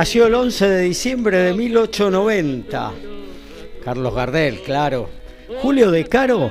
[0.00, 2.92] Nació el 11 de diciembre de 1890.
[3.84, 5.10] Carlos Gardel, claro.
[5.60, 6.50] Julio De Caro,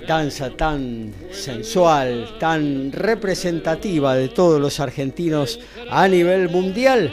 [0.07, 5.59] danza tan sensual, tan representativa de todos los argentinos
[5.91, 7.13] a nivel mundial.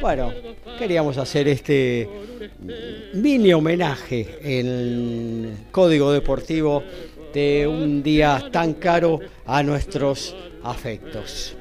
[0.00, 0.32] Bueno,
[0.78, 2.08] queríamos hacer este
[3.14, 6.82] mini homenaje en Código Deportivo
[7.32, 11.56] de un día tan caro a nuestros afectos.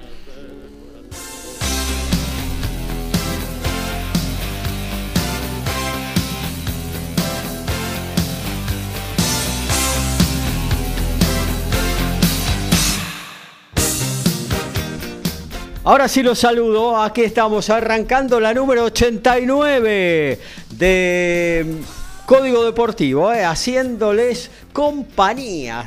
[15.86, 20.40] Ahora sí los saludo, aquí estamos arrancando la número 89
[20.70, 21.76] de
[22.26, 25.86] Código Deportivo, eh, haciéndoles compañía,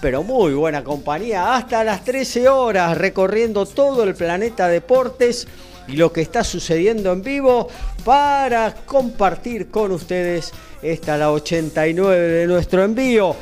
[0.00, 5.46] pero muy buena compañía, hasta las 13 horas recorriendo todo el planeta deportes
[5.86, 7.68] y lo que está sucediendo en vivo
[8.06, 13.36] para compartir con ustedes esta la 89 de nuestro envío.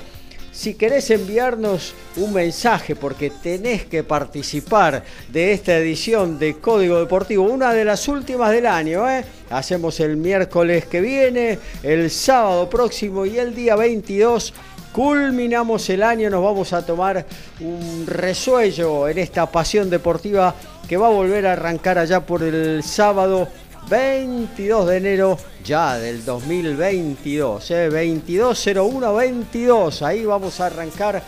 [0.55, 7.43] Si querés enviarnos un mensaje porque tenés que participar de esta edición de Código Deportivo,
[7.43, 9.25] una de las últimas del año, ¿eh?
[9.51, 14.55] hacemos el miércoles que viene, el sábado próximo y el día 22
[14.93, 17.27] culminamos el año, nos vamos a tomar
[17.59, 20.55] un resuello en esta pasión deportiva
[20.89, 23.49] que va a volver a arrancar allá por el sábado
[23.89, 27.91] 22 de enero ya del 2022, ¿eh?
[27.91, 30.03] 220122.
[30.03, 31.23] Ahí vamos a arrancar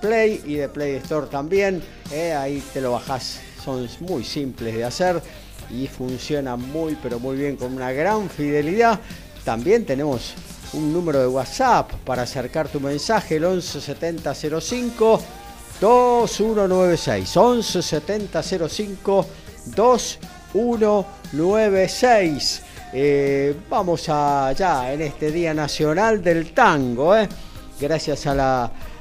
[0.00, 1.80] Play y de Play Store también.
[2.12, 5.22] Eh, ahí te lo bajás, son muy simples de hacer
[5.70, 9.00] y funcionan muy pero muy bien con una gran fidelidad.
[9.44, 10.34] También tenemos
[10.72, 15.20] un número de WhatsApp para acercar tu mensaje, el 117005
[15.80, 17.36] 2196.
[17.36, 19.26] 117005
[19.76, 22.62] 2196.
[22.96, 27.28] Eh, vamos allá en este Día Nacional del Tango, eh.
[27.80, 28.34] gracias a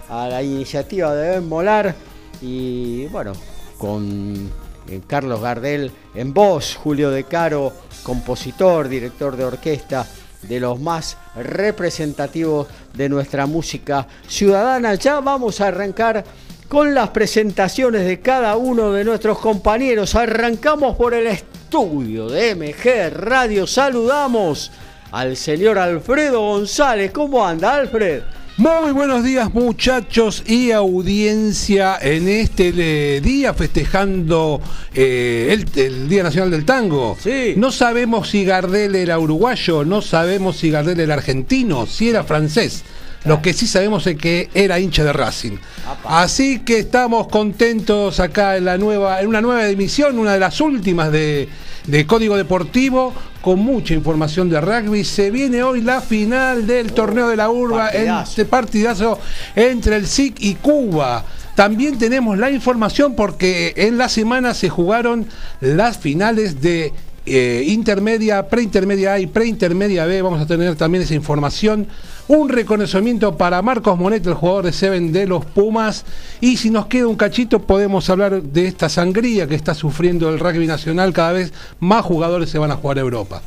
[0.09, 1.93] la, iniciativa de Ben Molar
[2.41, 3.33] y bueno,
[3.77, 4.49] con
[4.89, 7.71] eh, Carlos Gardel en voz, Julio De Caro,
[8.01, 10.07] compositor, director de orquesta
[10.41, 12.66] de los más representativos
[12.96, 14.96] de nuestra música ciudadana.
[14.96, 16.23] Ya vamos a arrancar
[16.67, 20.15] con las presentaciones de cada uno de nuestros compañeros.
[20.15, 23.67] Arrancamos por el estudio de MG Radio.
[23.67, 24.71] Saludamos
[25.11, 27.11] al señor Alfredo González.
[27.11, 28.23] ¿Cómo anda, Alfred?
[28.57, 34.61] Muy buenos días muchachos y audiencia en este eh, día festejando
[34.93, 37.17] eh, el, Día Nacional del Tango.
[37.19, 37.55] Sí.
[37.57, 42.83] No sabemos si Gardel era uruguayo, no sabemos si Gardel era argentino, si era francés.
[43.25, 45.58] Lo que sí sabemos es que era hincha de Racing.
[46.05, 50.59] Así que estamos contentos acá en la nueva, en una nueva emisión, una de las
[50.59, 51.47] últimas de,
[51.87, 55.05] de Código Deportivo, con mucha información de rugby.
[55.05, 58.29] Se viene hoy la final del torneo de la urba, partidazo.
[58.29, 59.20] este partidazo
[59.55, 61.23] entre el SIC y Cuba.
[61.55, 65.28] También tenemos la información porque en la semana se jugaron
[65.61, 66.91] las finales de
[67.25, 70.22] eh, intermedia, preintermedia A y preintermedia B.
[70.22, 71.87] Vamos a tener también esa información.
[72.28, 76.05] Un reconocimiento para Marcos Monet, el jugador de Seven de los Pumas.
[76.41, 80.40] Y si nos queda un cachito, podemos hablar de esta sangría que está sufriendo el
[80.40, 81.14] rugby nacional.
[81.14, 83.41] Cada vez más jugadores se van a jugar a Europa.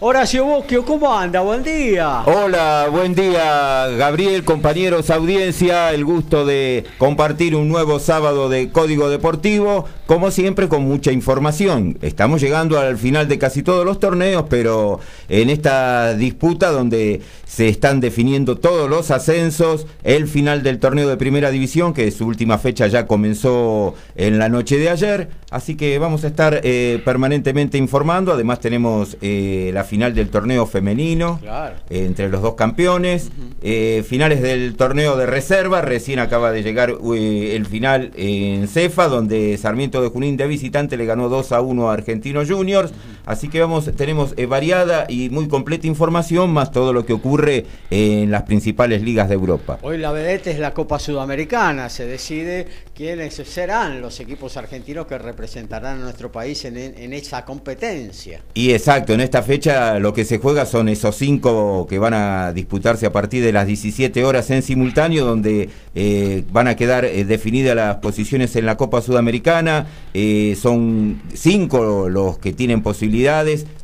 [0.00, 1.40] Horacio Bosquio, ¿cómo anda?
[1.40, 2.22] Buen día.
[2.24, 9.10] Hola, buen día Gabriel, compañeros, audiencia, el gusto de compartir un nuevo sábado de Código
[9.10, 11.98] Deportivo, como siempre con mucha información.
[12.00, 17.68] Estamos llegando al final de casi todos los torneos, pero en esta disputa donde se
[17.68, 22.58] están definiendo todos los ascensos, el final del torneo de primera división, que su última
[22.58, 27.76] fecha ya comenzó en la noche de ayer, así que vamos a estar eh, permanentemente
[27.76, 31.74] informando, además tenemos eh, la final del torneo femenino Claro.
[31.90, 33.30] eh, entre los dos campeones,
[33.62, 39.08] eh, finales del torneo de reserva, recién acaba de llegar eh, el final en Cefa,
[39.08, 42.92] donde Sarmiento de Junín de visitante le ganó 2 a 1 a Argentinos Juniors,
[43.28, 47.66] así que vamos, tenemos eh, variada y muy completa información, más todo lo que ocurre
[47.90, 49.78] en las principales ligas de Europa.
[49.82, 51.88] Hoy la vedette es la Copa Sudamericana.
[51.88, 57.44] Se decide quiénes serán los equipos argentinos que representarán a nuestro país en, en esa
[57.44, 58.40] competencia.
[58.54, 62.52] Y exacto, en esta fecha lo que se juega son esos cinco que van a
[62.52, 67.24] disputarse a partir de las 17 horas en simultáneo, donde eh, van a quedar eh,
[67.24, 69.86] definidas las posiciones en la Copa Sudamericana.
[70.14, 72.82] Eh, son cinco los que tienen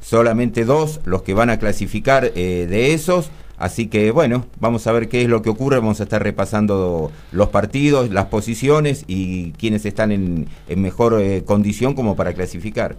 [0.00, 3.30] solamente dos los que van a clasificar eh, de esos.
[3.56, 7.12] Así que bueno, vamos a ver qué es lo que ocurre, vamos a estar repasando
[7.30, 12.96] los partidos, las posiciones y quienes están en, en mejor eh, condición como para clasificar.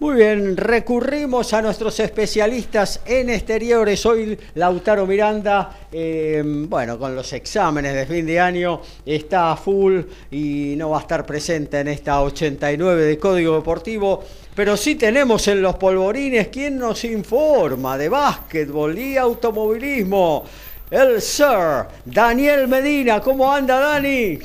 [0.00, 4.06] Muy bien, recurrimos a nuestros especialistas en exteriores.
[4.06, 10.02] Hoy Lautaro Miranda, eh, bueno, con los exámenes de fin de año, está a full
[10.30, 14.22] y no va a estar presente en esta 89 de Código Deportivo.
[14.58, 20.44] Pero sí tenemos en los polvorines quien nos informa de básquetbol y automovilismo.
[20.90, 23.20] El Sir Daniel Medina.
[23.20, 24.40] ¿Cómo anda, Dani?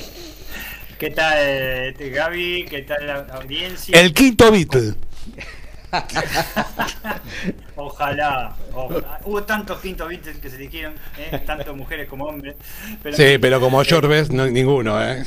[0.99, 2.67] ¿Qué tal, este, Gaby?
[2.69, 3.99] ¿Qué tal la audiencia?
[3.99, 4.93] El quinto Beatle.
[7.75, 9.19] Ojalá, ojalá.
[9.25, 11.41] Hubo tantos quintos Beatles que se dijeron, ¿eh?
[11.45, 12.55] tanto mujeres como hombres.
[13.01, 15.23] Pero Sí, pero como George Best, no, ninguno, ¿eh?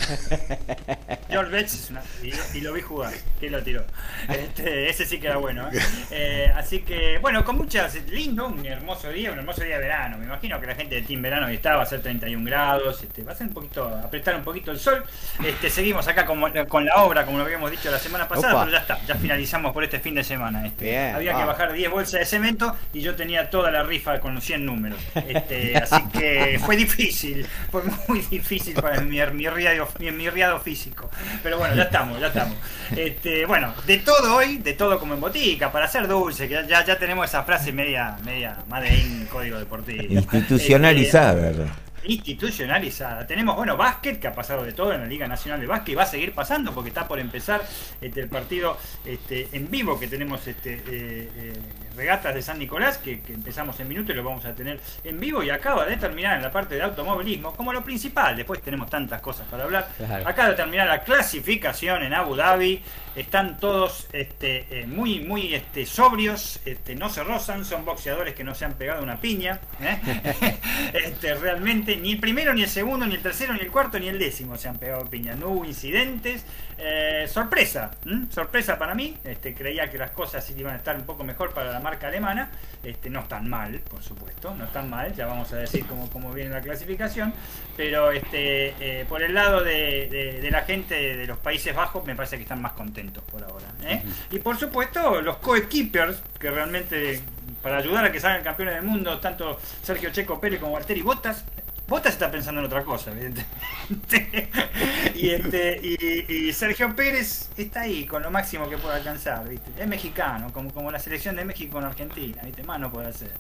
[1.29, 3.85] George Betts es una- y, y lo vi jugar, que lo tiró.
[4.29, 5.69] Este, ese sí que era bueno.
[5.73, 5.79] ¿eh?
[6.11, 10.19] Eh, así que, bueno, con muchas, lindo, un hermoso día, un hermoso día de verano.
[10.19, 13.03] Me imagino que la gente de Team Verano que está va a ser 31 grados,
[13.03, 15.05] este, va a ser un poquito, apretar un poquito el sol.
[15.45, 18.65] Este, seguimos acá con, con la obra, como lo habíamos dicho la semana pasada, Opa.
[18.65, 20.67] pero ya está, ya finalizamos por este fin de semana.
[20.67, 20.85] Este.
[20.85, 21.49] Bien, Había que vamos.
[21.49, 24.99] bajar 10 bolsas de cemento y yo tenía toda la rifa con los 100 números.
[25.29, 30.61] Este, así que fue difícil, fue muy difícil para mi, mi, riado, mi, mi riado
[30.61, 31.11] físico.
[31.43, 32.57] Pero bueno, ya estamos, ya estamos.
[32.95, 36.85] Este, bueno, de todo hoy, de todo como en botica, para hacer dulce, que ya,
[36.85, 40.05] ya, tenemos esa frase media, media Made in Código Deportivo.
[40.13, 41.69] Institucionalizada, ¿verdad?
[42.07, 43.27] Institucionalizada.
[43.27, 45.95] Tenemos, bueno, básquet, que ha pasado de todo en la Liga Nacional de Básquet y
[45.95, 47.63] va a seguir pasando porque está por empezar
[48.01, 51.53] este, el partido este, en vivo que tenemos este, eh, eh,
[51.97, 55.19] regatas de San Nicolás, que, que empezamos en minutos y lo vamos a tener en
[55.19, 58.91] vivo y acaba de terminar en la parte de automovilismo, como lo principal, después tenemos
[58.91, 59.89] tantas cosas para hablar.
[59.97, 60.29] Claro.
[60.29, 62.83] Acaba de terminar la clasificación en Abu Dhabi,
[63.17, 68.45] están todos este, eh, muy, muy este, sobrios, este, no se rozan, son boxeadores que
[68.45, 69.59] no se han pegado una piña.
[70.93, 74.09] este, realmente, ni el primero, ni el segundo, ni el tercero, ni el cuarto, ni
[74.09, 75.35] el décimo se han pegado piña.
[75.35, 76.45] No hubo incidentes.
[76.79, 77.91] Eh, sorpresa,
[78.31, 79.17] sorpresa para mí.
[79.25, 82.51] Este, creía que las cosas iban a estar un poco mejor para la marca alemana.
[82.83, 85.15] Este, no están mal, por supuesto, no están mal.
[85.15, 87.33] Ya vamos a decir cómo, cómo viene la clasificación.
[87.77, 92.05] Pero este, eh, por el lado de, de- de la gente de los Países Bajos,
[92.05, 93.67] me parece que están más contentos por ahora.
[93.85, 94.03] ¿eh?
[94.31, 97.21] Y por supuesto, los coequippers, que realmente
[97.63, 101.45] para ayudar a que salgan campeones del mundo, tanto Sergio Checo Pérez como Valtteri Bottas.
[101.89, 104.49] Bottas está pensando en otra cosa, evidentemente.
[105.15, 109.71] y, este, y, y Sergio Pérez está ahí con lo máximo que puede alcanzar, ¿viste?
[109.79, 112.65] Es mexicano, como, como la selección de México con Argentina, ¿viste?
[112.65, 113.31] Más no puede hacer.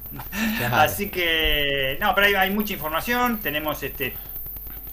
[0.58, 0.76] Claro.
[0.76, 3.40] Así que, no, pero hay, hay mucha información.
[3.40, 4.14] Tenemos este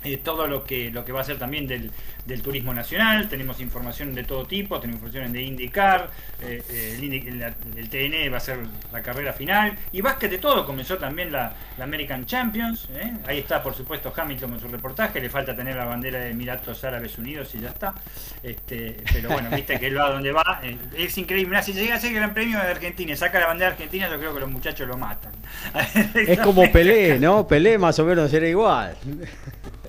[0.03, 1.91] eh, todo lo que lo que va a ser también del,
[2.25, 6.09] del, turismo nacional, tenemos información de todo tipo, tenemos información de indicar,
[6.41, 7.41] eh, eh, el,
[7.77, 8.59] el, TN va a ser
[8.91, 12.87] la carrera final, y básquet de todo, comenzó también la, la American Champions,
[13.25, 16.83] ahí está por supuesto Hamilton con su reportaje, le falta tener la bandera de Emiratos
[16.83, 17.93] Árabes Unidos y ya está,
[18.41, 20.61] este, pero bueno, viste que él va donde va,
[20.97, 23.71] es increíble, si llega a ser el Gran Premio de Argentina y saca la bandera
[23.71, 25.31] argentina, yo creo que los muchachos lo matan.
[26.15, 27.47] es como Pelé, ¿no?
[27.47, 28.95] Pelé más o menos era igual.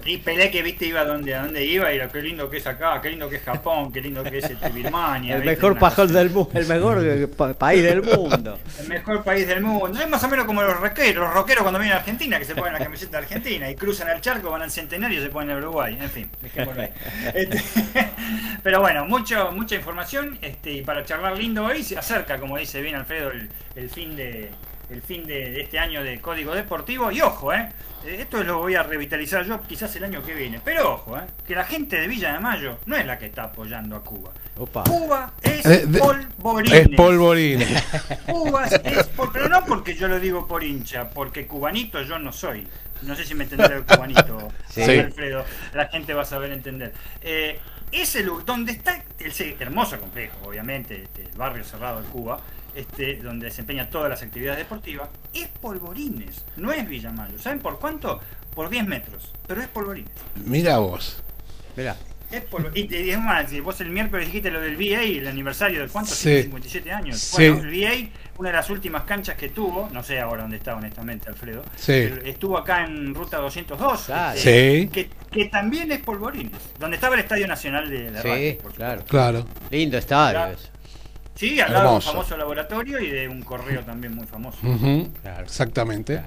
[0.06, 2.66] Y Pelé que viste iba donde, a dónde iba y lo qué lindo que es
[2.66, 5.37] acá, qué lindo que es Japón, qué lindo que es este, Birmania.
[5.37, 8.58] El mejor pajón del mundo, el mejor país del mundo.
[8.80, 9.99] El mejor país del mundo.
[9.99, 12.54] Es más o menos como los rockeros, los rockeros cuando vienen a Argentina, que se
[12.54, 15.56] ponen la camiseta de Argentina y cruzan el charco, van al centenario y se ponen
[15.56, 15.96] a Uruguay.
[16.00, 16.90] En fin, ahí.
[17.34, 17.62] Este,
[18.62, 22.82] pero bueno, mucho, mucha información este, y para charlar lindo hoy se acerca, como dice
[22.82, 23.30] bien Alfredo,
[23.75, 24.50] el fin de
[24.91, 27.11] el fin de, este año de Código Deportivo.
[27.11, 27.69] Y ojo, ¿eh?
[28.07, 30.61] esto lo voy a revitalizar yo quizás el año que viene.
[30.64, 31.23] Pero ojo, ¿eh?
[31.47, 34.33] que la gente de Villa de Mayo no es la que está apoyando a Cuba.
[34.57, 36.81] Cuba es eh, polvorines.
[36.81, 37.85] Es polvorines.
[38.26, 42.67] Cuba es, pero no porque yo lo digo por hincha, porque cubanito yo no soy.
[43.03, 45.45] No sé si me entenderá el cubanito, Alfredo.
[45.75, 46.93] La gente va a saber entender.
[47.21, 47.59] Eh,
[47.91, 52.41] ese lugar, donde está el hermoso complejo, obviamente, este, el barrio cerrado de Cuba,
[52.75, 57.38] este, donde desempeña todas las actividades deportivas, es Polvorines, no es Villamayo.
[57.38, 58.21] ¿Saben por cuánto?
[58.54, 60.12] Por 10 metros, pero es Polvorines.
[60.45, 61.23] Mira vos.
[61.76, 61.97] Mira.
[62.31, 65.90] Es y, y, es más, vos el miércoles dijiste lo del VA, el aniversario del
[65.90, 67.31] cuánto, 57 años.
[67.33, 70.75] Bueno, el VA, una de las últimas canchas que tuvo, no sé ahora dónde está
[70.75, 77.14] honestamente Alfredo, estuvo acá en Ruta 202, este, que, que, también es Polvorines, donde estaba
[77.14, 79.04] el Estadio Nacional de la Sí, claro.
[79.04, 79.47] claro.
[79.71, 80.57] Lindo estadio.
[81.35, 84.59] Sí, al lado de un famoso laboratorio y de un correo también muy famoso.
[85.43, 86.23] exactamente.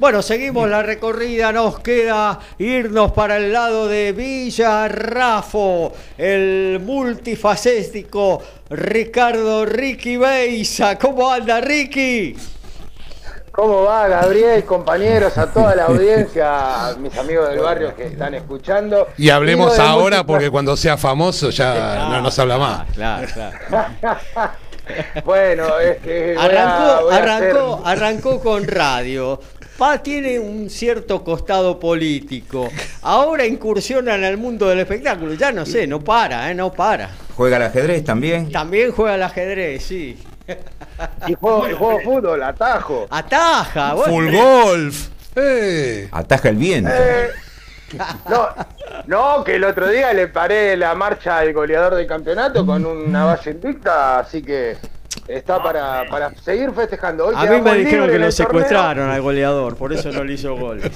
[0.00, 9.66] Bueno, seguimos la recorrida, nos queda irnos para el lado de Villarrafo, el multifacético Ricardo
[9.66, 10.98] Ricky Beisa.
[10.98, 12.34] ¿Cómo anda Ricky?
[13.52, 19.08] ¿Cómo va Gabriel, compañeros, a toda la audiencia, mis amigos del barrio que están escuchando?
[19.18, 22.88] Y hablemos ahora porque cuando sea famoso ya no nos habla más.
[22.94, 23.58] Claro, claro.
[25.24, 29.40] bueno, es que arrancó, arrancó, arrancó con radio.
[29.76, 32.68] Pa tiene un cierto costado político.
[33.02, 35.34] Ahora incursiona en el mundo del espectáculo.
[35.34, 36.54] Ya no sé, no para, ¿eh?
[36.54, 37.10] No para.
[37.34, 38.52] ¿Juega al ajedrez también?
[38.52, 40.18] También juega al ajedrez, sí.
[41.26, 43.06] Y juego, juego fútbol, atajo.
[43.10, 45.08] Ataja, Full golf.
[45.36, 46.08] Eh.
[46.12, 46.90] Ataja el viento.
[46.92, 47.30] Eh,
[48.28, 48.48] no,
[49.06, 53.24] no, que el otro día le paré la marcha al goleador del campeonato con una
[53.24, 54.76] base invicta, así que
[55.26, 57.26] está para, para seguir festejando.
[57.26, 60.56] Hoy a mí me dijeron que lo secuestraron al goleador, por eso no le hizo
[60.56, 60.80] gol.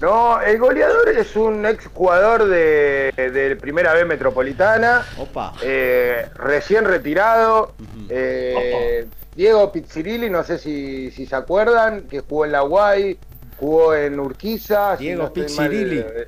[0.00, 5.04] No, el goleador es un ex jugador de, de Primera B Metropolitana.
[5.18, 5.52] Opa.
[5.62, 7.74] Eh, recién retirado.
[8.08, 13.18] Eh, Diego Pizzirilli, no sé si, si, se acuerdan, que jugó en la Guay,
[13.58, 14.96] jugó en Urquiza.
[14.96, 15.98] Diego no Pizzirilli.
[15.98, 16.26] Eh,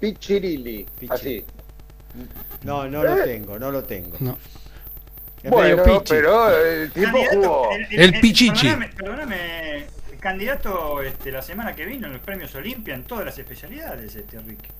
[0.00, 1.44] Pizzirilli, así.
[2.64, 4.16] No, no lo tengo, no lo tengo.
[4.18, 4.36] No.
[5.44, 7.68] Bueno, pero el tipo jugó.
[7.90, 8.68] El, Pichichi.
[8.96, 9.93] perdóname
[10.24, 14.38] candidato este, la semana que vino en los premios Olimpia en todas las especialidades, este
[14.38, 14.70] Enrique.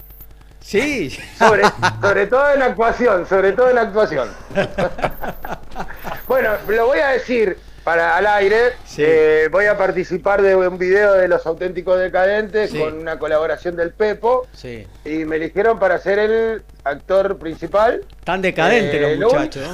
[0.58, 1.64] Sí, sobre,
[2.00, 4.30] sobre todo en actuación, sobre todo en actuación.
[6.26, 8.72] bueno, lo voy a decir para al aire.
[8.96, 13.90] Eh, voy a participar de un video de los auténticos decadentes con una colaboración del
[13.90, 14.46] Pepo.
[14.54, 14.86] Sí.
[15.04, 18.00] Y me eligieron para ser el actor principal.
[18.24, 19.68] Tan decadente los eh, muchachos.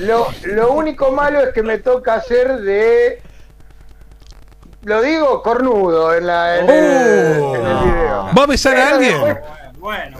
[0.00, 3.22] Lo, lo, único malo es que me toca hacer de
[4.88, 7.52] lo digo cornudo en, la, en, el, oh.
[7.52, 8.28] video.
[8.36, 9.38] ¿Va a besar a alguien?
[9.78, 10.18] bueno,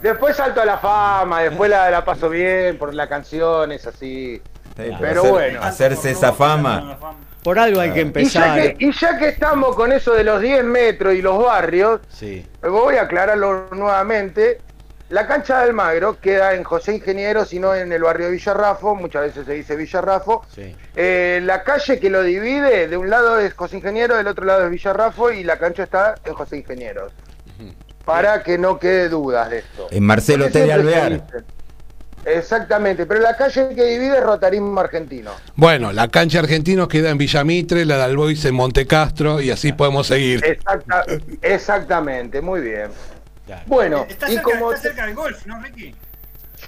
[0.00, 4.40] después salto a la fama, después la, la paso bien por la canción, es así.
[4.74, 5.60] pero bueno.
[5.62, 6.98] Hacerse esa fama.
[7.42, 8.74] Por algo hay que empezar.
[8.78, 12.46] Y ya que, estamos con eso de los 10 metros y los barrios, sí.
[12.62, 14.60] voy a aclararlo nuevamente.
[15.08, 19.22] La cancha de Almagro queda en José Ingeniero, sino en el barrio de Villarrafo, muchas
[19.22, 20.44] veces se dice Villarrafo.
[20.96, 24.64] Eh, la calle que lo divide, de un lado es José Ingeniero, del otro lado
[24.64, 27.08] es Villarrafo y la cancha está en José Ingeniero.
[28.04, 29.88] Para que no quede dudas de esto.
[29.90, 30.64] En Marcelo T.
[30.64, 31.22] de Alvear.
[32.24, 35.30] Exactamente, pero la calle que divide es Rotarismo Argentino.
[35.54, 40.08] Bueno, la cancha argentino queda en Villamitre, la de Albois en Montecastro y así podemos
[40.08, 40.58] seguir.
[41.42, 42.90] exactamente, muy bien.
[43.66, 45.94] Bueno, está, cerca, como está cerca del golf, ¿no, Ricky?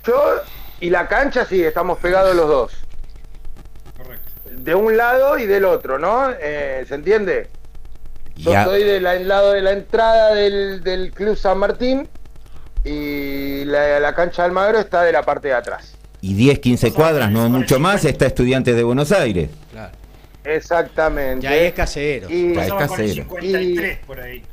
[0.07, 0.35] Yo
[0.81, 2.73] y la cancha sí, estamos pegados los dos.
[3.97, 4.31] Correcto.
[4.51, 6.31] De un lado y del otro, ¿no?
[6.41, 7.49] Eh, ¿Se entiende?
[8.37, 8.63] Yo Ya.
[8.63, 12.09] estoy del lado de la entrada del, del Club San Martín
[12.85, 15.95] y la, la cancha de Almagro está de la parte de atrás.
[16.21, 18.09] Y 10, 15 cuadras, no mucho más, 50.
[18.11, 19.51] está Estudiantes de Buenos Aires.
[19.73, 19.93] Claro.
[20.45, 21.45] Exactamente.
[21.45, 22.31] Ya ahí es casero.
[22.31, 23.15] Y- Ya es casero.
[23.15, 24.45] 53 por ahí.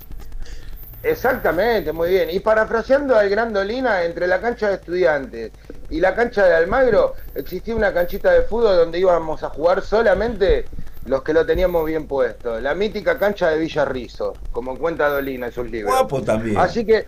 [1.06, 2.30] Exactamente, muy bien.
[2.32, 5.52] Y parafraseando al Grandolina, entre la cancha de estudiantes
[5.90, 10.66] y la cancha de Almagro, existía una canchita de fútbol donde íbamos a jugar solamente
[11.06, 12.60] los que lo teníamos bien puesto.
[12.60, 15.94] La mítica cancha de Villarrizo, como cuenta Dolina en sus libros.
[15.94, 16.58] Guapo también.
[16.58, 17.06] Así que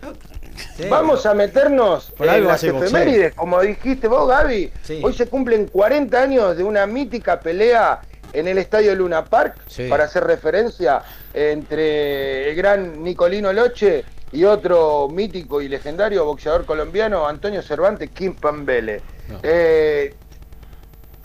[0.76, 0.86] Sí.
[0.88, 2.84] vamos a meternos en algo las boxeo.
[2.84, 4.72] efemérides, como dijiste vos, Gaby.
[4.82, 5.00] Sí.
[5.04, 8.00] Hoy se cumplen 40 años de una mítica pelea
[8.32, 9.88] en el Estadio Luna Park, Sí.
[9.88, 17.26] para hacer referencia entre el gran Nicolino Loche y otro mítico y legendario boxeador colombiano,
[17.26, 19.00] Antonio Cervantes Kim Pambele.
[19.28, 19.40] No.
[19.42, 20.14] Eh,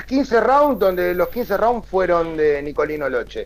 [0.07, 3.45] 15 rounds, donde los 15 rounds fueron de Nicolino Loche.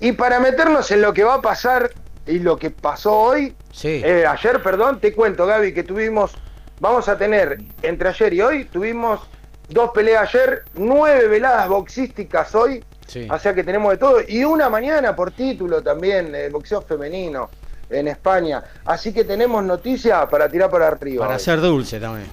[0.00, 1.90] Y para meternos en lo que va a pasar
[2.26, 4.02] y lo que pasó hoy, Sí.
[4.04, 6.32] eh, ayer, perdón, te cuento, Gaby, que tuvimos,
[6.80, 9.20] vamos a tener entre ayer y hoy, tuvimos
[9.68, 13.26] dos peleas ayer, nueve veladas boxísticas hoy, Sí.
[13.30, 17.48] o sea que tenemos de todo, y una mañana por título también, eh, boxeo femenino
[17.88, 18.62] en España.
[18.84, 21.24] Así que tenemos noticias para tirar para arriba.
[21.26, 21.42] Para hoy.
[21.42, 22.28] ser dulce también.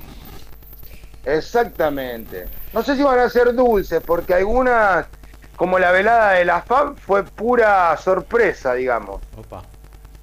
[1.25, 2.45] Exactamente.
[2.73, 5.05] No sé si van a ser dulces, porque algunas,
[5.55, 9.21] como la velada de la FAB, fue pura sorpresa, digamos.
[9.37, 9.63] Opa.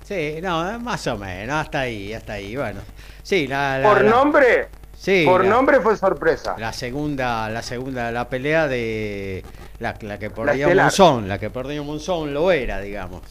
[0.04, 2.80] Sí, no, más o menos, hasta ahí, hasta ahí, bueno.
[3.22, 4.68] Sí, la, la- Por la- nombre,
[5.00, 6.54] sí, por la- nombre fue sorpresa.
[6.59, 9.42] La segunda, la segunda, la pelea de
[9.78, 10.69] la, la que perdió.
[10.75, 13.23] Monzón, la que perdió Monzón lo era, digamos.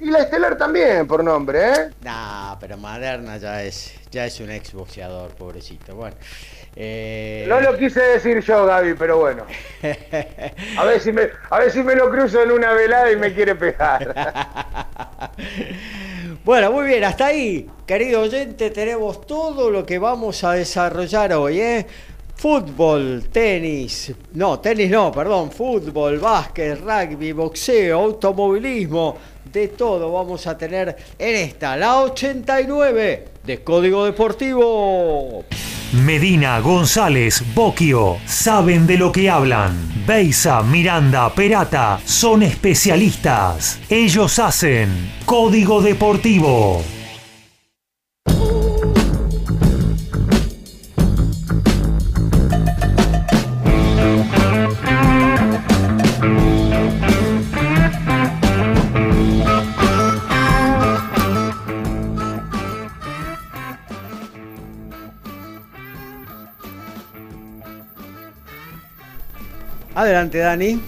[0.00, 1.90] Y la Estelar también, por nombre, ¿eh?
[2.02, 5.94] Nah, pero Maderna ya es, ya es un ex boxeador, pobrecito.
[5.94, 6.16] Bueno.
[6.74, 9.46] eh, No lo quise decir yo, Gaby, pero bueno.
[10.76, 13.32] A ver si me, a ver si me lo cruzo en una velada y me
[13.32, 14.12] quiere pegar.
[16.44, 21.60] Bueno, muy bien, hasta ahí, querido oyente, tenemos todo lo que vamos a desarrollar hoy,
[21.60, 21.86] ¿eh?
[22.34, 29.16] Fútbol, tenis, no, tenis no, perdón, fútbol, básquet, rugby, boxeo, automovilismo,
[29.52, 35.44] de todo vamos a tener en esta, la 89 de Código Deportivo.
[35.92, 39.76] Medina, González, Boquio, saben de lo que hablan.
[40.06, 43.78] Beisa, Miranda, Perata, son especialistas.
[43.90, 44.88] Ellos hacen
[45.26, 46.82] Código Deportivo.
[69.94, 70.80] Adelante, Dani.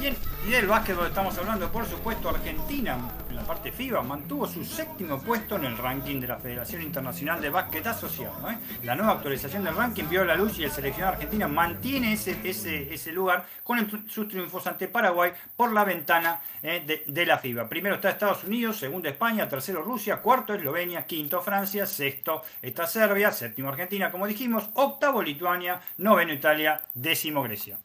[0.00, 4.46] Y, en- y del básquetbol estamos hablando, por supuesto, Argentina, en la parte FIBA, mantuvo
[4.46, 8.50] su séptimo puesto en el ranking de la Federación Internacional de Básquet Asociado.
[8.50, 8.56] ¿eh?
[8.84, 12.94] La nueva actualización del ranking vio la luz y el seleccionado argentino mantiene ese, ese,
[12.94, 17.68] ese lugar con sus triunfos ante Paraguay por la ventana eh, de, de la FIBA.
[17.68, 23.30] Primero está Estados Unidos, segundo España, tercero Rusia, cuarto Eslovenia, quinto Francia, sexto está Serbia,
[23.30, 27.76] séptimo Argentina, como dijimos, octavo Lituania, noveno Italia, décimo Grecia.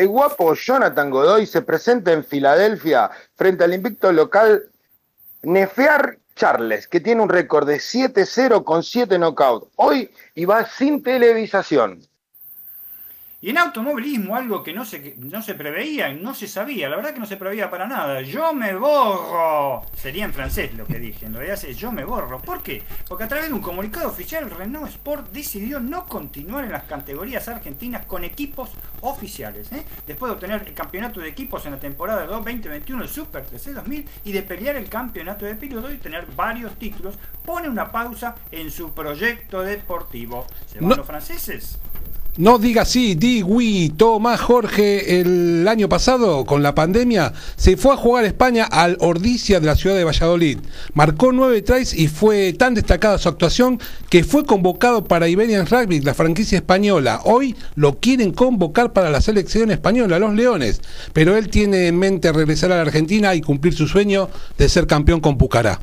[0.00, 4.62] El guapo Jonathan Godoy se presenta en Filadelfia frente al invicto local
[5.42, 9.68] Nefear Charles, que tiene un récord de 7-0 con 7 knockouts.
[9.76, 12.00] Hoy y va sin televisación.
[13.42, 17.14] Y en automovilismo, algo que no se, no se preveía, no se sabía, la verdad
[17.14, 18.20] que no se preveía para nada.
[18.20, 19.82] Yo me borro.
[19.96, 22.38] Sería en francés lo que dije, en realidad es yo me borro.
[22.38, 22.82] ¿Por qué?
[23.08, 27.48] Porque a través de un comunicado oficial, Renault Sport decidió no continuar en las categorías
[27.48, 29.72] argentinas con equipos oficiales.
[29.72, 29.84] ¿eh?
[30.06, 34.06] Después de obtener el campeonato de equipos en la temporada 2021, el Super TC 2000,
[34.24, 37.14] y de pelear el campeonato de piloto y tener varios títulos,
[37.46, 40.46] pone una pausa en su proyecto deportivo.
[40.66, 40.96] ¿Se van No.
[40.96, 41.78] los franceses?
[42.36, 43.92] No diga sí, di oui.
[43.96, 48.96] Tomás Jorge el año pasado, con la pandemia, se fue a jugar a España al
[49.00, 50.58] Ordicia de la ciudad de Valladolid.
[50.94, 56.00] Marcó nueve tries y fue tan destacada su actuación que fue convocado para Iberian Rugby,
[56.00, 57.20] la franquicia española.
[57.24, 60.82] Hoy lo quieren convocar para la selección española, los Leones.
[61.12, 64.86] Pero él tiene en mente regresar a la Argentina y cumplir su sueño de ser
[64.86, 65.80] campeón con Pucará.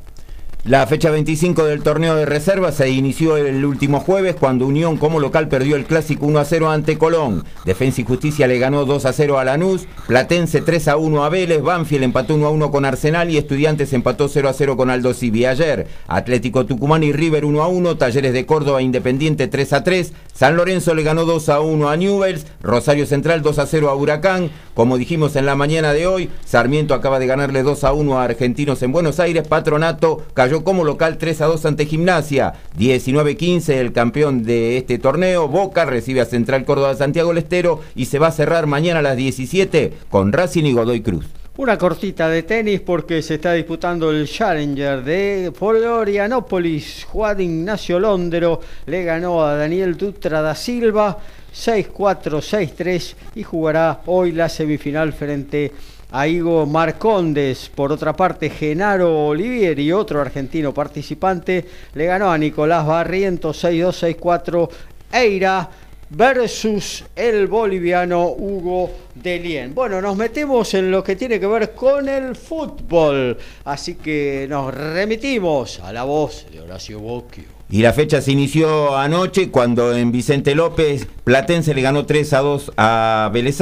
[0.65, 5.21] La fecha 25 del torneo de reserva se inició el último jueves cuando Unión como
[5.21, 7.45] local perdió el clásico 1 a 0 ante Colón.
[7.63, 11.29] Defensa y Justicia le ganó 2 a 0 a Lanús, Platense 3 a 1 a
[11.29, 14.89] Vélez, Banfield empató 1 a 1 con Arsenal y Estudiantes empató 0 a 0 con
[14.89, 15.45] Aldo Civi.
[15.45, 20.11] Ayer Atlético Tucumán y River 1 a 1, Talleres de Córdoba Independiente 3 a 3,
[20.33, 23.95] San Lorenzo le ganó 2 a 1 a Newells, Rosario Central 2 a 0 a
[23.95, 28.19] Huracán, como dijimos en la mañana de hoy, Sarmiento acaba de ganarle 2 a 1
[28.19, 32.53] a Argentinos en Buenos Aires, Patronato cayó como local 3 a 2 ante Gimnasia.
[32.79, 35.49] 19-15 el campeón de este torneo.
[35.49, 39.01] Boca recibe a Central Córdoba Santiago del Estero y se va a cerrar mañana a
[39.01, 41.25] las 17 con Racing y Godoy Cruz.
[41.57, 47.05] Una cortita de tenis porque se está disputando el Challenger de Florianópolis.
[47.10, 51.17] Juan Ignacio Londero le ganó a Daniel Dutra da Silva
[51.53, 56.25] 6-4, 6-3 y jugará hoy la semifinal frente a a
[56.67, 57.69] Marcondes.
[57.73, 64.69] Por otra parte, Genaro Olivieri, otro argentino participante, le ganó a Nicolás Barrientos 6-2, 6-4.
[65.11, 65.69] Eira
[66.09, 69.75] versus el boliviano Hugo Delien.
[69.75, 74.73] Bueno, nos metemos en lo que tiene que ver con el fútbol, así que nos
[74.73, 77.56] remitimos a la voz de Horacio Bocchio.
[77.69, 82.39] Y la fecha se inició anoche cuando en Vicente López Platense le ganó 3 a
[82.39, 83.58] 2 a Vélez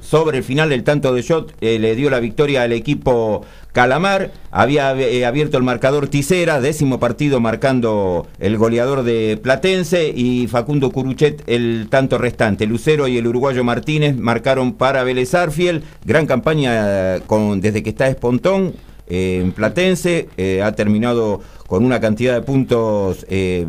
[0.00, 4.32] Sobre el final del tanto de shot eh, le dio la victoria al equipo Calamar.
[4.50, 10.90] Había eh, abierto el marcador Ticera, décimo partido marcando el goleador de Platense y Facundo
[10.90, 12.66] Curuchet el tanto restante.
[12.66, 15.30] Lucero y el uruguayo Martínez marcaron para Vélez
[16.04, 18.74] Gran campaña con, desde que está Espontón
[19.06, 20.30] eh, en Platense.
[20.64, 23.66] ha terminado con una cantidad de puntos eh,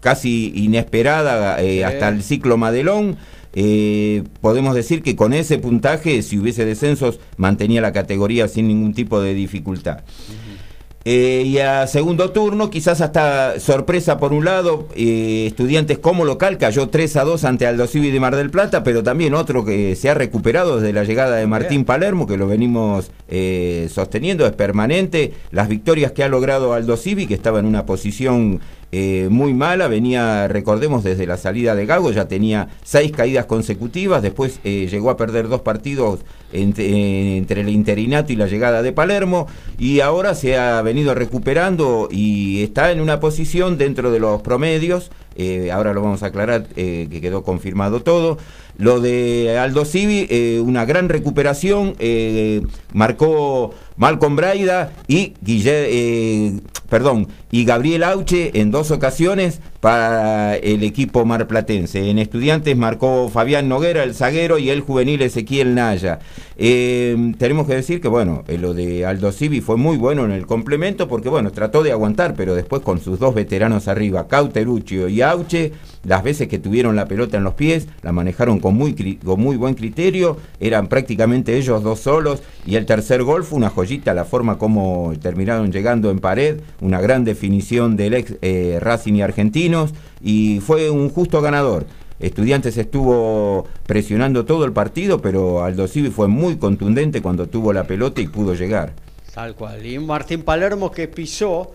[0.00, 3.16] casi inesperada eh, hasta el ciclo Madelón.
[3.52, 8.94] Eh, podemos decir que con ese puntaje, si hubiese descensos, mantenía la categoría sin ningún
[8.94, 10.00] tipo de dificultad.
[11.06, 16.58] Eh, y a segundo turno, quizás hasta sorpresa por un lado, eh, Estudiantes como local
[16.58, 19.96] cayó 3 a 2 ante Aldo Civi de Mar del Plata, pero también otro que
[19.96, 24.52] se ha recuperado desde la llegada de Martín Palermo, que lo venimos eh, sosteniendo, es
[24.52, 25.32] permanente.
[25.52, 28.60] Las victorias que ha logrado Aldo Civi, que estaba en una posición
[28.92, 34.20] eh, muy mala, venía, recordemos, desde la salida de Gago, ya tenía seis caídas consecutivas,
[34.20, 36.20] después eh, llegó a perder dos partidos
[36.52, 39.46] entre, entre, el interinato y la llegada de Palermo,
[39.78, 45.12] y ahora se ha venido recuperando y está en una posición dentro de los promedios,
[45.36, 48.38] eh, ahora lo vamos a aclarar, que quedó confirmado todo.
[48.76, 51.94] Lo de Aldo Civi, una gran recuperación,
[52.92, 61.24] marcó Malcolm Braida y Guillermo perdón, y Gabriel Auche en dos ocasiones para el equipo
[61.24, 62.10] marplatense.
[62.10, 66.18] En estudiantes marcó Fabián Noguera, el zaguero, y el juvenil Ezequiel Naya.
[66.58, 70.32] Eh, tenemos que decir que, bueno, eh, lo de Aldo Civi fue muy bueno en
[70.32, 75.08] el complemento porque, bueno, trató de aguantar, pero después con sus dos veteranos arriba, Cauteruccio
[75.08, 75.72] y Auche,
[76.04, 79.56] las veces que tuvieron la pelota en los pies, la manejaron con muy, con muy
[79.56, 84.24] buen criterio, eran prácticamente ellos dos solos, y el tercer gol fue una joyita, la
[84.26, 89.22] forma como terminaron llegando en pared, una gran definición del ex eh, Racing y
[89.74, 91.86] Argentinos, y fue un justo ganador.
[92.18, 97.84] Estudiantes estuvo presionando todo el partido, pero Aldo Civi fue muy contundente cuando tuvo la
[97.84, 98.92] pelota y pudo llegar.
[99.32, 99.86] Tal cual.
[99.86, 101.72] Y Martín Palermo que pisó,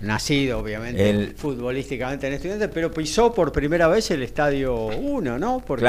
[0.00, 5.62] nacido obviamente futbolísticamente en Estudiantes, pero pisó por primera vez el Estadio 1, ¿no?
[5.66, 5.88] Porque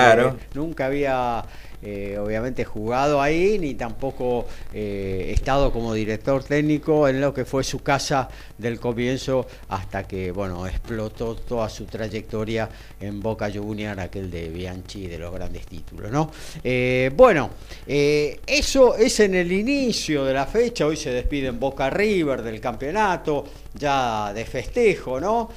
[0.54, 1.44] nunca había
[1.84, 7.64] eh, obviamente jugado ahí, ni tampoco eh, estado como director técnico en lo que fue
[7.64, 14.30] su casa del comienzo hasta que, bueno, explotó toda su trayectoria en Boca Junior, aquel
[14.30, 16.32] de Bianchi de los grandes títulos, ¿no?
[16.64, 17.50] Eh, bueno,
[17.88, 23.46] eso es en el inicio de la fecha, hoy se despiden Boca River del campeonato,
[23.74, 25.50] ya de festejo, ¿no?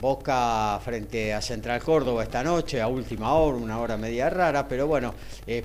[0.00, 4.86] Boca frente a Central Córdoba esta noche, a última hora, una hora media rara, pero
[4.86, 5.14] bueno,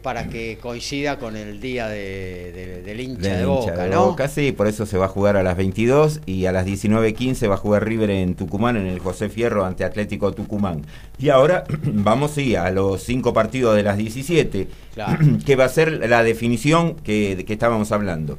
[0.01, 4.05] para que coincida con el día del hincha de, Boca, ¿no?
[4.05, 7.49] Boca, sí, por eso se va a jugar a las 22 y a las 19.15
[7.49, 10.81] va a jugar River en Tucumán, en el José Fierro ante Atlético Tucumán.
[11.19, 14.67] Y ahora vamos sí, a los cinco partidos de las 17,
[15.45, 18.37] que va a ser la definición que, de que estábamos hablando.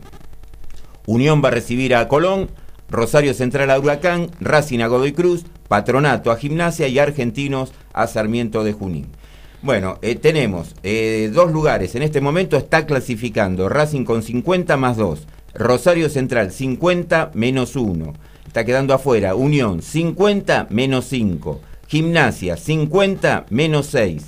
[1.06, 2.48] Unión va a recibir a Colón,
[2.88, 8.64] Rosario Central a Huracán, Racing a Godoy Cruz, Patronato a Gimnasia y Argentinos a Sarmiento
[8.64, 9.06] de Junín.
[9.64, 11.94] Bueno, eh, tenemos eh, dos lugares.
[11.94, 18.12] En este momento está clasificando Racing con 50 más 2, Rosario Central 50 menos 1.
[18.46, 24.26] Está quedando afuera Unión 50 menos 5, Gimnasia 50 menos 6,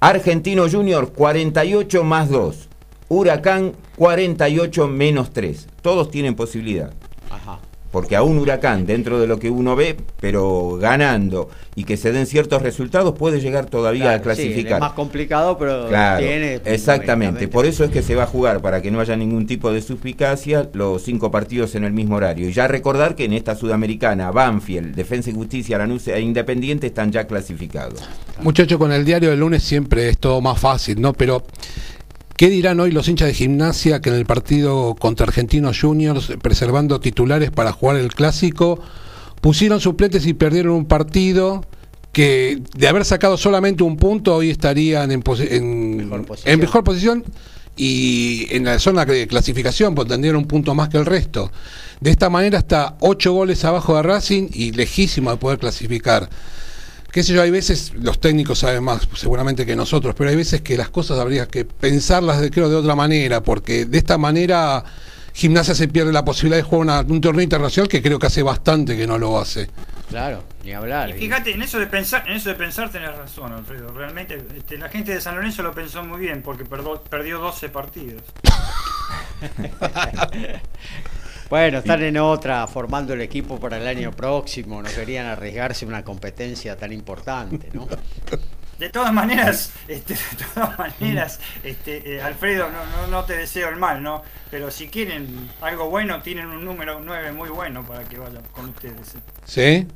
[0.00, 2.68] Argentino Junior 48 más 2,
[3.08, 5.68] Huracán 48 menos 3.
[5.82, 6.92] Todos tienen posibilidad.
[7.30, 7.60] Ajá
[7.98, 12.12] porque a un huracán, dentro de lo que uno ve, pero ganando y que se
[12.12, 14.74] den ciertos resultados, puede llegar todavía Claro, a clasificar.
[14.74, 16.60] es más complicado, pero Claro, tiene.
[16.64, 17.48] exactamente.
[17.48, 19.82] Por eso es que se va a jugar, para que no haya ningún tipo de
[19.82, 22.48] suspicacia, los cinco partidos en el mismo horario.
[22.48, 27.10] Y ya recordar que en esta Sudamericana, Banfield, Defensa y Justicia, Lanús e Independiente están
[27.10, 28.00] ya clasificados.
[28.42, 31.12] Muchacho, con el diario del lunes siempre es todo más fácil, ¿no?
[31.14, 31.42] Pero,
[32.38, 37.00] ¿qué dirán hoy los hinchas de gimnasia que en el partido contra Argentinos Juniors, preservando
[37.00, 38.80] titulares para jugar el clásico,
[39.40, 41.64] pusieron suplentes y perdieron un partido
[42.12, 46.54] que de haber sacado solamente un punto hoy estarían en, Mejor posición.
[46.54, 47.24] en mejor posición
[47.76, 51.50] y en la zona de clasificación, pues tendrían un punto más que el resto.
[52.00, 56.30] De esta manera está ocho goles abajo de Racing y lejísimo de poder clasificar
[57.10, 60.60] qué sé yo, hay veces, los técnicos saben más seguramente que nosotros, pero hay veces
[60.60, 64.84] que las cosas habría que pensarlas, de, creo, de otra manera, porque de esta manera
[65.34, 68.42] Gimnasia se pierde la posibilidad de jugar una- un torneo internacional que creo que hace
[68.42, 69.68] bastante que no lo hace.
[70.08, 71.10] Claro, ni hablar.
[71.10, 73.92] Y fíjate, en eso de pensar, en eso de pensar tenés razón, Alfredo.
[73.92, 77.68] Realmente este, la gente de San Lorenzo lo pensó muy bien porque perdo- perdió 12
[77.68, 78.22] partidos.
[81.50, 84.82] Bueno, están en otra, formando el equipo para el año próximo.
[84.82, 87.88] No querían arriesgarse a una competencia tan importante, ¿no?
[88.78, 93.70] De todas maneras, este, de todas maneras, este, eh, Alfredo, no, no, no te deseo
[93.70, 94.22] el mal, ¿no?
[94.52, 98.68] Pero si quieren algo bueno, tienen un número 9 muy bueno para que vayan con
[98.68, 99.16] ustedes.
[99.16, 99.18] ¿eh?
[99.44, 99.88] ¿Sí?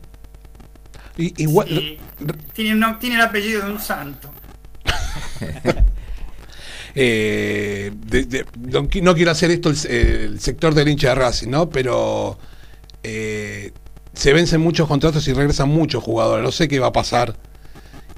[1.17, 1.99] Y, igual, Sí.
[2.55, 4.33] Tiene, no, tiene el apellido de un santo.
[6.95, 11.15] eh, de- de- no, qui- no quiero hacer esto el, el sector del hincha de
[11.17, 11.69] Racing, ¿no?
[11.71, 12.39] Pero
[13.03, 13.73] eh,
[14.13, 16.45] se vencen muchos contratos y regresan muchos jugadores.
[16.45, 17.37] No sé qué va a pasar.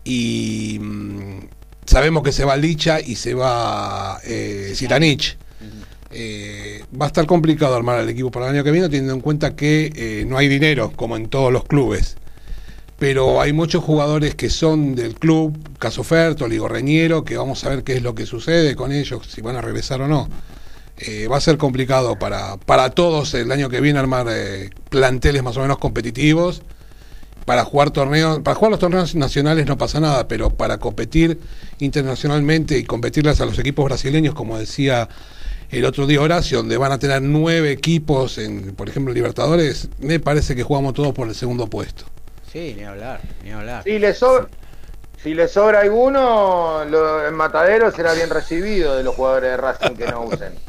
[0.05, 1.39] Y mm,
[1.87, 5.37] sabemos que se va Licha y se va eh, Zitanich.
[6.17, 9.21] Eh, va a estar complicado armar el equipo para el año que viene, teniendo en
[9.21, 12.17] cuenta que eh, no hay dinero, como en todos los clubes.
[13.07, 16.67] Pero hay muchos jugadores que son del club, Caso Ferto, Ligo
[17.23, 20.01] que vamos a ver qué es lo que sucede con ellos, si van a regresar
[20.01, 20.27] o no.
[20.97, 25.43] Eh, va a ser complicado para, para todos el año que viene armar eh, planteles
[25.43, 26.63] más o menos competitivos.
[27.45, 31.39] Para jugar torneos, para jugar los torneos nacionales no pasa nada, pero para competir
[31.81, 35.11] internacionalmente y competirles a los equipos brasileños, como decía
[35.71, 40.21] el otro día Horacio, donde van a tener nueve equipos, en, por ejemplo, Libertadores, me
[40.21, 42.07] parece que jugamos todos por el segundo puesto.
[42.55, 43.83] Sí, ni hablar, ni hablar.
[43.85, 44.47] Si le sobra,
[45.23, 49.97] si le sobra alguno, lo, en Matadero será bien recibido de los jugadores de Racing
[49.97, 50.53] que no usen.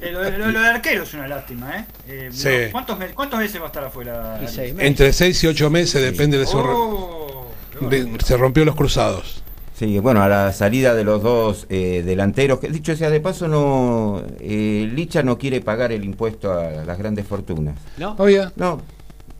[0.00, 1.84] Eh, lo, lo- lo de arquero es una lástima, ¿eh?
[2.08, 2.72] Eh, Sí.
[2.72, 4.40] ¿cuántos, me- ¿Cuántos veces va a estar afuera?
[4.46, 4.88] Seis meses.
[4.88, 6.60] Entre seis y ocho meses, depende de eso.
[6.64, 7.50] Oh,
[7.90, 9.42] de- se rompió los cruzados.
[9.74, 13.48] Sí, bueno, a la salida de los dos eh, delanteros, que dicho sea de paso,
[13.48, 17.78] no eh, Licha no quiere pagar el impuesto a las grandes fortunas.
[17.98, 18.14] ¿No?
[18.18, 18.80] Oye, No,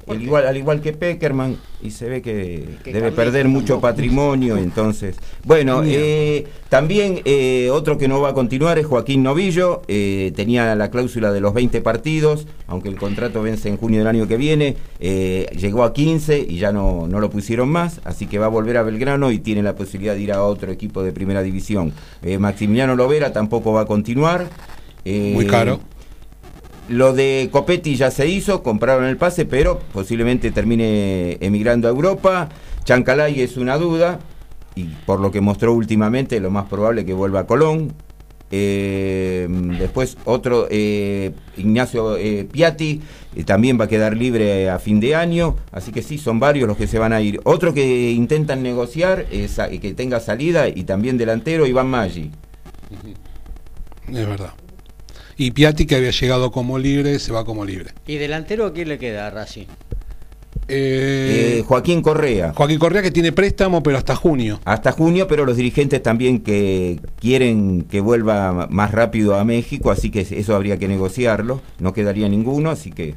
[0.06, 3.92] el igual, al igual que Peckerman, y se ve que, Que debe perder mucho tampoco.
[3.92, 5.16] patrimonio, entonces...
[5.44, 10.74] Bueno, eh, también eh, otro que no va a continuar es Joaquín Novillo, eh, tenía
[10.74, 14.36] la cláusula de los 20 partidos, aunque el contrato vence en junio del año que
[14.36, 18.46] viene, eh, llegó a 15 y ya no, no lo pusieron más, así que va
[18.46, 21.42] a volver a Belgrano y tiene la posibilidad de ir a otro equipo de primera
[21.42, 21.92] división.
[22.22, 24.48] Eh, Maximiliano Lovera tampoco va a continuar.
[25.04, 25.80] eh, muy caro.
[26.90, 32.48] Lo de Copetti ya se hizo, compraron el pase, pero posiblemente termine emigrando a Europa.
[32.84, 34.18] Chancalay es una duda,
[34.74, 37.92] y por lo que mostró últimamente, lo más probable que vuelva a Colón.
[38.52, 39.46] Eh,
[39.78, 43.00] después otro, eh, Ignacio eh, Piatti,
[43.46, 46.76] también va a quedar libre a fin de año, así que sí, son varios los
[46.76, 47.40] que se van a ir.
[47.44, 52.32] Otro que intentan negociar, es, que tenga salida, y también delantero, Iván Maggi.
[54.08, 54.54] Es verdad.
[55.40, 57.92] Y Piatti, que había llegado como libre, se va como libre.
[58.06, 59.64] ¿Y delantero a quién le queda a Racing?
[60.68, 62.52] Eh, Eh, Joaquín Correa.
[62.54, 64.60] Joaquín Correa, que tiene préstamo, pero hasta junio.
[64.66, 70.10] hasta junio, pero los dirigentes también que quieren que vuelva más rápido a México, así
[70.10, 73.14] que eso habría que negociarlo, no quedaría ninguno, así que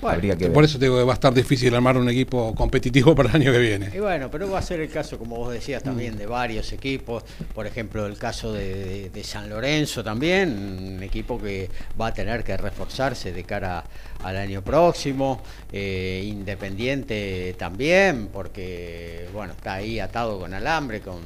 [0.00, 0.52] Bueno, habría que ver.
[0.52, 3.36] Por eso te digo que va a estar difícil armar un equipo competitivo para el
[3.36, 3.90] año que viene.
[3.94, 7.24] Y bueno, pero va a ser el caso, como vos decías también, de varios equipos.
[7.54, 11.68] Por ejemplo, el caso de, de- de San Lorenzo también, un equipo que
[12.00, 13.84] va a tener que reforzarse de cara
[14.22, 15.42] al año próximo.
[15.72, 21.20] Eh, Independiente también, porque bueno, está ahí atado con alambre, con,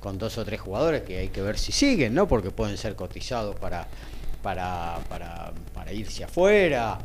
[0.00, 2.28] con dos o tres jugadores que hay que ver si siguen, ¿no?
[2.28, 3.86] Porque pueden ser cotizados para,
[4.42, 6.98] para, para, para irse afuera.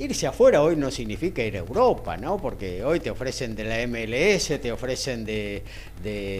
[0.00, 2.38] Irse afuera hoy no significa ir a Europa, ¿no?
[2.38, 5.62] Porque hoy te ofrecen de la MLS, te ofrecen de,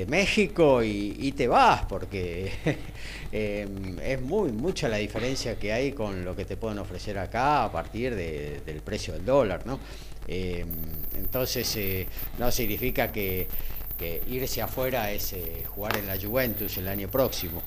[0.08, 2.50] México y, te vas, porque
[3.32, 7.64] em, es muy mucha la diferencia que hay con lo que te pueden ofrecer acá
[7.64, 9.78] a partir del precio del dólar, ¿no?
[10.26, 10.68] Em,
[11.16, 12.06] entonces, eh,
[12.38, 13.46] no significa que,
[14.30, 17.62] irse afuera es eh, jugar en la Juventus el año próximo.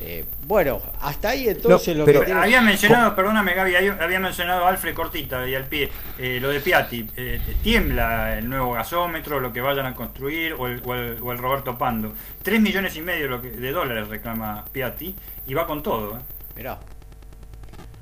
[0.00, 5.46] Eh, bueno, hasta ahí entonces lo que Había mencionado, perdóname Gaby, había mencionado Alfred Cortita
[5.48, 7.06] y al pie, eh, lo de Piatti.
[7.16, 12.12] Eh, tiembla el nuevo gasómetro, lo que vayan a construir, o el, Roberto Pando.
[12.42, 15.14] Tres millones y medio de dólares reclama Piatti
[15.46, 16.18] y va con todo.
[16.54, 16.78] Mirá.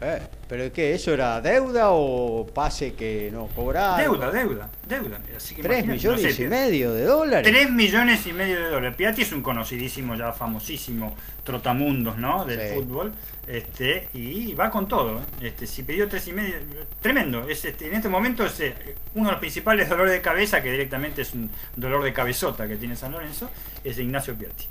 [0.00, 0.94] Eh, ¿Pero qué?
[0.94, 3.98] ¿Eso era deuda o pase que no cobraba?
[3.98, 5.18] Deuda, deuda, deuda.
[5.34, 7.50] Así ¿Tres millones y medio de dólares?
[7.50, 8.94] Tres millones y medio de dólares.
[8.96, 12.44] Piatti es un conocidísimo, ya famosísimo trotamundos, ¿no?
[12.44, 13.12] Del fútbol.
[13.46, 15.18] Este, y va con todo.
[15.18, 15.46] ¿eh?
[15.48, 16.56] Este, si pidió tres y medio,
[17.00, 17.48] tremendo.
[17.48, 18.74] Es, este, en este momento es eh,
[19.14, 22.76] uno de los principales dolores de cabeza, que directamente es un dolor de cabezota que
[22.76, 23.48] tiene San Lorenzo,
[23.82, 24.66] es Ignacio Piatti.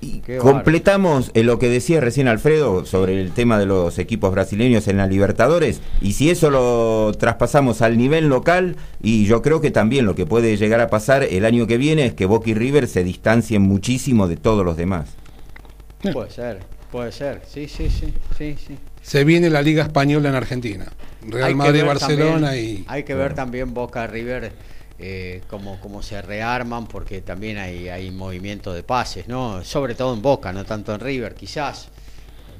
[0.00, 4.88] Y completamos eh, lo que decía recién Alfredo sobre el tema de los equipos brasileños
[4.88, 9.70] en la Libertadores y si eso lo traspasamos al nivel local y yo creo que
[9.70, 12.54] también lo que puede llegar a pasar el año que viene es que Boca y
[12.54, 15.08] River se distancien muchísimo de todos los demás.
[16.12, 18.76] Puede ser, puede ser, sí, sí, sí, sí, sí.
[19.02, 20.86] Se viene la Liga Española en Argentina,
[21.26, 22.84] Real Madrid, Barcelona y...
[22.88, 24.52] Hay que ver también Boca River
[24.98, 29.62] eh, cómo, se rearman, porque también hay, hay movimiento de pases, ¿no?
[29.64, 31.88] Sobre todo en Boca, no tanto en River, quizás.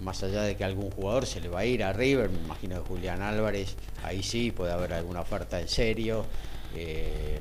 [0.03, 2.83] Más allá de que algún jugador se le va a ir a River, me imagino
[2.83, 6.27] que Julián Álvarez, ahí sí puede haber alguna oferta en serio.
[6.75, 7.41] Eh,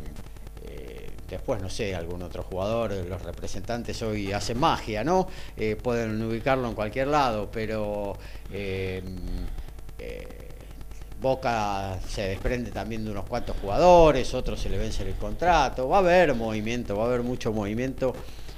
[0.65, 5.27] eh, después, no sé, algún otro jugador, los representantes hoy hacen magia, ¿no?
[5.57, 8.17] Eh, pueden ubicarlo en cualquier lado, pero
[11.21, 15.97] Boca se desprende también de unos cuantos jugadores, otros se le vence el contrato, va
[15.97, 18.13] a haber movimiento, va a haber mucho movimiento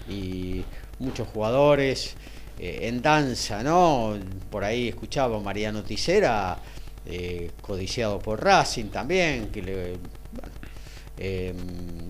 [0.10, 0.64] y
[1.00, 2.16] muchos jugadores
[2.60, 4.18] eh, en danza, ¿no?
[4.50, 6.58] Por ahí escuchaba Mariano Tisera,
[7.06, 9.98] eh, codiciado por Racing también, que le,
[11.18, 11.54] eh,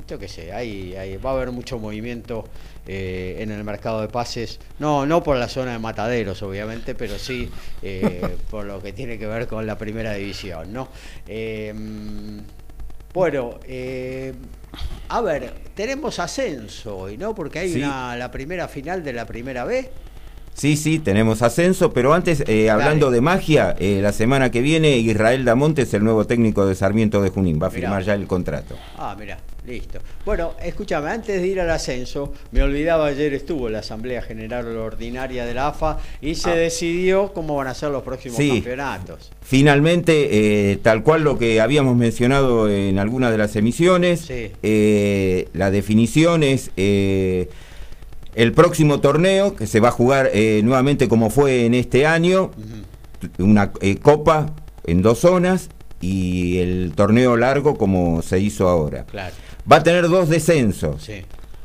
[0.07, 2.45] yo qué sé, ahí, va a haber mucho movimiento
[2.85, 7.17] eh, en el mercado de pases, no, no por la zona de mataderos, obviamente, pero
[7.17, 7.49] sí
[7.81, 10.89] eh, por lo que tiene que ver con la primera división, ¿no?
[13.13, 13.59] bueno,
[15.09, 17.33] a ver, tenemos ascenso hoy, ¿no?
[17.33, 19.89] Porque hay una, la primera final de la primera B.
[20.57, 24.97] Sí, sí, tenemos ascenso, pero antes, eh, hablando de magia, eh, la semana que viene
[24.97, 28.75] Israel Damonte el nuevo técnico de Sarmiento de Junín, va a firmar ya el contrato.
[28.97, 29.99] Ah, mira, listo.
[30.25, 35.45] Bueno, escúchame, antes de ir al ascenso, me olvidaba, ayer estuvo la Asamblea General Ordinaria
[35.45, 36.55] de la AFA y se ah.
[36.55, 39.31] decidió cómo van a ser los próximos campeonatos.
[39.43, 44.27] Finalmente, eh, tal cual lo que habíamos mencionado en algunas de las emisiones,
[45.53, 46.71] la definición es
[48.37, 52.51] el próximo torneo, que se va a jugar eh, nuevamente como fue en este año,
[53.39, 54.53] una eh, copa
[54.85, 55.69] en dos zonas
[56.01, 59.07] y el torneo largo como se hizo ahora.
[59.69, 61.09] Va a tener dos descensos.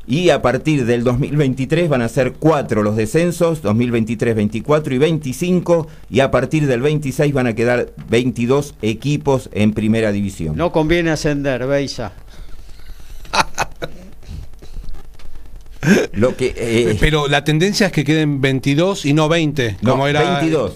[0.07, 5.89] Y a partir del 2023 van a ser cuatro los descensos, 2023, 24 y 25,
[6.09, 10.57] y a partir del 26 van a quedar 22 equipos en primera división.
[10.57, 12.13] No conviene ascender, Beisa.
[16.13, 20.39] Lo que, eh, Pero la tendencia es que queden 22 y no 20, como era.
[20.41, 20.73] 22.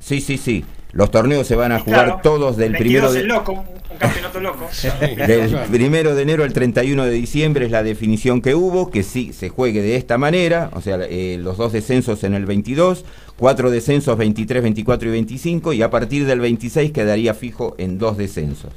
[0.00, 0.64] Sí, sí, sí.
[0.92, 3.22] Los torneos se van a jugar todos del primero de...
[3.22, 4.68] loco, un campeonato loco.
[5.26, 9.32] del primero de enero al 31 de diciembre es la definición que hubo, que sí
[9.32, 13.04] se juegue de esta manera, o sea, eh, los dos descensos en el 22,
[13.36, 18.16] cuatro descensos 23, 24 y 25, y a partir del 26 quedaría fijo en dos
[18.16, 18.72] descensos.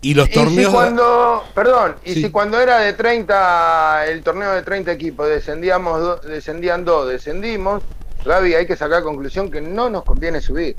[0.00, 0.72] Y los torneos.
[0.72, 6.84] cuando, perdón, y si cuando era de 30, el torneo de 30 equipos, descendíamos, descendían
[6.84, 7.82] dos, descendimos,
[8.24, 10.76] Gaby, hay que sacar conclusión que no nos conviene subir.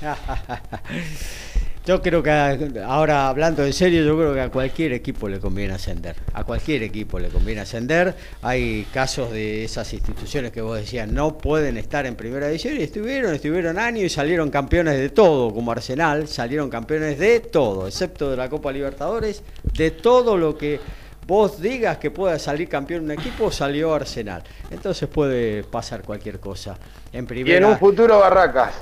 [1.84, 5.74] Yo creo que ahora hablando en serio, yo creo que a cualquier equipo le conviene
[5.74, 6.14] ascender.
[6.32, 8.14] A cualquier equipo le conviene ascender.
[8.42, 12.84] Hay casos de esas instituciones que vos decías no pueden estar en primera división y
[12.84, 18.30] estuvieron, estuvieron años y salieron campeones de todo, como Arsenal, salieron campeones de todo, excepto
[18.30, 19.42] de la Copa Libertadores,
[19.74, 20.78] de todo lo que
[21.26, 24.44] vos digas que pueda salir campeón un equipo, salió Arsenal.
[24.70, 26.76] Entonces puede pasar cualquier cosa.
[27.12, 27.54] En primera...
[27.54, 28.72] Y en un futuro Barracas.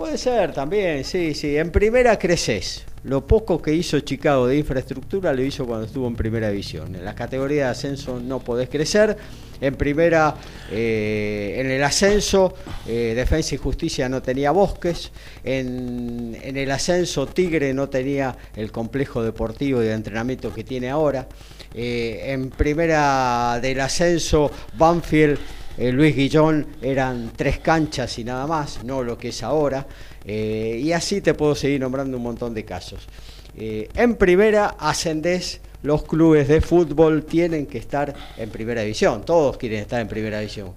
[0.00, 1.58] Puede ser también, sí, sí.
[1.58, 2.86] En primera creces.
[3.04, 6.94] lo poco que hizo Chicago de infraestructura lo hizo cuando estuvo en primera división.
[6.94, 9.14] En las categorías de ascenso no podés crecer.
[9.60, 10.36] En primera,
[10.70, 12.54] eh, en el ascenso,
[12.88, 15.12] eh, Defensa y Justicia no tenía bosques.
[15.44, 20.88] En, en, el ascenso, Tigre no tenía el complejo deportivo y de entrenamiento que tiene
[20.88, 21.28] ahora.
[21.74, 25.38] Eh, en primera del ascenso, Banfield
[25.80, 29.86] eh, Luis Guillón eran tres canchas y nada más, no lo que es ahora.
[30.26, 33.08] Eh, y así te puedo seguir nombrando un montón de casos.
[33.56, 39.56] Eh, en primera ascendés, los clubes de fútbol tienen que estar en primera división, todos
[39.56, 40.74] quieren estar en primera división.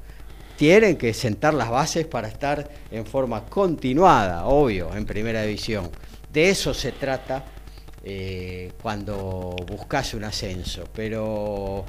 [0.55, 5.89] Tienen que sentar las bases para estar en forma continuada, obvio, en primera división.
[6.31, 7.43] De eso se trata
[8.81, 11.85] cuando buscas un ascenso, pero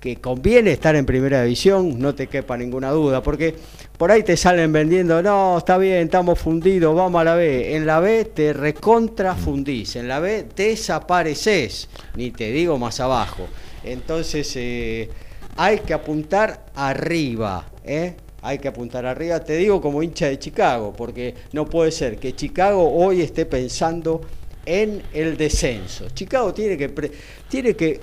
[0.00, 3.54] que conviene estar en primera división, no te quepa ninguna duda, porque
[3.96, 7.74] por ahí te salen vendiendo, no, está bien, estamos fundidos, vamos a la B.
[7.74, 13.48] En la B te recontra fundís, en la B desapareces, ni te digo más abajo.
[13.82, 15.08] Entonces eh,
[15.56, 18.14] hay que apuntar arriba, ¿eh?
[18.40, 22.36] Hay que apuntar arriba, te digo como hincha de Chicago, porque no puede ser que
[22.36, 24.20] Chicago hoy esté pensando
[24.64, 26.08] en el descenso.
[26.10, 27.10] Chicago tiene que,
[27.48, 28.00] tiene que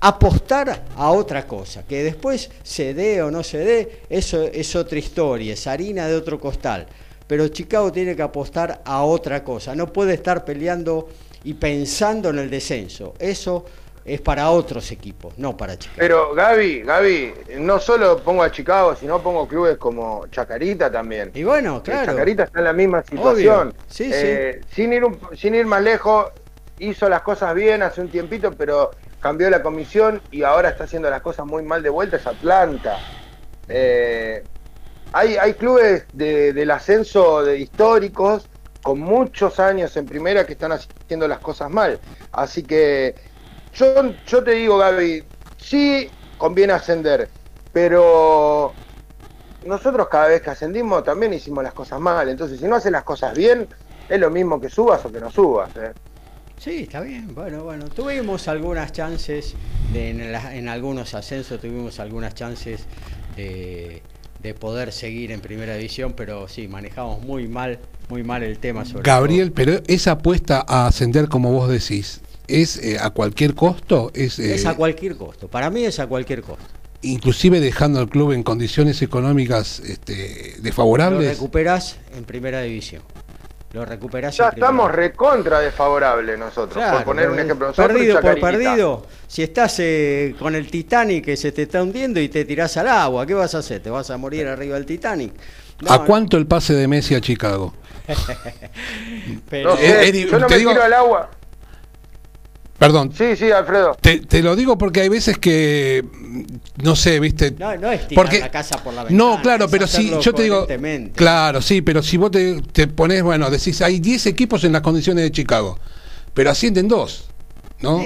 [0.00, 4.98] apostar a otra cosa, que después se dé o no se dé, eso es otra
[4.98, 6.86] historia, es harina de otro costal.
[7.26, 11.08] Pero Chicago tiene que apostar a otra cosa, no puede estar peleando
[11.44, 13.14] y pensando en el descenso.
[13.18, 13.64] Eso
[14.04, 15.98] es para otros equipos, no para Chicago.
[15.98, 21.30] Pero Gaby, Gaby, no solo pongo a Chicago, sino pongo clubes como Chacarita también.
[21.34, 22.12] Y bueno, claro.
[22.12, 23.74] Chacarita está en la misma situación.
[23.86, 25.04] Sí, eh, Sin, ir
[25.36, 26.28] sin ir más lejos,
[26.78, 28.90] hizo las cosas bien hace un tiempito, pero
[29.20, 32.98] cambió la comisión y ahora está haciendo las cosas muy mal de vuelta, es Atlanta.
[33.68, 34.42] Eh,
[35.12, 38.48] hay, hay clubes del ascenso de históricos
[38.82, 42.00] con muchos años en primera que están haciendo las cosas mal.
[42.32, 43.14] Así que
[43.74, 45.24] yo, yo te digo, Gaby,
[45.58, 47.28] sí conviene ascender,
[47.72, 48.72] pero
[49.64, 52.28] nosotros cada vez que ascendimos también hicimos las cosas mal.
[52.28, 53.68] Entonces, si no haces las cosas bien,
[54.08, 55.70] es lo mismo que subas o que no subas.
[55.76, 55.92] ¿eh?
[56.60, 57.34] Sí, está bien.
[57.34, 59.54] Bueno, bueno, tuvimos algunas chances,
[59.94, 62.82] de, en, algunos ascensos tuvimos algunas chances
[63.34, 64.02] de,
[64.58, 67.78] poder seguir en primera división, pero sí, manejamos muy mal,
[68.10, 72.76] muy mal el tema sobre Gabriel, pero esa apuesta a ascender, como vos decís, ¿es
[72.76, 74.10] eh, a cualquier costo?
[74.12, 75.48] Es, es a eh, cualquier costo.
[75.48, 76.64] Para mí es a cualquier costo
[77.02, 81.24] inclusive dejando al club en condiciones económicas este, desfavorables.
[81.24, 83.00] Lo recuperas en primera división
[83.72, 84.36] lo recuperás.
[84.36, 87.72] Ya estamos recontra desfavorables nosotros, por poner un ejemplo.
[87.72, 89.06] perdido por perdido.
[89.26, 92.88] Si estás eh, con el Titanic que se te está hundiendo y te tirás al
[92.88, 93.80] agua, ¿qué vas a hacer?
[93.80, 95.32] ¿Te vas a morir arriba del Titanic?
[95.88, 97.72] ¿A cuánto el pase de Messi a Chicago?
[99.48, 101.30] Pero, eh, yo no me tiro al agua.
[102.80, 103.12] Perdón.
[103.14, 103.94] Sí, sí, Alfredo.
[104.00, 106.02] Te, lo digo porque hay veces que,
[106.82, 107.50] no sé, viste.
[107.58, 109.18] No, no es tirar la casa por la ventana.
[109.36, 110.66] No, claro, pero si yo te digo.
[111.14, 114.80] Claro, sí, pero si vos te, te pones, bueno, decís, hay 10 equipos en las
[114.80, 115.78] condiciones de Chicago,
[116.32, 117.29] pero ascienden dos.
[117.82, 118.04] ¿No?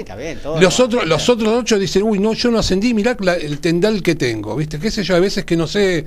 [0.59, 4.15] los, otros, los otros ocho dicen, uy, no, yo no ascendí, mirá el tendal que
[4.15, 4.79] tengo, ¿viste?
[4.79, 5.15] ¿Qué sé yo?
[5.15, 6.05] A veces que no sé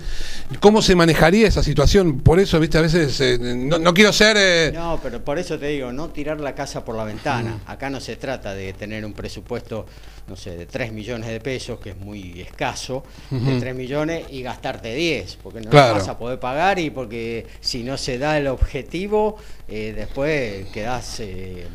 [0.61, 2.79] cómo se manejaría esa situación, por eso, ¿viste?
[2.79, 4.37] A veces eh, no, quiero ser...
[4.39, 7.61] Eh, no, pero por eso te digo, no tirar la casa por la ventana.
[7.67, 7.71] Mm.
[7.71, 9.87] Acá no se trata de tener un presupuesto,
[10.27, 14.43] no sé, de 3 millones de pesos, que es muy escaso, de 3 millones y
[14.43, 18.47] gastarte 10, porque no vas a poder pagar y porque si no se da el
[18.47, 19.37] objetivo,
[19.69, 21.23] eh, después quedás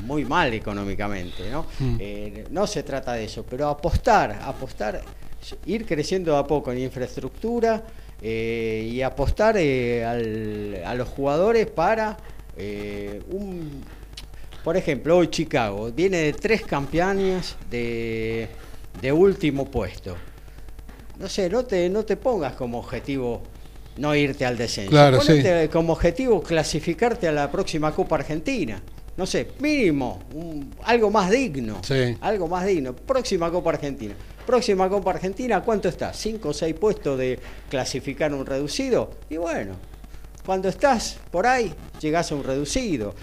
[0.01, 1.65] muy mal económicamente, ¿no?
[1.83, 1.97] Mm.
[1.99, 5.01] Eh, no se trata de eso, pero apostar, apostar,
[5.65, 7.83] ir creciendo a poco en infraestructura
[8.21, 12.17] eh, y apostar eh, a los jugadores para
[13.31, 13.83] un...
[14.63, 18.47] Por ejemplo, hoy Chicago viene de tres campañas de,
[19.11, 20.15] último puesto.
[21.19, 23.43] No sé, no te, no te pongas como objetivo
[23.97, 24.89] no irte al descenso.
[24.89, 25.19] Claro,
[25.69, 28.81] como objetivo clasificarte a la próxima Copa Argentina
[29.15, 30.19] no sé, mínimo,
[30.83, 31.79] algo más digno.
[32.21, 32.95] Algo más digno.
[32.95, 34.15] Próxima Copa Argentina.
[34.45, 36.13] Próxima Copa Argentina, ¿cuánto está?
[36.13, 37.39] ¿Cinco o seis puestos de
[37.69, 39.11] clasificar un reducido?
[39.29, 39.73] Y bueno,
[40.45, 43.13] cuando estás por ahí, llegás a un reducido.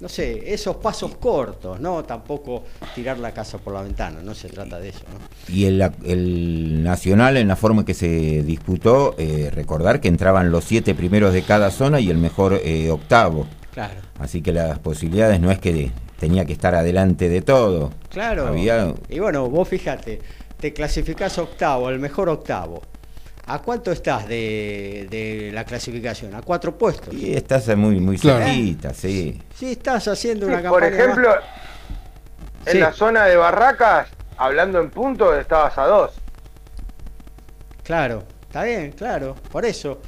[0.00, 2.02] No sé, esos pasos cortos, ¿no?
[2.04, 5.54] Tampoco tirar la casa por la ventana, no se trata de eso, ¿no?
[5.54, 10.94] Y el, Nacional, en la forma que se disputó, eh, recordar que entraban los siete
[10.94, 13.46] primeros de cada zona y el mejor eh, octavo.
[13.72, 14.00] Claro.
[14.18, 17.92] Así que las posibilidades no es que tenía que estar adelante de todo.
[18.10, 18.54] Claro.
[19.08, 20.20] Y bueno, vos fíjate,
[20.58, 22.82] te clasificás octavo, el mejor octavo.
[23.46, 26.34] ¿A cuánto estás de, de la clasificación?
[26.34, 27.12] ¿A cuatro puestos?
[27.14, 28.44] Y estás muy, muy Claro.
[28.44, 29.40] cerquita, sí.
[29.56, 31.02] Sí, estás haciendo Sí, una por campaña.
[31.04, 31.38] ejemplo, más.
[32.66, 32.78] en Sí.
[32.78, 36.12] la zona de Barracas, hablando en punto, estabas a dos.
[37.82, 39.34] Claro, está bien, claro.
[39.50, 40.00] Por eso,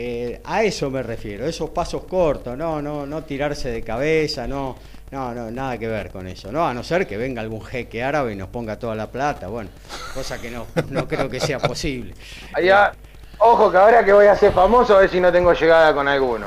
[0.00, 4.76] eh, a eso me refiero, esos pasos cortos, no, no, no tirarse de cabeza, no,
[5.10, 8.00] no, no, nada que ver con eso, no, a no ser que venga algún jeque
[8.00, 9.70] árabe y nos ponga toda la plata, bueno,
[10.14, 12.14] cosa que no, no creo que sea posible.
[12.54, 12.92] Allá,
[13.38, 16.06] ojo que ahora que voy a ser famoso, a ver si no tengo llegada con
[16.06, 16.46] alguno.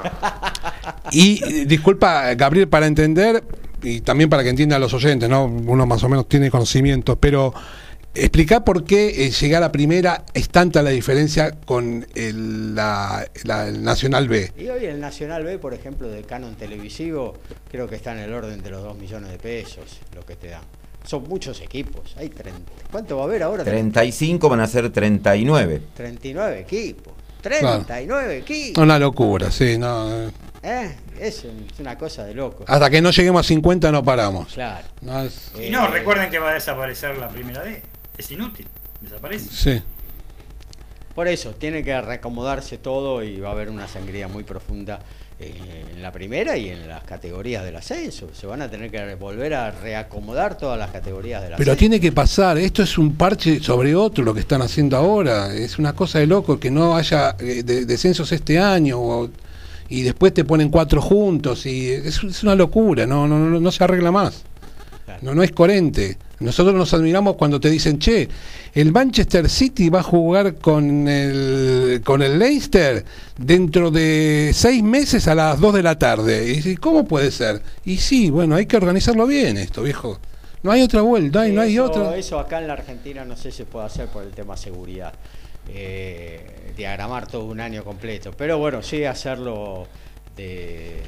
[1.11, 3.43] Y disculpa, Gabriel, para entender,
[3.83, 5.43] y también para que entiendan los oyentes, ¿no?
[5.43, 7.53] Uno más o menos tiene conocimiento, pero
[8.13, 13.67] explicar por qué eh, llegar a primera es tanta la diferencia con el, la, la-
[13.67, 14.51] el Nacional B.
[14.57, 17.35] Y hoy el Nacional B, por ejemplo, de canon televisivo,
[17.69, 20.49] creo que está en el orden de los 2 millones de pesos, lo que te
[20.49, 20.63] dan.
[21.05, 22.59] Son muchos equipos, hay 30.
[22.91, 23.63] ¿Cuánto va a haber ahora?
[23.63, 25.81] 35 van a ser 39.
[25.95, 27.13] 39 equipos.
[27.41, 28.83] 39 equipos.
[28.83, 30.13] Una locura, sí, no.
[30.27, 30.31] eh.
[30.61, 30.95] ¿Eh?
[31.19, 32.65] Es, un- es una cosa de loco.
[32.67, 34.53] Hasta que no lleguemos a 50 no paramos.
[34.53, 34.87] Claro.
[35.01, 37.81] No, es- Y no, recuerden que va a desaparecer la primera D.
[38.17, 38.67] Es inútil.
[39.01, 39.49] Desaparece.
[39.51, 39.81] sí.
[41.15, 44.99] Por eso, tiene que reacomodarse todo y va a haber una sangría muy profunda
[45.41, 48.29] eh, en la primera y en las categorías del ascenso.
[48.33, 51.77] Se van a tener que volver a reacomodar todas las categorías del Pero ascenso.
[51.79, 55.77] tiene que pasar, esto es un parche sobre otro lo que están haciendo ahora, es
[55.79, 59.29] una cosa de loco que no haya eh, de- descensos este año o-
[59.89, 63.71] y después te ponen cuatro juntos y es, es una locura, no, no, no, no
[63.73, 64.43] se arregla más.
[65.21, 66.17] No, no es coherente.
[66.39, 68.27] Nosotros nos admiramos cuando te dicen, che,
[68.73, 73.05] el Manchester City va a jugar con el, con el Leicester
[73.37, 76.45] dentro de seis meses a las dos de la tarde.
[76.45, 77.61] Y dices, ¿cómo puede ser?
[77.85, 80.19] Y sí, bueno, hay que organizarlo bien esto, viejo.
[80.63, 82.15] No hay otra vuelta, no hay eso, otra.
[82.15, 85.13] Eso acá en la Argentina no sé si se puede hacer por el tema seguridad.
[85.69, 88.31] Eh, diagramar todo un año completo.
[88.35, 89.87] Pero bueno, sí hacerlo
[90.35, 91.01] de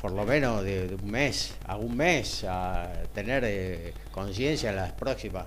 [0.00, 4.76] por lo menos de, de un mes a un mes, a tener eh, conciencia en
[4.76, 5.44] las próximas,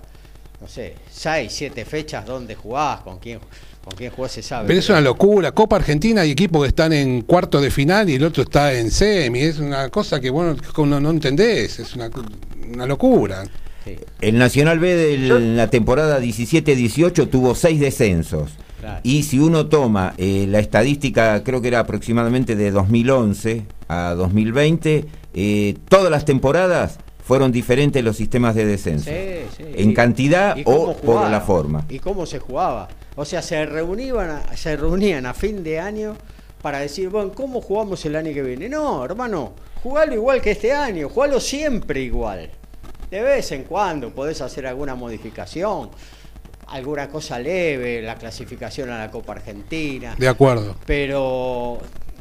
[0.60, 3.40] no sé, seis, siete fechas donde jugás, con quién,
[3.84, 4.68] con quién jugás se sabe.
[4.68, 5.52] Pero es una locura.
[5.52, 8.90] Copa Argentina hay equipos que están en cuarto de final y el otro está en
[8.90, 9.40] semi.
[9.40, 11.80] Es una cosa que bueno no, no entendés.
[11.80, 12.10] Es una,
[12.72, 13.44] una locura.
[13.84, 18.52] Sí, El Nacional B de la temporada 17-18 tuvo seis descensos.
[18.82, 19.00] Claro.
[19.04, 25.06] Y si uno toma eh, la estadística, creo que era aproximadamente de 2011 a 2020,
[25.34, 29.10] eh, todas las temporadas fueron diferentes los sistemas de descenso.
[29.10, 29.64] Sí, sí.
[29.74, 31.86] En cantidad o por la forma.
[31.88, 32.88] Y cómo se jugaba.
[33.14, 36.16] O sea, se reunían, a, se reunían a fin de año
[36.60, 38.68] para decir, bueno, ¿cómo jugamos el año que viene?
[38.68, 39.52] No, hermano,
[39.82, 42.50] jugalo igual que este año, jugalo siempre igual.
[43.10, 45.90] De vez en cuando podés hacer alguna modificación,
[46.72, 50.14] alguna cosa leve, la clasificación a la Copa Argentina.
[50.18, 50.76] De acuerdo.
[50.86, 51.78] Pero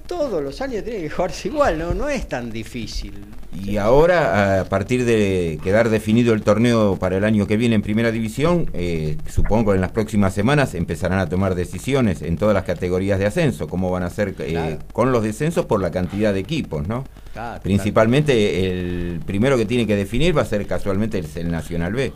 [0.07, 1.93] todos los años tiene que jugarse igual, ¿no?
[1.93, 3.13] No es tan difícil.
[3.53, 7.81] Y ahora, a partir de quedar definido el torneo para el año que viene en
[7.81, 12.53] Primera División, eh, supongo que en las próximas semanas empezarán a tomar decisiones en todas
[12.53, 14.79] las categorías de ascenso, cómo van a hacer eh, Claro.
[14.93, 17.03] con los descensos por la cantidad de equipos, ¿no?
[17.33, 21.93] Claro, Principalmente el primero que tiene que definir va a ser casualmente el, el Nacional
[21.93, 22.11] B.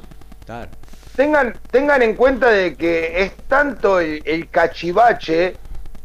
[0.46, 0.70] claro.
[1.16, 5.56] Tengan, tengan en cuenta de que es tanto el, el cachivache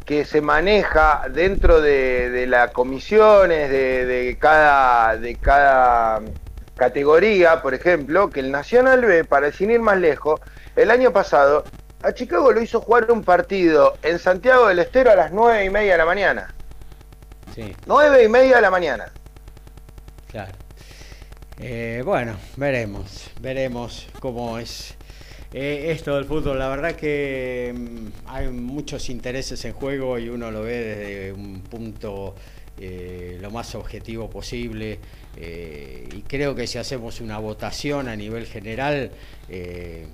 [0.05, 6.21] que se maneja dentro de, de las comisiones de, de cada, de cada
[6.75, 10.39] categoría, por ejemplo, que el Nacional B, para sin ir más lejos,
[10.75, 11.63] el año pasado
[12.03, 15.69] a Chicago lo hizo jugar un partido en Santiago del Estero a las nueve y
[15.69, 16.53] media de la mañana.
[17.53, 17.75] Sí.
[17.85, 19.11] Nueve y media de la mañana.
[20.29, 20.53] Claro.
[21.59, 24.97] Eh, bueno, veremos, veremos cómo es
[25.53, 26.59] eh, esto del fútbol.
[26.59, 31.61] La verdad que mm, hay muchos intereses en juego y uno lo ve desde un
[31.61, 32.35] punto
[32.79, 34.99] eh, lo más objetivo posible.
[35.37, 39.11] eh, y creo que si hacemos una votación a nivel general,
[39.49, 40.07] eh,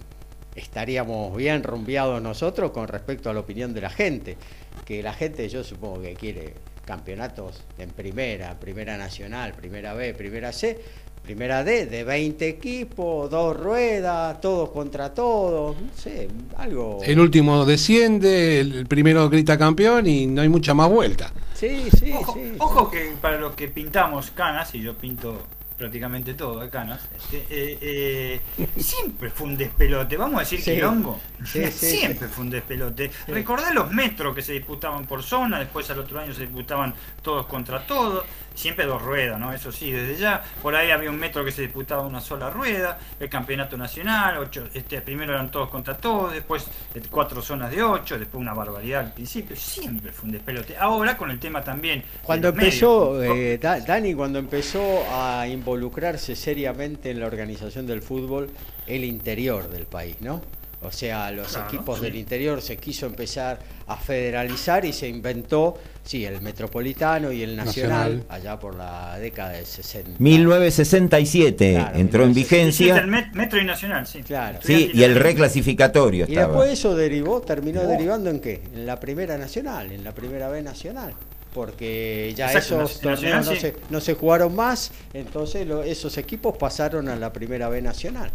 [0.55, 4.38] estaríamos bien rumbeados nosotros con respecto a la opinión de la gente.
[4.85, 6.53] Que la gente, yo supongo que quiere
[6.85, 10.79] campeonatos en primera, primera nacional, primera B, primera C,
[11.28, 16.99] primera D, de 20 equipos, dos ruedas, todos contra todos, no sé, algo.
[17.03, 21.34] El último desciende, el primero grita campeón y no hay mucha más vuelta.
[21.53, 22.53] Sí, sí, Ojo, sí.
[22.59, 25.41] ojo que para los que pintamos canas, y yo pinto
[25.78, 30.71] prácticamente todo de canas, este, eh, eh, siempre fue un despelote, vamos a decir Sí.
[30.75, 33.11] quilombo, Sí, sí, siempre fue un despelote.
[33.28, 37.45] Recordá los metros que se disputaban por zona, después al otro año se disputaban todos
[37.47, 38.23] contra todos,
[38.58, 39.53] siempre dos ruedas, ¿no?
[39.53, 42.97] Eso sí, desde ya por ahí había un metro que se disputaba una sola rueda,
[43.20, 47.84] el campeonato nacional, ocho, este, primero eran todos contra todos, después eh, cuatro zonas de
[47.84, 50.76] ocho, después una barbaridad al principio, siempre fue un despelote.
[50.76, 52.03] Ahora con el tema también.
[52.24, 58.49] Cuando empezó, eh, Dani, cuando empezó a involucrarse seriamente en la organización del fútbol,
[58.88, 60.41] el interior del país, ¿no?
[60.84, 63.57] O sea, los equipos del interior se quiso empezar
[63.88, 69.53] a federalizar y se inventó, sí, el metropolitano y el nacional, allá por la década
[69.53, 70.11] del 60.
[70.19, 72.97] 1967 entró en vigencia.
[72.97, 74.21] el metro y nacional, sí.
[74.21, 74.59] Claro.
[74.61, 76.25] Sí, y el reclasificatorio.
[76.28, 78.61] Y después eso derivó, terminó derivando en qué?
[78.73, 81.13] En la primera nacional, en la primera B nacional
[81.53, 83.49] porque ya esos torneos
[83.89, 88.30] no, se, jugaron más, entonces esos equipos pasaron a la primera B nacional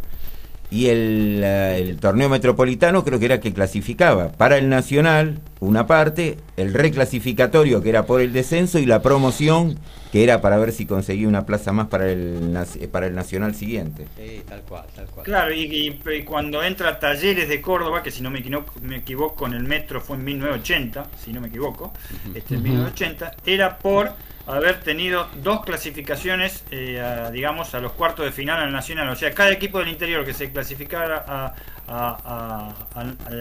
[0.73, 6.39] y eh, el, torneo metropolitano creo que era que clasificaba para el nacional una parte,
[6.57, 9.79] el reclasificatorio que era por el descenso y la promoción
[10.12, 12.59] que era para ver si conseguía una plaza más para el
[12.91, 14.07] para el nacional siguiente.
[14.16, 15.27] Sí, tal cual, tal cual.
[15.27, 19.53] Claro, y, cuando entra Talleres de Córdoba, que si no me, equivoco, me equivoco en
[19.53, 21.93] el metro fue en 1980, si no me equivoco,
[22.35, 24.12] este, en 1980, era por
[24.47, 29.09] haber tenido dos clasificaciones, eh, digamos, a los cuartos de final al Nacional.
[29.09, 31.55] O sea, cada equipo del interior que se clasificara a,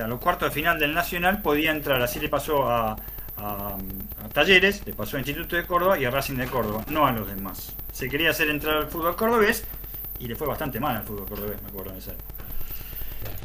[0.08, 2.02] los cuartos de final del Nacional podía entrar.
[2.02, 2.96] Así le pasó a,
[4.34, 7.28] Talleres, le pasó a Instituto de Córdoba y a Racing de Córdoba, no a los
[7.28, 7.76] demás.
[7.92, 9.66] Se quería hacer entrar al fútbol cordobés
[10.20, 12.14] y le fue bastante mal al fútbol cordobés, me acuerdo de esa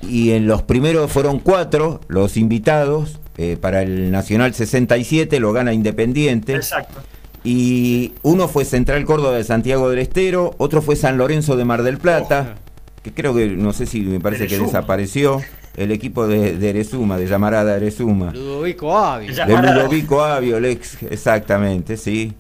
[0.03, 5.73] y en los primeros fueron cuatro los invitados eh, para el Nacional 67, lo gana
[5.73, 6.55] Independiente.
[6.55, 7.03] Exacto.
[7.47, 11.85] Y uno fue Central Córdoba de Santiago del Estero, otro fue San Lorenzo de Mar
[11.85, 12.57] del Plata,
[13.05, 15.41] que creo que, no sé si me parece que desapareció.
[15.77, 18.33] El equipo de, de Erezuma, de Llamarada Erezuma.
[18.33, 19.33] Ludovico Avio.
[19.33, 22.33] De Ludovico Avio, ex, exactamente, sí.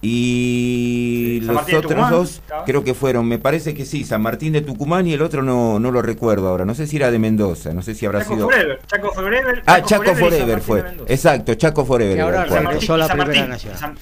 [0.00, 5.06] Y los otros dos creo que fueron, me parece que sí, San Martín de Tucumán
[5.06, 7.82] y el otro no, no lo recuerdo ahora, no sé si era de Mendoza, no
[7.82, 8.48] sé si habrá sido...
[8.48, 9.62] Forever, Chaco Forever.
[9.66, 12.16] ah, Chaco Forever, fue, exacto, Chaco Forever.
[12.16, 13.94] Que ahora regresó la primera nacional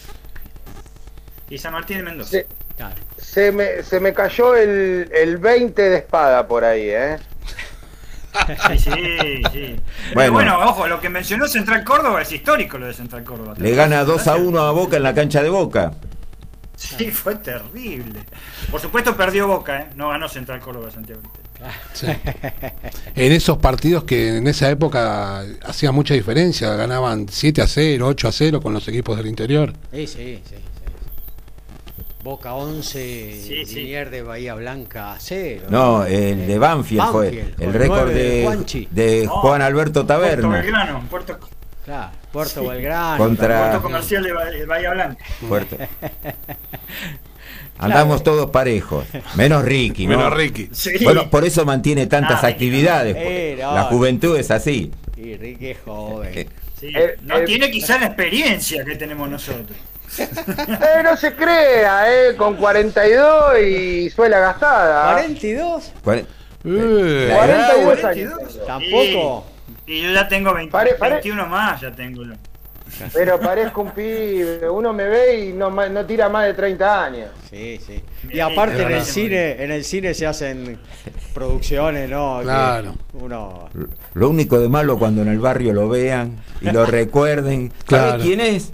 [1.48, 2.38] y San Martín de Mendoza.
[3.18, 7.18] Se, me, se me cayó el, el 20 de espada por ahí, ¿eh?
[8.68, 9.80] Sí, sí, sí.
[10.12, 10.32] Bueno.
[10.32, 13.54] bueno, ojo, lo que mencionó Central Córdoba es histórico lo de Central Córdoba.
[13.56, 15.92] Le gana 2 a 1 a Boca en la cancha de Boca.
[16.76, 18.20] Sí, fue terrible.
[18.70, 19.86] Por supuesto perdió Boca, ¿eh?
[19.96, 21.22] No ganó Central Córdoba Santiago.
[23.14, 28.28] En esos partidos que en esa época hacía mucha diferencia, ganaban 7 a 0, 8
[28.28, 29.72] a 0 con los equipos del interior.
[29.90, 30.56] Sí, sí, sí.
[32.26, 35.66] Boca 11, sí, de Bahía Blanca 0.
[35.70, 37.54] No, el de Banfield, fue.
[37.56, 40.48] El récord de, de, Juan Alberto Taberna.
[40.48, 41.38] Puerto Belgrano, Puerto,
[41.84, 43.18] claro, Puerto Belgrano.
[43.18, 43.60] Contra...
[43.60, 45.24] Puerto Comercial de Bahía Blanca.
[45.48, 45.76] Puerto.
[47.78, 49.04] Andamos todos parejos,
[49.36, 50.16] menos Ricky, ¿no?
[50.16, 50.68] Menos Ricky.
[51.04, 53.56] Bueno, por eso mantiene tantas actividades.
[53.56, 54.90] la juventud es así.
[55.16, 56.48] Y Ricky es joven.
[56.82, 59.76] Eh, no tiene quizá la experiencia que tenemos nosotros.
[60.18, 65.26] eh, no se crea, eh, con 42 y suela gastada.
[65.26, 65.92] ¿42?
[66.02, 68.32] 42 años.
[68.66, 69.46] Tampoco.
[69.86, 72.22] Y, yo ya tengo 21 más, ya tengo.
[73.12, 77.30] Pero parezco un pibe, uno me ve y no, no tira más de 30 años.
[77.50, 78.02] Sí, sí.
[78.30, 80.78] Y aparte en el cine, en el cine se hacen
[81.34, 82.40] producciones, ¿no?
[82.42, 82.94] Claro.
[83.14, 83.68] Uno...
[84.14, 87.72] Lo único de malo cuando en el barrio lo vean y lo recuerden.
[87.86, 88.22] Claro.
[88.22, 88.72] ¿Quién es?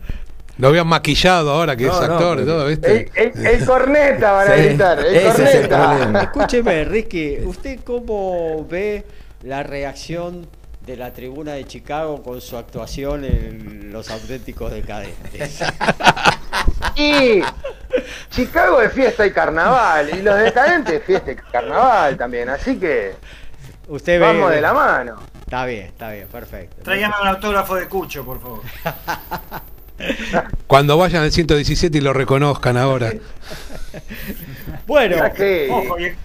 [0.58, 3.10] Lo habían maquillado ahora que es actor y todo, ¿viste?
[3.14, 6.22] El, corneta van a gritar, el corneta.
[6.22, 9.04] Escúcheme, Ricky, ¿usted cómo ve
[9.42, 10.46] la reacción
[10.86, 15.62] de la tribuna de Chicago con su actuación en Los Auténticos Decadentes?
[16.94, 17.40] Y
[18.30, 23.14] Chicago es fiesta y carnaval, y los decadentes fiesta y carnaval también, así que
[23.88, 25.18] Usted vamos de la mano.
[25.40, 26.82] Está bien, está bien, perfecto.
[26.82, 28.60] Tráigame un autógrafo de Cucho, por favor.
[30.66, 33.12] Cuando vayan al 117 y lo reconozcan ahora.
[34.86, 35.16] bueno,
[35.70, 36.16] ojo, el,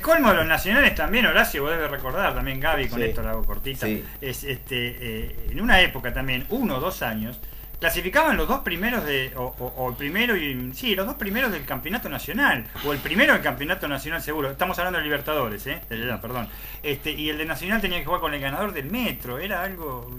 [0.00, 3.44] colmo de los nacionales también, Horacio, vos debes recordar también, Gaby, con esto la hago
[3.44, 3.86] cortita.
[4.20, 7.38] Es este, eh, en una época también, uno o dos años,
[7.82, 12.08] clasificaban los dos primeros de, o, el primero y sí, los dos primeros del campeonato
[12.08, 14.50] nacional, o el primero del campeonato nacional seguro.
[14.52, 16.48] Estamos hablando de Libertadores, eh, perdón.
[16.82, 20.16] Este, y el de Nacional tenía que jugar con el ganador del metro, era algo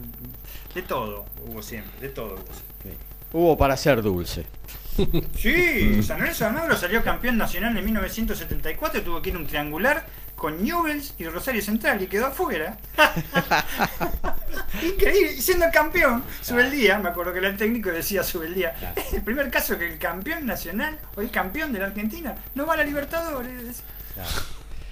[0.76, 2.36] de todo, hubo siempre, de todo.
[3.32, 4.46] Hubo para ser dulce.
[5.36, 10.06] Sí, San Lorenzo de Almagro salió campeón nacional en 1974 tuvo que ir un triangular
[10.36, 12.78] con Newells y Rosario Central y quedó afuera.
[14.84, 18.74] Increíble, siendo campeón, sube el día, me acuerdo que el técnico decía sube el día.
[18.96, 22.66] Es el primer caso que el campeón nacional o el campeón de la Argentina no
[22.66, 23.84] va a la Libertadores.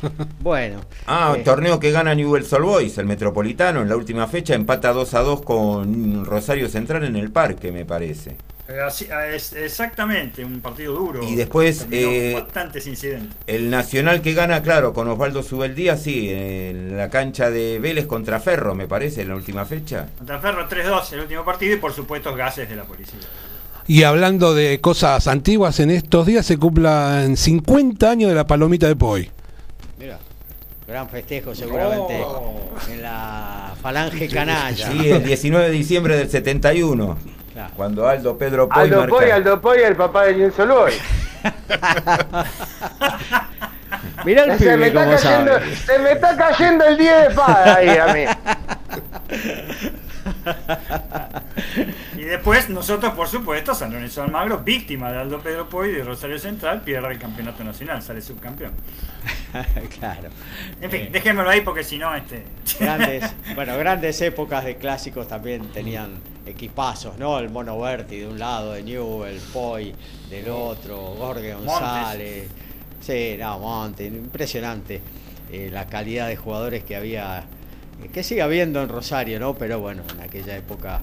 [0.40, 0.82] Bueno.
[1.06, 4.94] Ah, eh, torneo que gana Newell's Old Boys, el Metropolitano, en la última fecha empata
[4.94, 8.36] 2 a 2 con Rosario Central en el parque, me parece.
[8.72, 11.24] Eh, así- ah, es exactamente, un partido duro.
[11.28, 13.36] Y después, eh, bastantes incidentes.
[13.48, 18.40] El Nacional que gana, claro, con Osvaldo Subeldía, sí, en la cancha de Vélez contra
[18.40, 20.08] Ferro, me parece, en la última fecha.
[20.18, 23.20] Contra Ferro 3-2 el último partido y por supuesto gases de la policía.
[23.88, 28.88] Y hablando de cosas antiguas, en estos días se cumplan 50 años de la palomita
[28.88, 29.30] de Poi.
[30.00, 30.20] Mira,
[30.88, 32.24] gran festejo seguramente
[32.92, 34.92] en la falange canalla.
[34.92, 37.18] Sí, el 19 de diciembre del 71,
[37.54, 37.74] Claro.
[37.76, 40.94] cuando Aldo Pedro Poy Aldo marca- Poy, Aldo Poy, el papá de Nilson Boy.
[44.26, 45.76] Mirá el Se me, está cayendo, sabe.
[45.76, 48.26] se me está cayendo el 10 de espada ahí a mí.
[52.18, 56.04] Y después nosotros, por supuesto, San Lorenzo Almagro, víctima de Aldo Pedro Poy y de
[56.04, 58.74] Rosario Central, pierde el campeonato nacional, sale subcampeón.
[60.00, 60.30] claro.
[60.82, 62.44] En fin, Eh, déjenmelo ahí porque si no, este.
[62.80, 63.24] grandes,
[63.56, 66.12] bueno, grandes épocas de clásicos también tenían
[66.46, 67.40] equipazos, ¿no?
[67.40, 69.94] El Mono Berti de un lado, de Newell, Poi
[70.30, 72.50] del otro, Jorge González.
[73.00, 75.02] Sí, no, Monte, impresionante
[75.52, 77.44] eh, la calidad de jugadores que había,
[78.10, 79.54] que sigue habiendo en Rosario, ¿no?
[79.56, 81.02] Pero bueno, en aquella época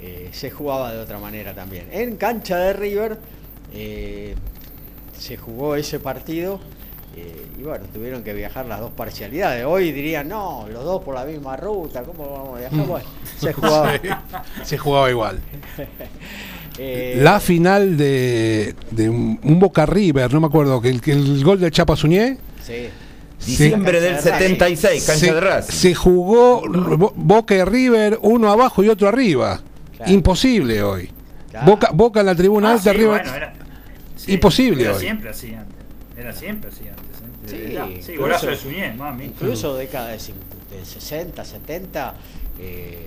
[0.00, 1.86] eh, se jugaba de otra manera también.
[1.92, 3.18] En cancha de River
[3.74, 4.34] eh,
[5.18, 6.60] se jugó ese partido.
[7.16, 9.64] eh, y bueno, tuvieron que viajar las dos parcialidades.
[9.64, 12.86] Hoy dirían, no, los dos por la misma ruta, ¿cómo vamos a viajar?
[12.86, 13.06] Bueno,
[13.38, 13.92] se jugaba.
[14.62, 15.40] Se jugaba igual.
[16.78, 21.58] La final de, de un, Boca River, no me acuerdo, que el, que el gol
[21.58, 22.88] de Chapa Suñé sí.
[23.44, 24.48] Diciembre del Cancha de Racing.
[24.56, 25.72] 76, cancha se, de Racing.
[25.72, 26.62] se jugó
[26.96, 29.60] Bo- Boca y River, uno abajo y otro arriba.
[29.96, 30.12] Claro.
[30.12, 31.10] Imposible hoy.
[31.50, 31.66] Claro.
[31.66, 33.08] Boca, Boca en la tribuna Ah, alta, sí, River.
[33.22, 33.52] bueno, era-
[34.16, 35.00] sí, Imposible Era hoy.
[35.00, 35.76] siempre así antes.
[36.16, 37.04] Era siempre así antes.
[37.04, 37.66] ¿eh?
[37.68, 37.86] Sí, ya.
[37.86, 39.24] sí, incluso- golazo de Suñé, mami.
[39.26, 42.14] Incluso década de, de 60, 70,
[42.60, 43.06] eh,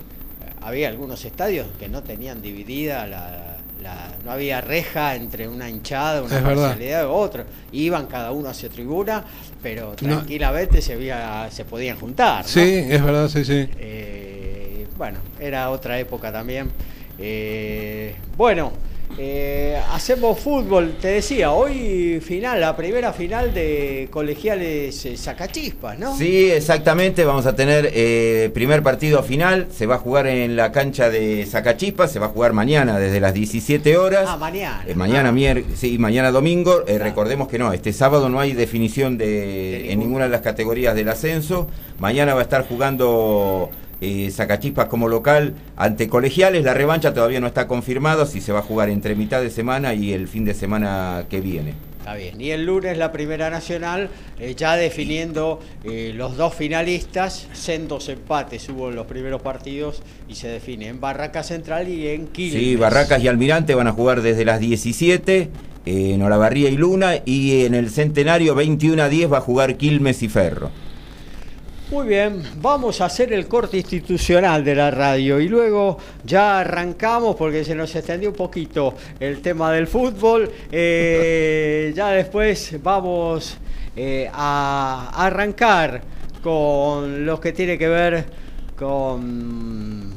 [0.61, 6.21] había algunos estadios que no tenían dividida la, la- no había reja entre una hinchada,
[6.21, 7.45] una Es parcialidad u otra.
[7.71, 9.23] Iban cada uno hacia tribuna,
[9.63, 9.95] pero No.
[9.95, 12.43] tranquilamente se, había, se podían juntar.
[12.43, 12.49] ¿no?
[12.49, 13.69] Sí, es verdad, sí, sí.
[13.79, 16.69] Eh, bueno, era otra época también.
[17.17, 18.71] Eh, bueno,
[19.17, 26.15] eh, hacemos fútbol, te decía, hoy final, la primera final de colegiales eh, Sacachispas, ¿no?
[26.15, 27.25] Sí, exactamente.
[27.25, 29.67] Vamos a tener eh, primer partido final.
[29.75, 32.11] Se va a jugar en la cancha de Zacachispas.
[32.11, 34.25] Se va a jugar mañana desde las 17 horas.
[34.27, 34.83] Ah, mañana.
[34.87, 35.33] Eh, mañana, Ah.
[35.33, 36.83] mier- sí, mañana domingo.
[36.87, 36.97] Eh.
[36.99, 40.95] Recordemos que no, este sábado no hay definición de, De en ninguna de las categorías
[40.95, 41.67] del ascenso.
[41.99, 43.69] Mañana va a estar jugando
[44.01, 46.63] eh, Zacachispas como local ante colegiales.
[46.63, 49.93] La revancha todavía no está confirmada si se va a jugar entre mitad de semana
[49.93, 51.73] y el fin de semana que viene.
[51.99, 52.39] Está bien.
[52.39, 58.69] Y el lunes la Primera Nacional, eh, ya definiendo eh, los dos finalistas, sendos empates
[58.69, 62.61] hubo en los primeros partidos y se define en Barraca Central y en Quilmes.
[62.61, 65.49] Sí, Barracas y Almirante van a jugar desde las 17,
[65.85, 69.75] eh, en Olavarría y Luna, y en el Centenario 21 a 10 va a jugar
[69.75, 70.71] Quilmes y Ferro.
[71.91, 77.35] Muy bien, vamos a hacer el corte institucional de la radio y luego ya arrancamos
[77.35, 80.51] porque se nos extendió un poquito el tema del fútbol.
[80.71, 83.57] Eh, ya después vamos
[83.95, 86.03] eh, a arrancar
[86.43, 88.25] con lo que tiene que ver
[88.77, 90.13] con,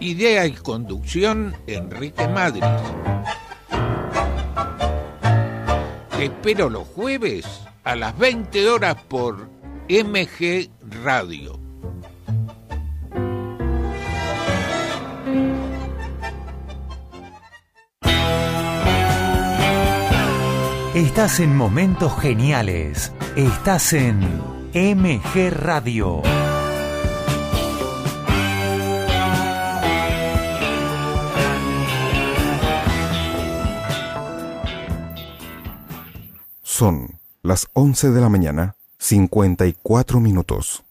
[0.00, 2.62] Idea y conducción, Enrique Madrid.
[6.16, 7.46] Te espero los jueves
[7.84, 9.48] a las 20 horas por
[9.88, 10.68] MG
[11.02, 11.58] Radio.
[20.94, 23.12] Estás en momentos geniales.
[23.36, 24.20] Estás en
[24.72, 26.22] MG Radio.
[36.78, 40.84] Son las 11 de la mañana, 54 minutos.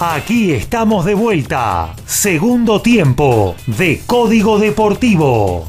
[0.00, 1.94] Aquí estamos de vuelta.
[2.06, 5.68] Segundo tiempo de Código Deportivo.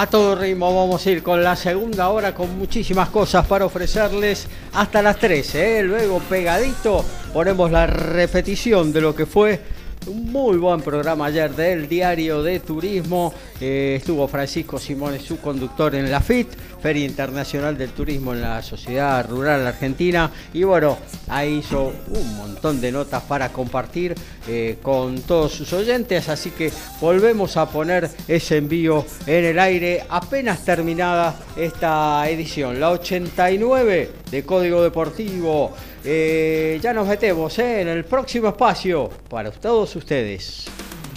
[0.00, 4.46] A todo ritmo vamos a ir con la segunda hora con muchísimas cosas para ofrecerles
[4.72, 5.80] hasta las 13.
[5.80, 5.82] ¿eh?
[5.82, 9.60] Luego pegadito ponemos la repetición de lo que fue
[10.06, 13.34] un muy buen programa ayer del Diario de Turismo.
[13.60, 16.48] Eh, estuvo Francisco Simón, su conductor en la FIT,
[16.80, 20.30] Feria Internacional del Turismo en la Sociedad Rural Argentina.
[20.52, 24.14] Y bueno, ahí hizo un montón de notas para compartir
[24.48, 26.28] eh, con todos sus oyentes.
[26.28, 32.90] Así que volvemos a poner ese envío en el aire apenas terminada esta edición, la
[32.90, 35.72] 89 de Código Deportivo.
[36.04, 40.66] Eh, ya nos metemos eh, en el próximo espacio para todos ustedes.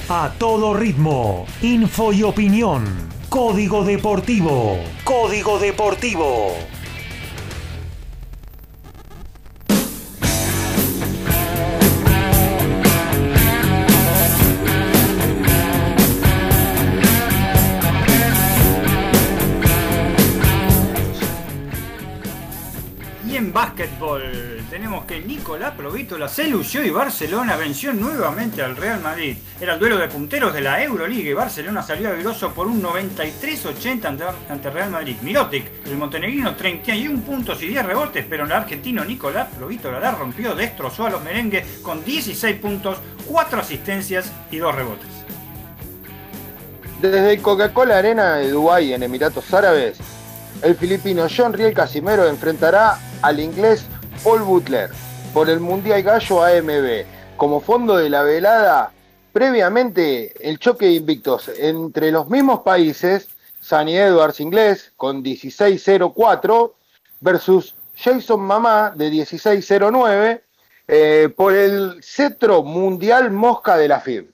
[0.09, 3.22] A todo ritmo, info y opinión.
[3.33, 4.77] Código Deportivo.
[5.03, 6.53] Código Deportivo.
[23.53, 29.37] Básquetbol tenemos que Nicolás Provítola se lució y Barcelona venció nuevamente al Real Madrid.
[29.61, 34.05] Era el duelo de punteros de la Euroliga y Barcelona salió aviroso por un 93-80
[34.05, 35.15] ante, ante Real Madrid.
[35.21, 40.55] Mirotic, el montenegrino, 31 puntos y 10 rebotes, pero el argentino Nicolás Provítola la rompió,
[40.55, 42.97] destrozó a los merengues con 16 puntos,
[43.27, 45.07] 4 asistencias y 2 rebotes.
[46.99, 49.99] Desde Coca-Cola Arena de Dubái, en Emiratos Árabes,
[50.63, 53.85] el filipino John Riel Casimero enfrentará al inglés
[54.23, 54.89] Paul Butler
[55.33, 57.05] por el Mundial Gallo AMB.
[57.35, 58.91] Como fondo de la velada,
[59.33, 63.27] previamente el choque de invictos entre los mismos países,
[63.59, 66.73] Sunny Edwards inglés con 16-0-4
[67.19, 70.41] versus Jason Mamá de 16-09
[70.87, 74.32] eh, por el cetro mundial mosca de la FIB.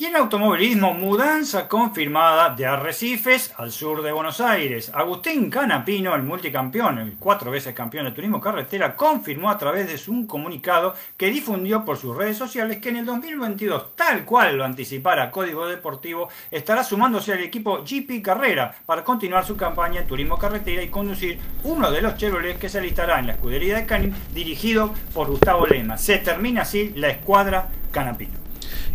[0.00, 4.92] Y en automovilismo, mudanza confirmada de Arrecifes al sur de Buenos Aires.
[4.94, 10.12] Agustín Canapino, el multicampeón, el cuatro veces campeón de turismo carretera, confirmó a través de
[10.12, 14.64] un comunicado que difundió por sus redes sociales que en el 2022, tal cual lo
[14.64, 20.38] anticipara Código Deportivo, estará sumándose al equipo GP Carrera para continuar su campaña en turismo
[20.38, 24.14] carretera y conducir uno de los Chevrolet que se alistará en la escudería de Canin,
[24.32, 25.98] dirigido por Gustavo Lema.
[25.98, 28.47] Se termina así la escuadra Canapino.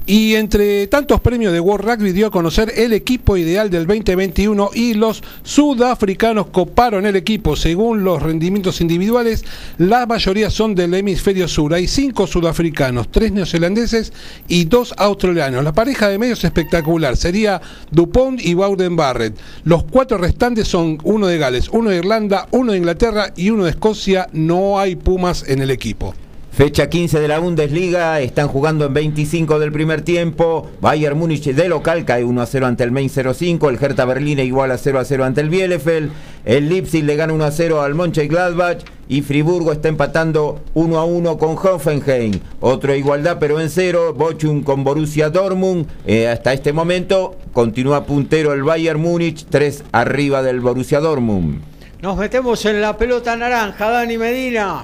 [0.05, 4.71] Y entre tantos premios de World Rugby dio a conocer el equipo ideal del 2021
[4.73, 7.55] y los sudafricanos coparon el equipo.
[7.55, 9.45] Según los rendimientos individuales,
[9.77, 11.73] la mayoría son del hemisferio sur.
[11.73, 14.11] Hay cinco sudafricanos, tres neozelandeses
[14.49, 15.63] y dos australianos.
[15.63, 19.37] La pareja de medios espectacular sería Dupont y Bowden Barrett.
[19.63, 23.63] Los cuatro restantes son uno de Gales, uno de Irlanda, uno de Inglaterra y uno
[23.63, 24.27] de Escocia.
[24.33, 26.13] No hay Pumas en el equipo.
[26.53, 30.69] Fecha 15 de la Bundesliga, están jugando en 25 del primer tiempo.
[30.81, 33.71] Bayern Múnich de local cae 1 a 0 ante el Main 05.
[33.71, 36.11] El Hertha Berlín igual a 0 a 0 ante el Bielefeld.
[36.45, 38.83] El Leipzig le gana 1 a 0 al Mönchengladbach.
[39.09, 42.39] Y Friburgo está empatando 1 a 1 con Hoffenheim.
[42.59, 44.13] Otra igualdad, pero en cero.
[44.13, 45.87] Bochum con Borussia Dortmund.
[46.05, 51.63] Eh, hasta este momento continúa puntero el Bayern Múnich, 3 arriba del Borussia Dortmund.
[52.03, 54.83] Nos metemos en la pelota naranja, Dani Medina.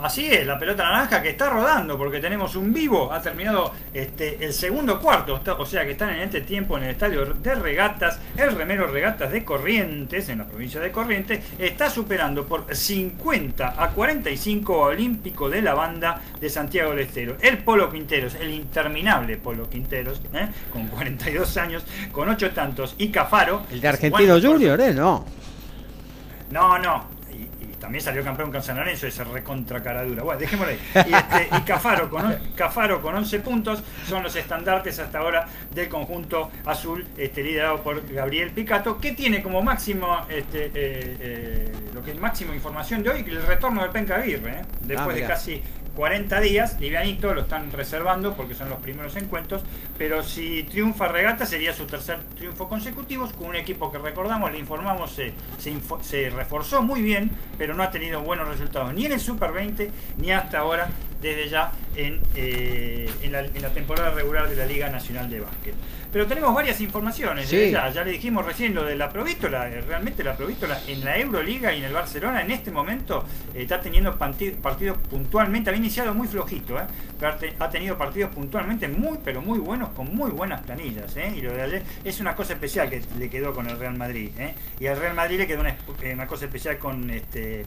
[0.00, 4.44] Así es, la pelota naranja que está rodando porque tenemos un vivo, ha terminado este,
[4.44, 8.20] el segundo cuarto, o sea que están en este tiempo en el estadio de regatas,
[8.36, 13.90] el remero regatas de Corrientes, en la provincia de Corrientes, está superando por 50 a
[13.90, 17.36] 45 a Olímpico de la banda de Santiago del Estero.
[17.40, 20.48] El Polo Quinteros, el interminable Polo Quinteros, ¿eh?
[20.72, 23.62] con 42 años, con 8 tantos, y Cafaro.
[23.72, 24.94] El de Argentino Junior, ¿eh?
[24.94, 25.24] No.
[26.52, 27.17] no, no.
[27.80, 30.22] También salió campeón con San Lorenzo, ese recontra cara dura.
[30.24, 30.78] Bueno, dejémoslo ahí.
[31.08, 35.46] Y, este, y Cafaro, con, on- Cafaro con 11 puntos son los estandartes hasta ahora
[35.72, 41.72] del conjunto azul, este, liderado por Gabriel Picato, que tiene como máximo, este, eh, eh,
[41.94, 44.62] lo que es máximo información de hoy, el retorno del Penca Aguirre, ¿eh?
[44.80, 45.62] después Ah, de casi
[45.98, 49.62] 40 días, livianito, lo están reservando porque son los primeros encuentros,
[49.98, 54.60] pero si triunfa Regata sería su tercer triunfo consecutivo con un equipo que recordamos, le
[54.60, 55.32] informamos, se,
[56.02, 59.90] se, reforzó muy bien, pero no ha tenido buenos resultados ni en el Super 20
[60.18, 60.88] ni hasta ahora,
[61.20, 65.40] desde ya en, eh, en, la, en la temporada regular de la Liga Nacional de
[65.40, 65.74] Básquet.
[66.12, 67.56] Pero tenemos varias informaciones, Sí.
[67.56, 71.04] desde ya, ya le dijimos recién lo de la Provítola, eh, realmente la Provítola en
[71.04, 75.80] la Euroliga y en el Barcelona en este momento eh, está teniendo partidos puntualmente, había
[75.80, 76.84] iniciado muy flojito, eh,
[77.18, 81.14] pero ha te- ha tenido partidos puntualmente muy pero muy buenos con muy buenas planillas,
[81.36, 84.30] y lo de ayer es una cosa especial que le quedó con el Real Madrid,
[84.80, 85.76] y al Real Madrid le quedó una,
[86.14, 87.66] una cosa especial con este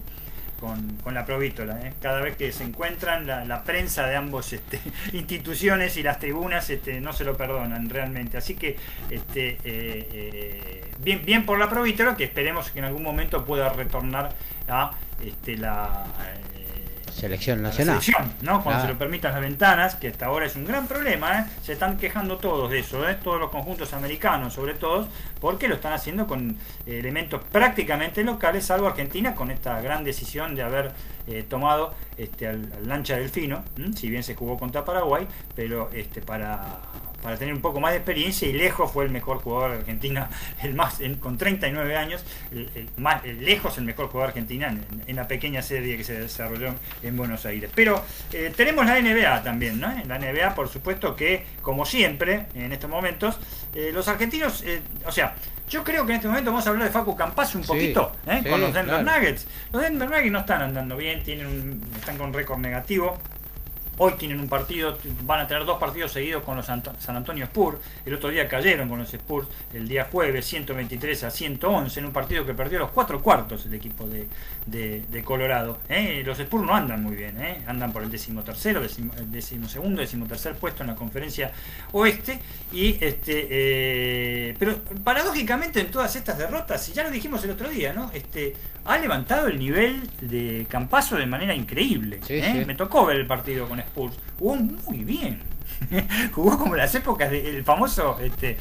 [0.61, 1.81] con, la Provítola.
[1.81, 1.93] ¿eh?
[1.99, 4.79] Cada vez que se encuentran, la, prensa de ambos este,
[5.13, 8.37] instituciones y las tribunas este, no se lo perdonan realmente.
[8.37, 8.77] Así que
[9.09, 13.69] este, eh, eh, bien, bien por la Provítola, que esperemos que en algún momento pueda
[13.69, 14.33] retornar
[14.69, 14.91] a
[15.57, 16.05] la...
[17.13, 18.01] Selección la nacional.
[18.01, 18.63] selección, ¿no?
[18.63, 18.81] Cuando Claro.
[18.87, 21.45] se lo permitan las ventanas, que hasta ahora es un gran problema, ¿eh?
[21.63, 23.17] se están quejando todos de eso, ¿eh?
[23.23, 25.07] todos los conjuntos americanos sobre todo,
[25.39, 26.51] porque lo están haciendo con
[26.85, 30.91] eh, elementos prácticamente locales, salvo Argentina, con esta gran decisión de haber
[31.27, 33.93] eh, tomado este, al, al Lancha Delfino, ¿m?
[33.95, 36.79] si bien se jugó contra Paraguay, pero este, para,
[37.21, 40.29] para tener un poco más de experiencia y lejos fue el mejor jugador de Argentina,
[40.63, 44.67] el más en- con 39 años, el, el más lejos el mejor jugador de Argentina
[44.69, 47.71] en, en la pequeña serie que se desarrolló en Buenos Aires.
[47.75, 48.03] Pero
[48.33, 49.91] eh, tenemos la NBA también, ¿no?
[50.07, 53.39] La NBA, por supuesto que, como siempre, en estos momentos,
[53.75, 55.35] eh, los argentinos, eh, o sea,
[55.69, 58.11] yo creo que en este momento vamos a hablar de Facu Campazo un Sí, poquito,
[58.27, 58.41] ¿eh?
[58.43, 59.19] sí, con los Denver claro.
[59.19, 59.47] Nuggets.
[59.71, 63.17] Los Denver Nuggets no están andando bien, tienen un- están con récord negativo.
[63.97, 67.77] Hoy tienen un partido, van a tener dos partidos seguidos con los San Antonio Spurs.
[68.05, 72.11] El otro día cayeron con los Spurs el día jueves 123 a 111 en un
[72.11, 74.27] partido que perdió los cuatro cuartos el equipo de,
[74.65, 75.77] de- Colorado.
[75.87, 76.23] ¿eh?
[76.25, 77.61] Los Spurs no andan muy bien, ¿eh?
[77.67, 81.51] andan por el decimotercero, decimo, el decimosegundo, decimotercer puesto en la conferencia
[81.91, 82.39] oeste.
[82.71, 87.69] Y este, eh, pero paradójicamente en todas estas derrotas, y ya lo dijimos el otro
[87.69, 88.09] día, ¿no?
[88.13, 88.55] Este,
[88.85, 92.19] ha levantado el nivel de Campazo de manera increíble.
[92.25, 92.51] Sí, ¿eh?
[92.59, 92.65] sí.
[92.65, 94.17] Me tocó ver el partido con Spurs.
[94.39, 95.39] Jugó muy bien.
[96.33, 98.57] Jugó como las épocas del famoso, este,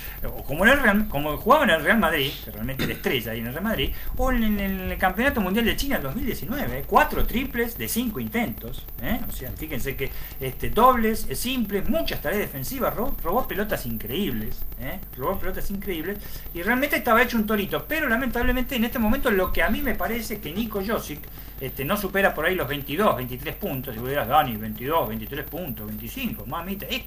[0.46, 3.46] como, en el Real- como jugaba en el Real Madrid, realmente era estrella ahí en
[3.46, 6.78] el Real Madrid, o en, el Campeonato Mundial de China en 2019.
[6.78, 6.84] ¿eh?
[6.86, 8.86] Cuatro triples de cinco intentos.
[9.02, 9.20] ¿eh?
[9.28, 10.10] O sea, fíjense que
[10.40, 14.60] este, dobles, eh, simples, muchas tareas defensivas, robó, pelotas increíbles.
[14.80, 14.98] ¿eh?
[15.16, 16.18] Robó pelotas increíbles.
[16.54, 17.84] Y realmente estaba hecho un torito.
[17.86, 21.20] Pero lamentablemente en este momento lo que a mí me parece que Nico Josic
[21.60, 23.94] este, no supera por ahí los 22, 23 puntos.
[23.94, 26.86] Si pudieras, Dani, 22, 23 puntos, 25, mamita.
[26.86, 27.02] Es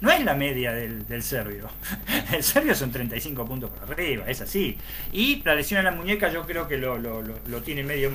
[0.00, 1.68] no es la media del, serbio.
[2.32, 4.78] El serbio son 35 puntos por arriba, es así.
[5.12, 8.10] Y la lesión en la muñeca yo creo que lo, tiene medio,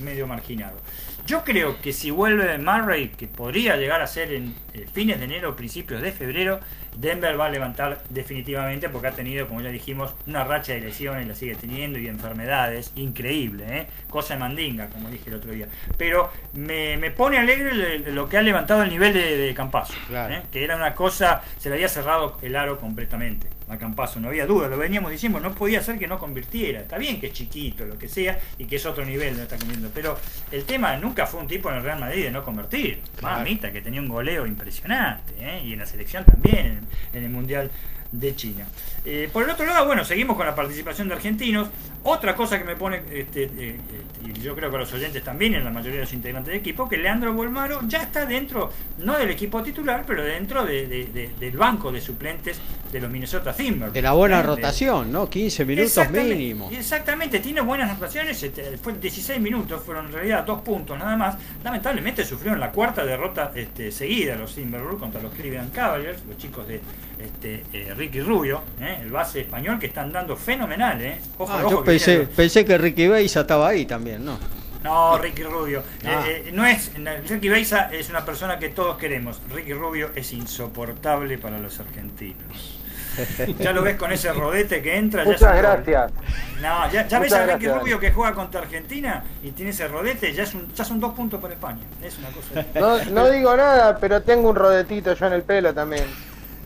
[0.00, 0.78] medio marginado.
[1.26, 5.24] Yo creo que si vuelve Murray, que podría llegar a ser en eh, fines de
[5.24, 6.60] enero o principios de febrero,
[6.98, 11.26] Denver va a levantar definitivamente porque ha tenido, como ya dijimos, una racha de lesiones,
[11.26, 13.86] la sigue teniendo y enfermedades, increíble, ¿eh?
[14.10, 15.66] cosa de mandinga, como dije el otro día.
[15.96, 19.94] Pero me, me pone alegre le- lo que ha levantado el nivel de, de Campazo,
[20.08, 20.34] Claro.
[20.34, 20.42] ¿eh?
[20.52, 24.46] que era una cosa, se le había cerrado el aro completamente a Campazo, no había
[24.46, 27.84] duda, lo veníamos diciendo, no podía ser que no convirtiera, está bien que es chiquito,
[27.86, 30.18] lo que sea, y que es otro nivel, no está convirtiendo, pero
[30.52, 33.38] el tema nunca fue un tipo en el Real Madrid de no convertir, Claro.
[33.38, 35.62] mamita, que tenía un goleo impresionante, ¿eh?
[35.64, 36.66] y en la selección también,
[37.12, 37.70] en, en el Mundial
[38.12, 38.66] de China.
[39.04, 41.68] Eh, por el otro lado, bueno, seguimos con la participación de argentinos.
[42.06, 43.76] Otra cosa que me pone, este, eh,
[44.26, 46.86] y yo creo que los oyentes también, en la mayoría de los integrantes del equipo,
[46.88, 51.30] que Leandro Bolmaro ya está dentro, no del equipo titular, pero dentro de- de- de-
[51.40, 52.58] del banco de suplentes
[52.92, 53.94] de los Minnesota Timberwolves.
[53.94, 54.42] De la buena ¿eh?
[54.42, 55.28] Rotación, ¿no?
[55.30, 56.70] 15 minutos Exactamente, mínimo.
[56.70, 61.36] Exactamente, tiene buenas anotaciones, este, fue 16 minutos, fueron en realidad dos puntos nada más.
[61.62, 66.68] Lamentablemente sufrieron la cuarta derrota este, seguida los Timberwolves contra los Cleveland Cavaliers, los chicos
[66.68, 66.80] de
[67.18, 68.93] este, eh, Ricky Rubio, ¿eh?
[69.00, 71.00] El base español que están dando fenomenal.
[71.02, 71.18] ¿eh?
[71.38, 74.38] Ojo, Ah, ojo yo que pensé, viene- pensé que Ricky Beisa estaba ahí también, ¿no?
[74.82, 75.82] No, Ricky Rubio.
[76.04, 76.24] Ah.
[76.28, 76.90] Eh, eh, no es,
[77.28, 79.40] Ricky Beisa es una persona que todos queremos.
[79.50, 82.80] Ricky Rubio es insoportable para los argentinos.
[83.60, 85.22] Ya lo ves con ese rodete que entra.
[85.22, 86.12] ya Muchas es un- gracias.
[86.60, 87.78] No, ya, ya ves a Ricky gracias.
[87.80, 91.14] Rubio que juega contra Argentina y tiene ese rodete, ya, es un, ya son dos
[91.14, 91.78] puntos para España.
[92.02, 92.66] Es una cosa.
[92.74, 96.04] No, no digo nada, pero tengo un rodetito yo en el pelo también.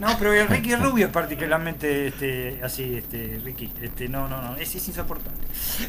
[0.00, 4.56] No, pero el Ricky Rubio es particularmente este, así, este, Ricky, este, no, no, no,
[4.56, 5.38] es, es insoportable.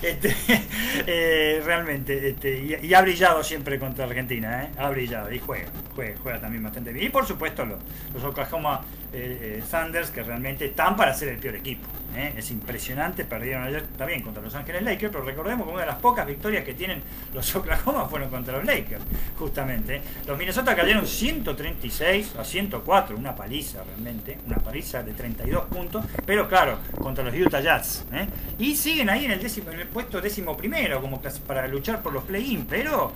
[0.01, 0.35] Este,
[1.05, 4.69] eh, realmente, este, y, ha brillado siempre contra Argentina, ¿eh?
[4.77, 7.05] ha brillado y juega, juega, juega también bastante bien.
[7.05, 7.79] Y por supuesto los,
[8.13, 8.81] los Oklahoma
[9.13, 11.87] eh, eh, Thunders que realmente están para ser el peor equipo.
[12.15, 12.33] ¿eh?
[12.37, 15.97] Es impresionante, perdieron ayer también contra Los Ángeles Lakers, pero recordemos que una de las
[15.97, 17.01] pocas victorias que tienen
[17.33, 19.03] los Oklahoma fueron contra los Lakers,
[19.37, 19.97] justamente.
[19.97, 20.01] ¿eh?
[20.25, 26.47] Los Minnesota cayeron 136 a 104, una paliza realmente, una paliza de 32 puntos, pero
[26.47, 28.05] claro, contra los Utah Jazz.
[28.13, 28.27] ¿eh?
[28.57, 32.23] Y siguen ahí en el, en el puesto décimo primero, como para luchar por los
[32.23, 33.13] play-in, pero...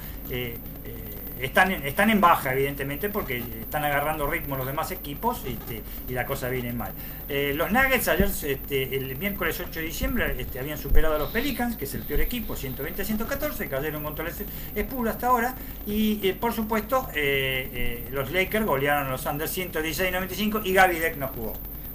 [1.39, 6.25] están están en baja, evidentemente, porque están agarrando ritmo los demás equipos este, y la
[6.25, 6.91] cosa viene mal.
[7.27, 11.31] Eh, los Nuggets ayer, este, el miércoles 8 de diciembre, este, habían superado a los
[11.31, 14.33] Pelicans, que es el peor equipo, 120-114, cayeron contra el
[14.75, 15.55] Spurs hasta ahora.
[15.85, 21.17] Y eh, por supuesto, eh, los Lakers golearon a los Under 116-95 y Gaby Deck
[21.17, 21.53] no jugó.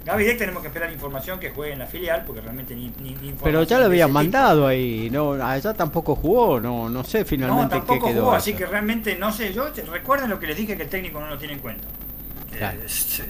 [0.09, 3.15] Gaby Deck tenemos que esperar información que juegue en la filial, porque realmente ni, ni-
[3.21, 4.13] ni Pero ya lo habían tipo.
[4.19, 8.21] mandado ahí, no, allá tampoco jugó, no, no sé No, finalmente qué tampoco quedó.
[8.21, 9.53] jugó, así que realmente no sé.
[9.53, 11.87] Yo recuerden lo que les dije que el técnico no lo tiene en cuenta.
[12.57, 12.79] Claro.
[12.79, 13.23] Eh, este,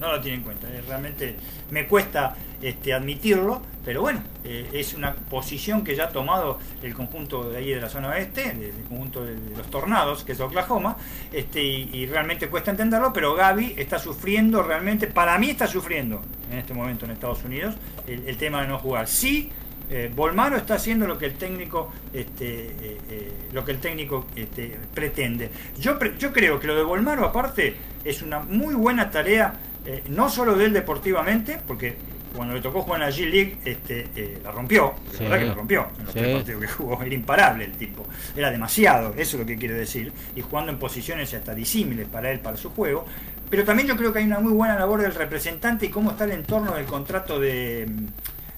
[0.00, 0.66] no lo tiene en cuenta.
[0.88, 1.36] realmente
[1.70, 6.94] me cuesta este, admitirlo, pero bueno, eh, es una posición que ya ha tomado el
[6.94, 10.96] conjunto de ahí de la zona oeste, del conjunto de, los tornados, que es Oklahoma,
[11.32, 16.58] este, y, realmente cuesta entenderlo, pero Gaby está sufriendo realmente, para mí está sufriendo en
[16.58, 17.74] este momento en Estados Unidos
[18.06, 19.06] el, el tema de no jugar.
[19.06, 19.50] Sí,
[19.92, 24.24] eh, Bolmaro está haciendo lo que el técnico este, eh, eh, lo que el técnico
[24.36, 25.50] este, pretende.
[25.80, 27.74] Yo, yo creo que lo de Bolmaro aparte
[28.04, 29.52] es una muy buena tarea,
[29.86, 31.96] eh, no solo de él deportivamente, porque
[32.34, 35.54] cuando le tocó jugar en la G-League este, eh, la rompió, la verdad que la
[35.54, 36.20] rompió en los Sí.
[36.20, 38.06] tres partidos que jugó, era imparable el tipo,
[38.36, 42.30] era demasiado, eso es lo que quiero decir, y jugando en posiciones hasta disímiles para
[42.30, 43.04] él, para su juego,
[43.50, 46.22] pero también yo creo que hay una muy buena labor del representante y cómo está
[46.24, 47.88] el entorno del contrato de,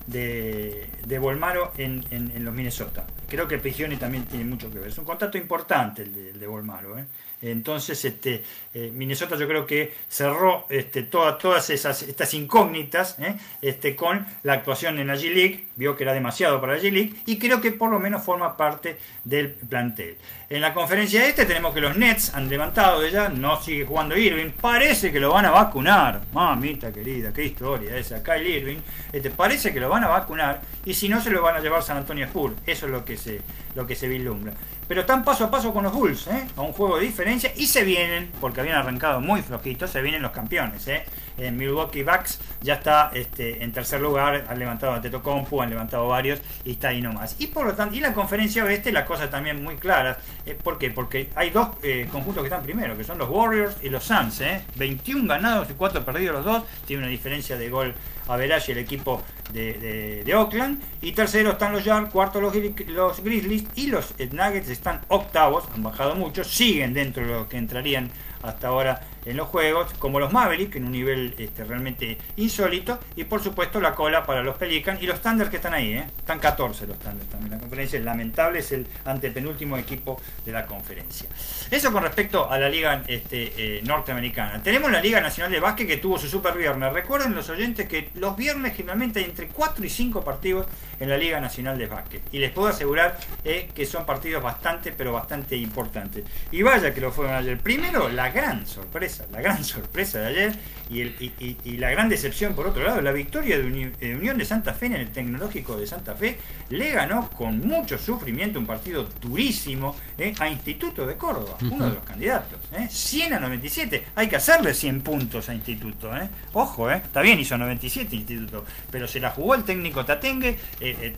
[0.06, 3.04] de, de Bolmaro en, en- en los Minnesota.
[3.28, 4.88] Creo que Prigioni también tiene mucho que ver.
[4.88, 6.98] Es un contrato importante el de, el de Bolmaro.
[6.98, 7.06] ¿eh?
[7.42, 13.34] Entonces, este, eh, Minnesota yo creo que cerró este, toda- todas esas, estas incógnitas ¿eh?
[13.60, 17.38] este, con la actuación en la G-League, vio que era demasiado para la G-League y
[17.38, 20.16] creo que por lo menos forma parte del plantel.
[20.48, 24.16] En la conferencia este tenemos que los Nets han levantado de ya, no sigue jugando
[24.16, 26.20] Irving, parece que lo van a vacunar.
[26.32, 28.78] Mamita querida, qué historia esa, Kyle Irving,
[29.12, 31.82] este, parece que lo van a vacunar y si no se lo van a llevar
[31.82, 33.40] San Antonio Spurs, eso es lo que se,
[33.74, 34.52] lo que se vislumbra.
[34.92, 36.46] Pero están paso a paso con los Bulls, ¿eh?
[36.54, 40.20] a un juego de diferencia y se vienen, porque habían arrancado muy flojitos, se vienen
[40.20, 40.86] los campeones.
[40.86, 41.02] ¿eh?
[41.38, 45.70] En Milwaukee Bucks ya está este, en tercer lugar, han levantado a Teto Compu, han
[45.70, 47.36] levantado varios y está ahí nomás.
[47.38, 50.18] Y por lo tanto, y la conferencia oeste, la cosa también muy clara.
[50.46, 50.90] Eh, ¿Por qué?
[50.90, 54.40] Porque hay dos eh, conjuntos que están primero, que son los Warriors y los Suns.
[54.42, 54.62] ¿eh?
[54.76, 57.94] 21 ganados y 4 perdidos los dos, tiene una diferencia de gol
[58.28, 59.22] a Verage el equipo
[59.52, 60.80] de, de- de Oakland.
[61.00, 62.54] Y tercero están los Jazz, cuarto los,
[62.86, 67.56] los Grizzlies y los Nuggets están octavos, han bajado mucho, siguen dentro de lo que
[67.56, 68.10] entrarían
[68.42, 73.24] hasta ahora en los juegos, como los Mavericks, en un nivel este, realmente insólito, y
[73.24, 76.06] por supuesto la cola para los Pelicans y los Thunder que están ahí, ¿eh?
[76.18, 77.52] están 14 los Thunder también.
[77.52, 81.28] La conferencia es lamentable, es el antepenúltimo equipo de la conferencia.
[81.70, 84.62] Eso con respecto a la liga este, eh, norteamericana.
[84.62, 86.92] Tenemos la Liga Nacional de Básquet que tuvo su super viernes.
[86.92, 90.66] Recuerden los oyentes que los viernes generalmente hay entre 4 y 5 partidos
[91.00, 92.22] en la Liga Nacional de Básquet.
[92.32, 96.24] Y les puedo asegurar eh, que son partidos bastante, pero bastante importantes.
[96.50, 97.58] Y vaya que lo fueron ayer.
[97.58, 100.52] Primero, la gran sorpresa, la gran sorpresa de ayer
[100.90, 104.14] y, el- y- y- la gran decepción por otro lado, la victoria de Uni- de
[104.16, 106.38] Unión de Santa Fe en el Tecnológico de Santa Fe
[106.70, 111.94] le ganó con mucho sufrimiento un partido durísimo eh, a Instituto de Córdoba, uno de
[111.94, 112.58] los candidatos.
[112.72, 116.14] eh, 100 a 97, hay que hacerle 100 puntos a Instituto.
[116.16, 116.28] eh.
[116.52, 120.58] Ojo, eh, está bien, hizo 97 Instituto, pero se la jugó el técnico Tatengue,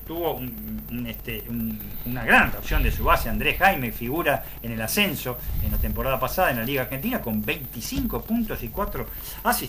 [0.07, 4.73] tuvo un- un, este, un- una gran actuación de su base, Andrés Jaime, figura en
[4.73, 9.07] el ascenso en la temporada pasada en la Liga Argentina con 25 puntos y 4
[9.43, 9.64] asistencias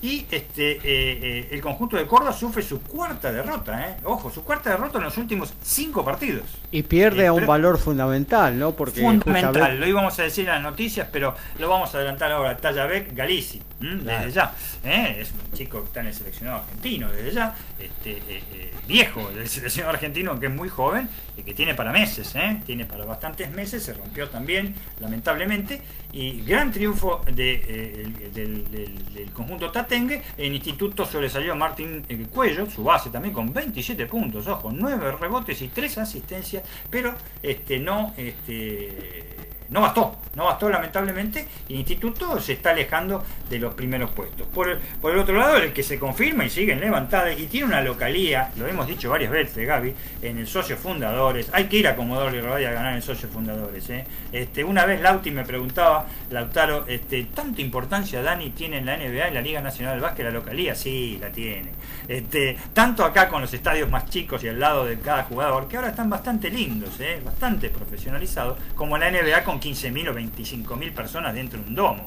[0.00, 3.96] y este eh, eh, el conjunto de Córdoba sufre su cuarta derrota, eh.
[4.04, 6.61] ojo, su cuarta derrota en los últimos 5 partidos.
[6.72, 8.72] Y pierde Eh, a un valor fundamental, ¿no?
[8.72, 12.32] Porque Fundamental, justamente- lo íbamos a decir en las noticias, pero lo vamos a adelantar
[12.32, 12.56] ahora.
[12.56, 13.96] Tallavec Galici, ¿m?
[13.96, 14.28] desde Claro.
[14.30, 14.54] ya.
[14.84, 15.16] ¿eh?
[15.20, 17.54] Es un chico que está en el seleccionado argentino, desde ya.
[17.78, 18.22] Este, eh,
[18.54, 22.34] eh, viejo del seleccionado argentino, que es muy joven y que tiene para meses,
[22.64, 23.82] tiene para bastantes meses.
[23.82, 25.82] Se rompió también, lamentablemente.
[26.14, 27.54] Y gran triunfo de,
[28.02, 30.22] el- del, del- del conjunto Tatengue.
[30.36, 32.02] En instituto sobresalió Martín
[32.32, 34.46] Cuello, su base también, con 27 puntos.
[34.46, 38.14] Ojo, 9 rebotes y 3 asistencias, pero este, no.
[38.16, 39.24] Este,
[39.72, 44.46] no bastó, no bastó lamentablemente, el instituto se está alejando de los primeros puestos.
[44.48, 47.66] Por el, el otro lado, el que se confirma y sigue en levantada y tiene
[47.66, 51.88] una localía, lo hemos dicho varias veces, Gaby, en el socio fundadores, hay que ir
[51.88, 53.88] a Comodoro y Rivadavia a ganar en socio fundadores.
[53.88, 54.04] ¿eh?
[54.30, 59.30] Este, una vez Lauti me preguntaba, Lautaro, este, ¿tanta importancia Dani tiene en la NBA
[59.30, 60.74] y la Liga Nacional del Básquet la localía?
[60.74, 61.70] Sí, la tiene.
[62.08, 65.76] Este, tanto acá con los estadios más chicos y al lado de cada jugador, que
[65.76, 67.22] ahora están bastante lindos, ¿eh?
[67.24, 72.06] bastante profesionalizados, como la NBA con 15.000 o 25.000 personas dentro de un domo,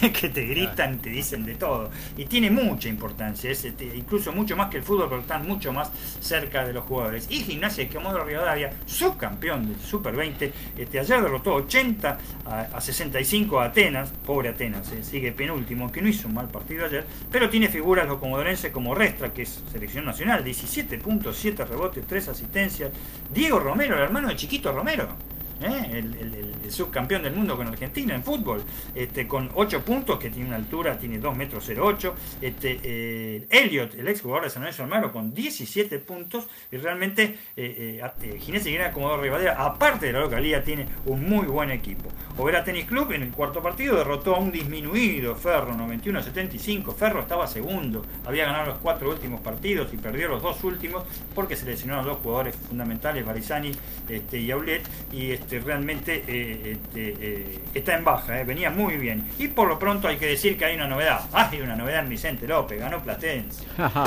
[0.20, 1.90] que te gritan, te dicen de todo.
[2.16, 5.72] Y tiene mucha importancia, es, este, incluso mucho más que el fútbol, pero están mucho
[5.72, 5.90] más
[6.20, 7.26] cerca de los jugadores.
[7.30, 12.80] Y Gimnasia de Comodoro Rivadavia, subcampeón del Super 20, este, ayer derrotó 80 a, a
[12.80, 17.04] 65 a Atenas, pobre Atenas, eh, sigue penúltimo, que no hizo un mal partido ayer,
[17.30, 22.06] pero tiene figuras los comodorenses como Restra, que es selección nacional, 17 puntos, 7 rebotes,
[22.06, 22.90] 3 asistencias.
[23.32, 25.33] Diego Romero, el hermano de Chiquito Romero.
[25.60, 25.98] ¿Eh?
[25.98, 28.62] El, subcampeón del mundo con Argentina en fútbol,
[28.94, 32.14] este, con 8 puntos, que tiene una altura, tiene 2 metros 08.
[32.40, 36.48] Este, eh, Elliot, el ex jugador de San Lorenzo Almagro, con 17 puntos.
[36.72, 41.46] Y realmente eh, eh, Ginés y Comodoro Rivadavia, aparte de la localidad, tiene un muy
[41.46, 42.10] buen equipo.
[42.36, 46.92] Overa Tenis Club en el cuarto partido derrotó a un disminuido Ferro 91-75.
[46.94, 51.04] Ferro estaba segundo, había ganado los cuatro últimos partidos y perdió los dos últimos
[51.34, 53.72] porque se lesionaron dos jugadores fundamentales, Barizani
[54.08, 54.82] este, y Aulet,
[55.12, 59.28] y este, realmente eh, este, eh, está en baja, eh, venía muy bien.
[59.38, 61.20] Y por lo pronto hay que decir que hay una novedad.
[61.32, 63.64] Hay una novedad en Vicente López, ganó Platense.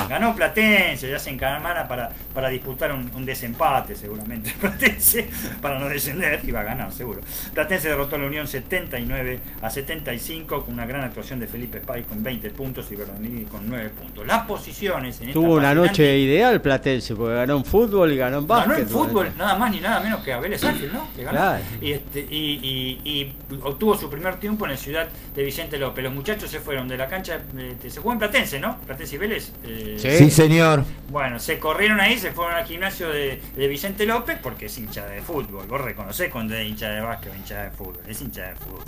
[0.08, 4.52] Ganó Platense, ya se encamara para, para disputar un, un desempate seguramente.
[4.60, 5.28] Platense,
[5.60, 7.20] para no descender, iba a ganar seguro.
[7.54, 12.04] Platense derrotó a la Unión 79 a 75 con una gran actuación de Felipe Spay
[12.04, 14.26] con 20 puntos y Bernardini con 9 puntos.
[14.26, 18.38] Las posiciones en esta Tuvo una noche ideal Platense, porque ganó en fútbol y ganó
[18.38, 18.68] en básquet.
[18.68, 21.08] Ganó en fútbol, nada más ni nada menos que a Vélez Ángel, ¿no?
[21.14, 21.38] Que ganó.
[21.38, 21.64] Claro.
[21.80, 26.04] Y, este, y, y- y obtuvo su primer triunfo en la ciudad de Vicente López.
[26.04, 28.78] Los muchachos se fueron de la cancha, eh, se jugó en Platense, ¿no?
[28.80, 29.52] Platense y Vélez.
[29.64, 30.84] eh, Sí, señor.
[31.10, 35.06] Bueno, se corrieron ahí, se fueron al gimnasio de, de Vicente López porque es hincha
[35.06, 35.66] de fútbol.
[35.66, 38.00] Vos reconocés cuando es hincha de básquet o hincha de fútbol.
[38.06, 38.84] Es hincha de fútbol.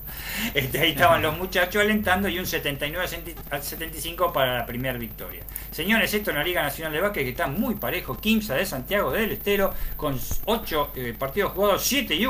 [0.54, 3.04] Este, ahí estaban los muchachos alentando y un 79
[3.50, 5.42] a 75 para la primera victoria.
[5.70, 8.16] Señores, esto en la Liga Nacional de Básquet que está muy parejo.
[8.16, 12.29] Quimsa de Santiago del Estero con 8 partidos jugados, 7 y 1.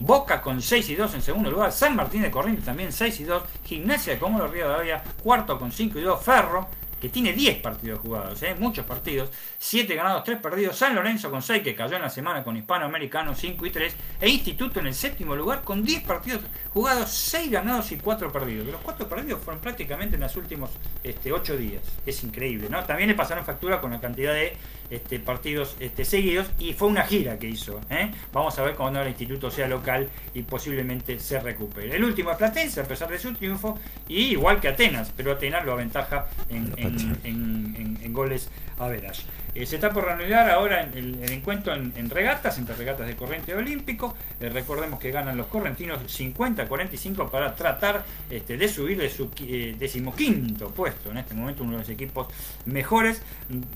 [0.00, 1.72] Boca con 6 y 2 en segundo lugar.
[1.72, 3.42] San Martín de Corrientes también 6 y 2.
[3.64, 6.22] Gimnasia de Comodoro Rivadavia cuarto con 5 y 2.
[6.22, 6.68] Ferro
[7.00, 8.56] que tiene 10 partidos jugados, ¿eh?
[8.58, 12.42] muchos partidos, 7 ganados, 3 perdidos, San Lorenzo con 6 que cayó en la semana
[12.42, 16.42] con Hispanoamericano 5 y 3, e Instituto en el séptimo lugar con 10 partidos
[16.72, 18.66] jugados, 6 ganados y 4 perdidos.
[18.66, 20.70] Los 4 perdidos fueron prácticamente en los últimos
[21.04, 22.82] este, 8 días, es increíble, ¿no?
[22.84, 24.56] También le pasaron factura con la cantidad de
[24.90, 27.80] este, partidos este, seguidos y fue una gira que hizo.
[27.90, 28.10] ¿eh?
[28.32, 31.94] Vamos a ver cuando el instituto sea local y posiblemente se recupere.
[31.96, 33.78] El último es Platense, a pesar de su triunfo,
[34.08, 38.48] y igual que Atenas, pero Atenas lo aventaja en, en- en- en- en goles
[38.78, 39.24] a veras.
[39.54, 44.14] Eh, se está por reanudar ahora el, encuentro en, regatas, entre regatas de corriente olímpico.
[44.40, 49.74] Eh, recordemos que ganan los correntinos 50-45 para tratar este, de subir de su eh,
[49.78, 51.10] decimoquinto puesto.
[51.10, 52.28] En este momento uno de los equipos
[52.66, 53.22] mejores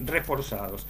[0.04, 0.86] reforzados.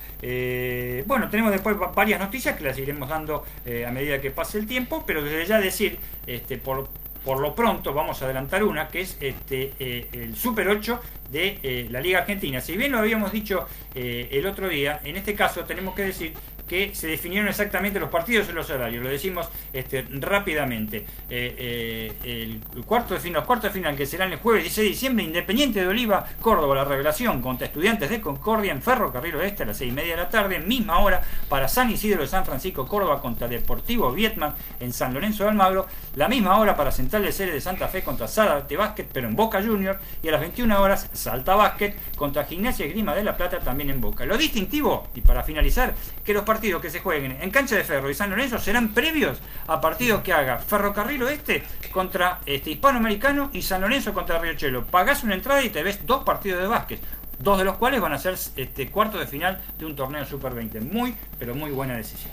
[1.07, 3.45] Bueno, tenemos después va- varias noticias que las iremos dando
[3.87, 6.89] a medida que pase el tiempo, pero desde ya decir, este, por,
[7.25, 11.01] por lo pronto vamos a adelantar una, que es este, eh, el Super 8
[11.31, 12.61] de eh, la Liga Argentina.
[12.61, 16.35] Si bien lo habíamos dicho eh, el otro día, en este caso tenemos que decir
[16.73, 19.05] que se definieron exactamente los partidos y los horarios.
[19.05, 21.05] Lo decimos este, rápidamente.
[21.29, 24.87] Eh, eh, el cuarto de final, los cuartos de final que serán el jueves 16
[24.87, 29.65] de diciembre, Independiente de Oliva, Córdoba, la revelación contra Estudiantes de Concordia en Ferrocarril Oeste
[29.65, 31.21] a las 6 y media de la tarde, misma hora
[31.51, 35.87] para San Isidro de San Francisco, Córdoba contra Deportivo Vietman en San Lorenzo de Almagro,
[36.17, 38.29] la misma hora para Central de Series de Santa Fe contra
[38.67, 42.87] de Básquet, pero en Boca Junior, y a las 21 horas Salta Básquet contra Gimnasia
[42.87, 44.25] y Grima de la Plata también en Boca.
[44.25, 45.95] Lo distintivo, y para finalizar,
[46.25, 49.41] que los partidos que se jueguen en Cancha de Ferro y San Lorenzo serán previos
[49.67, 54.85] a partidos que haga Ferrocarril Oeste contra este, Hispanoamericano y San Lorenzo contra Chelo.
[54.85, 57.01] Pagás una entrada y te ves dos partidos de básquet
[57.41, 60.55] dos de los cuales van a ser este cuarto de final de un torneo Super
[60.55, 60.81] 20.
[60.81, 62.31] Muy, pero muy buena decisión.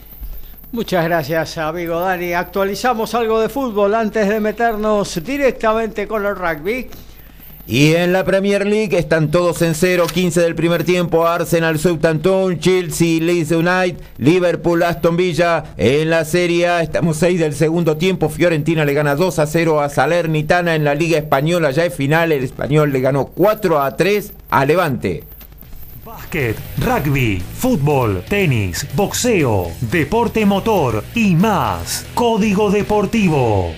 [0.71, 2.33] Muchas gracias, amigo Dani.
[2.33, 6.89] Actualizamos algo de fútbol antes de meternos directamente con el rugby.
[7.71, 12.57] Y en la Premier League están todos en 0, 15 del primer tiempo, Arsenal, Southampton,
[12.57, 15.75] Chelsea, Leeds United, Liverpool, Aston Villa.
[15.77, 19.81] En la Serie A estamos 6 del segundo tiempo, Fiorentina le gana 2 a 0
[19.81, 23.95] a Salernitana en la Liga Española, ya es final, el español le ganó 4 a
[23.95, 25.23] 3 a Levante.
[26.03, 32.07] Básquet, rugby, fútbol, tenis, boxeo, deporte motor y más.
[32.15, 33.75] Código Deportivo.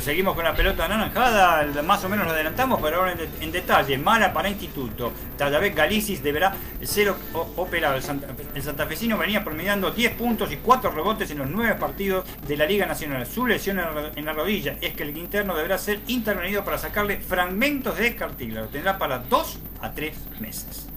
[0.00, 3.98] Seguimos con la pelota anaranjada, más o menos lo adelantamos, pero ahora en, detalle.
[3.98, 5.12] Mala para Instituto.
[5.38, 7.12] vez Galicis deberá ser
[7.56, 7.96] operado.
[8.54, 12.66] El, santafesino venía promediando 10 puntos y 4 rebotes en los 9 partidos de la
[12.66, 13.26] Liga Nacional.
[13.26, 13.80] Su lesión
[14.16, 18.68] en la rodilla es que el interno deberá ser intervenido para sacarle fragmentos de cartílago.
[18.68, 20.88] Tendrá para 2 a 3 meses.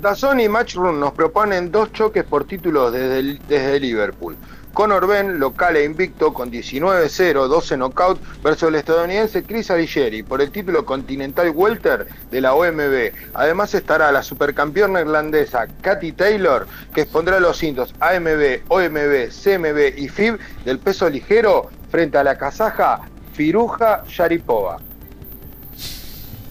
[0.00, 4.36] Dazón y Matchroom nos proponen dos choques por títulos desde, desde Liverpool.
[4.72, 10.40] Conor Ben, local e invicto, con 19-0, 12 knockout, versus el estadounidense Chris Aligeri por
[10.40, 13.12] el título Continental Welter de la OMB.
[13.34, 20.08] Además estará la supercampeona irlandesa Katy Taylor, que expondrá los cintos AMB, OMB, CMB y
[20.08, 23.00] FIB del peso ligero frente a la kazaja
[23.34, 24.78] Firuja Sharipova.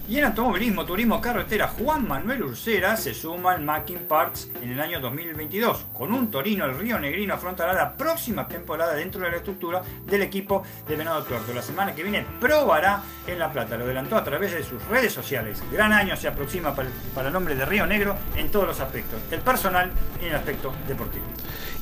[0.08, 4.80] Y en automovilismo, turismo, carretera, Juan Manuel Ursera se suma al Mackin Parts en el
[4.80, 5.86] año 2022.
[5.92, 10.22] Con un Torino, el Río Negrino afrontará la próxima temporada dentro de la estructura del
[10.22, 11.54] equipo de Venado Tuerto.
[11.54, 13.76] La semana que viene probará en La Plata.
[13.76, 15.62] Lo adelantó a través de sus redes sociales.
[15.70, 19.40] Gran año se aproxima para el, nombre de Río Negro en todos los aspectos, el
[19.40, 21.24] personal y el aspecto deportivo.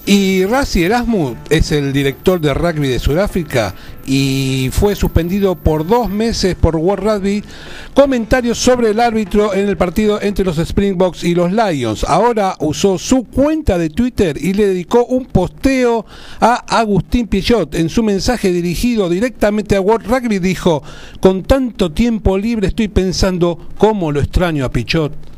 [0.07, 3.75] Y Razi Erasmus es el director de rugby de Sudáfrica
[4.07, 7.45] y fue suspendido por dos meses por World Rugby.
[7.95, 12.05] Comentarios sobre el árbitro en el partido entre los Springboks y los Lions.
[12.05, 16.07] Ahora usó su cuenta de Twitter y le dedicó un posteo
[16.41, 17.75] a Agustín Pichot.
[17.75, 20.83] En su mensaje dirigido directamente a World Rugby dijo,
[21.21, 25.31] con tanto tiempo libre estoy pensando cómo lo extraño a Pichot.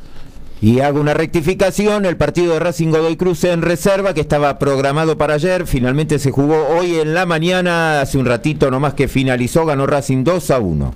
[0.62, 5.18] Y hago una rectificación, el partido de Racing Godoy Cruz en reserva, que estaba programado
[5.18, 9.66] para ayer, finalmente se jugó hoy en la mañana, hace un ratito nomás que finalizó,
[9.66, 10.94] ganó Racing 2 a 1.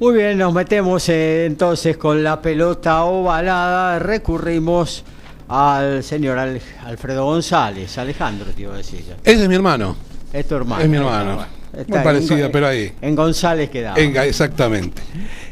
[0.00, 5.04] Muy bien, nos metemos eh, entonces con la pelota ovalada, recurrimos
[5.46, 9.04] al señor Alfredo González, Alejandro, te iba a decir.
[9.22, 9.94] Ese es mi hermano.
[10.32, 10.82] Es tu hermano.
[10.82, 11.44] Es mi hermano.
[11.86, 12.92] Muy parecida, pero ahí.
[13.02, 13.98] En González quedaba.
[14.24, 15.02] exactamente.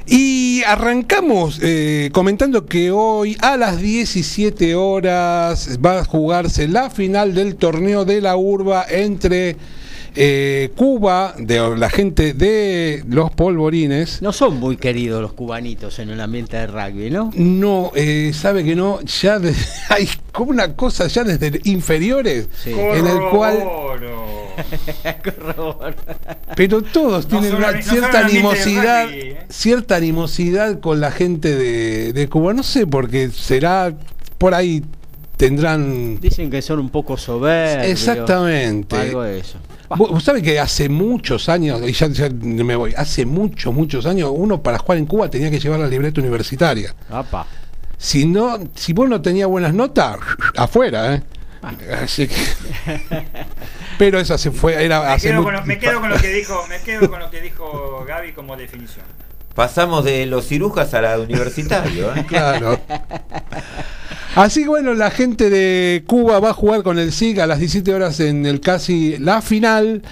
[0.07, 7.35] Y arrancamos eh, comentando que hoy a las 17 horas va a jugarse la final
[7.35, 9.57] del torneo de la urba entre
[10.17, 14.23] eh, Cuba, de la gente de los polvorines.
[14.23, 17.31] No son muy queridos los cubanitos en el ambiente de rugby, ¿no?
[17.35, 19.41] No, eh, sabe que no, ya
[19.89, 23.59] hay como una cosa ya desde inferiores en el cual...
[26.57, 29.39] Pero todos tienen una cierta animosidad, ¿eh?
[29.49, 32.55] cierta animosidad con la gente de, de Cuba.
[32.55, 33.95] No sé, porque será
[34.39, 34.83] por ahí
[35.37, 36.21] tendrán.
[36.21, 37.91] Dicen que son un poco soberbios.
[37.91, 38.97] Exactamente.
[38.97, 39.59] Algo de eso.
[39.97, 44.63] Vos, sabés que hace muchos años, y ya, me voy, hace muchos, muchos años, uno
[44.63, 46.95] para jugar en Cuba tenía que llevar la libreta universitaria.
[47.99, 50.19] Si no, si vos no tenías buenas notas,
[50.57, 51.23] afuera, ¿eh?
[51.65, 52.01] Ah.
[52.03, 52.37] Así que...
[53.99, 56.81] Pero esa se fue, era me, quedo con me quedo con lo que dijo, me
[56.81, 59.05] quedo con lo que dijo Gaby como definición.
[59.55, 62.25] Pasamos de los cirujas a la universitario, ¿eh?
[62.29, 62.81] Claro.
[64.35, 67.61] Así que bueno, la gente de Cuba va a jugar con el SIG a las
[67.61, 70.03] 17 horas en el casi la final.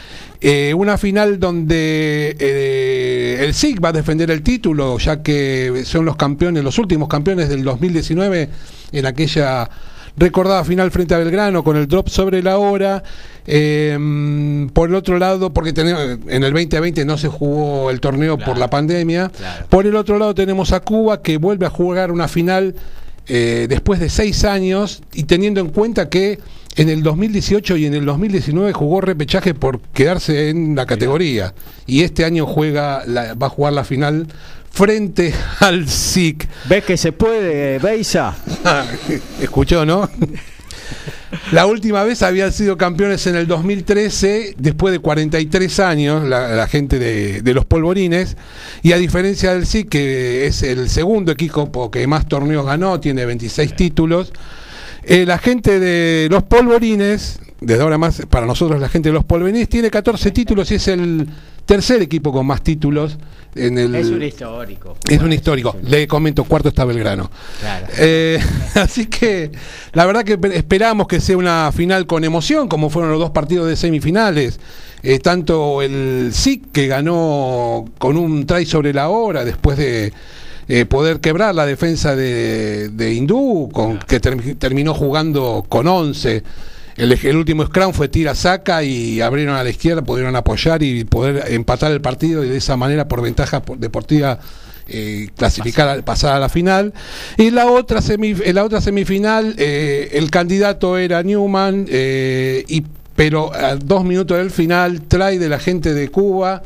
[0.40, 6.04] Eh, una final donde eh, el SIG va a defender el título, ya que son
[6.04, 8.48] los campeones, los últimos campeones del 2019
[8.92, 9.68] en aquella
[10.16, 13.02] recordada final frente a Belgrano con el drop sobre la hora.
[13.46, 18.38] Eh, por el otro lado, porque tenemos, en el 2020 no se jugó el torneo
[18.38, 19.30] por la pandemia.
[19.36, 19.66] claro.
[19.68, 22.74] Por el otro lado tenemos a Cuba que vuelve a jugar una final
[23.28, 26.38] eh, después de seis años y teniendo en cuenta que
[26.76, 31.52] en el 2018 y en el 2019 jugó repechaje por quedarse en la categoría
[31.86, 34.26] y este año juega la- va a jugar la final
[34.72, 36.48] frente al SIC.
[36.68, 38.34] ¿Ves que se puede, Beisa?
[39.40, 40.08] Escuchó, ¿no?
[41.50, 46.66] La última vez habían sido campeones en el 2013, después de 43 años, la, la
[46.66, 48.36] gente de, de los polvorines,
[48.82, 53.24] y a diferencia del SIC, que es el segundo equipo que más torneos ganó, tiene
[53.24, 54.32] 26 títulos,
[55.04, 59.24] eh, la gente de los polvorines, desde ahora más, para nosotros la gente de los
[59.24, 61.26] polvorines, tiene 14 títulos y es el
[61.66, 63.18] tercer equipo con más títulos
[63.54, 63.94] en el...
[63.94, 64.96] Es un histórico.
[65.08, 65.76] Es un histórico.
[65.82, 67.30] Le comento, cuarto está Belgrano.
[67.60, 67.86] Claro.
[67.98, 68.38] Eh,
[68.74, 69.50] así que
[69.92, 73.68] la verdad que esperamos que sea una final con emoción, como fueron los dos partidos
[73.68, 74.58] de semifinales.
[75.04, 80.12] Eh, tanto el SIC que ganó con un try sobre la hora después de
[80.68, 86.44] eh, poder quebrar la defensa de, de Hindú, con, que termi- terminó jugando con 11.
[86.96, 91.52] El, último scrum fue tira saca y abrieron a la izquierda, pudieron apoyar y poder
[91.52, 94.38] empatar el partido y de esa manera por ventaja por- deportiva
[94.88, 96.92] eh, clasificar, pasar a la final.
[97.38, 98.00] Y la otra,
[98.52, 102.84] la otra semifinal, eh, el candidato era Newman, eh, y,
[103.16, 106.62] pero a dos minutos del final, trae de la gente de Cuba.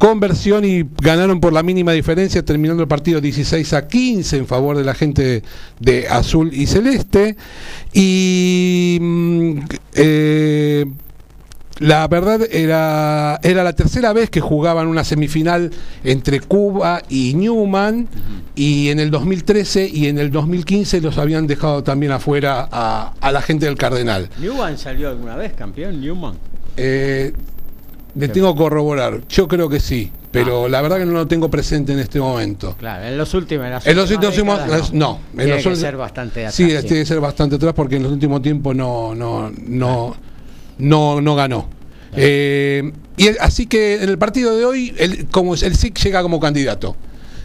[0.00, 4.74] Conversión y ganaron por la mínima diferencia, terminando el partido 16 a 15 en favor
[4.78, 5.42] de la gente
[5.78, 7.36] de azul y celeste.
[7.92, 9.58] Y mm,
[9.92, 10.86] eh,
[11.80, 15.70] la verdad era, era la tercera vez que jugaban una semifinal
[16.02, 18.08] entre Cuba y Newman
[18.54, 23.32] y en el 2013 y en el 2015 los habían dejado también afuera a, a
[23.32, 24.30] la gente del Cardenal.
[24.40, 26.00] ¿Newman salió alguna vez campeón?
[26.00, 26.36] ¿Newman?
[26.78, 27.34] Eh,
[28.20, 31.50] le tengo que corroborar, yo creo que sí, pero la verdad que no lo tengo
[31.50, 32.76] presente en este momento.
[32.78, 33.64] Claro, en los últimos.
[33.66, 36.64] En, las En los últimos décadas, no, en Tiene los que ser bastante atrás, Sí,
[36.70, 36.86] sí.
[36.86, 40.16] tiene que ser bastante atrás porque en los últimos tiempos no no no
[40.78, 41.68] no no ganó.
[42.16, 46.22] Eh, y el- así que en el partido de hoy, el, como el SIC llega
[46.22, 46.96] como candidato.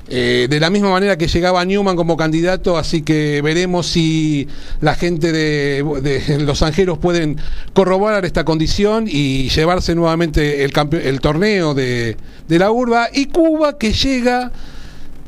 [0.07, 4.47] Eh, de la misma manera que llegaba Newman como candidato, así que veremos si
[4.79, 7.37] la gente de, de Los Angeros pueden
[7.73, 10.71] corroborar esta condición y llevarse nuevamente el,
[11.03, 12.17] el torneo de,
[12.47, 13.07] de la urba.
[13.11, 14.51] Y Cuba que llega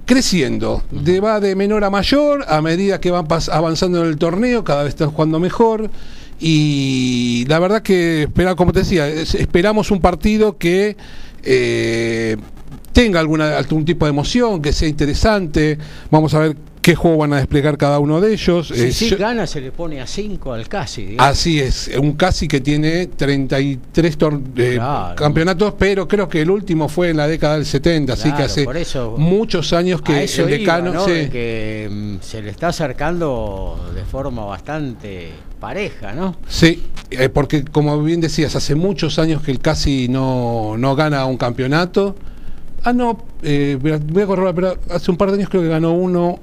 [0.05, 4.63] creciendo, de, va de menor a mayor a medida que van avanzando en el torneo,
[4.63, 5.89] cada vez están jugando mejor.
[6.39, 10.95] Y la verdad que, como te decía, es- esperamos un partido que
[11.43, 12.37] eh,
[12.97, 15.77] tenga alguna, algún tipo de emoción, que sea interesante.
[16.09, 18.69] Vamos a ver qué juego van a desplegar cada uno de ellos.
[18.69, 21.05] Si Eh, sí yo- gana, se le pone a 5 al casi.
[21.05, 21.31] digamos.
[21.31, 25.15] Así es, un casi que tiene 33 tor- eh, Claro.
[25.15, 28.63] campeonatos, pero creo que el último fue en la década del 70, así que hace
[28.63, 30.89] por eso- muchos años que eso el decano...
[31.07, 35.29] iba, mm, se le está acercando de forma bastante
[35.59, 36.35] pareja, ¿no?
[36.47, 41.25] Sí, eh, porque como bien decías, hace muchos años que el casi no, no gana
[41.25, 42.15] un campeonato.
[42.83, 43.91] Ah, no, eh, voy
[44.23, 46.39] a- corroborar, pero hace un par de años creo que ganó uno,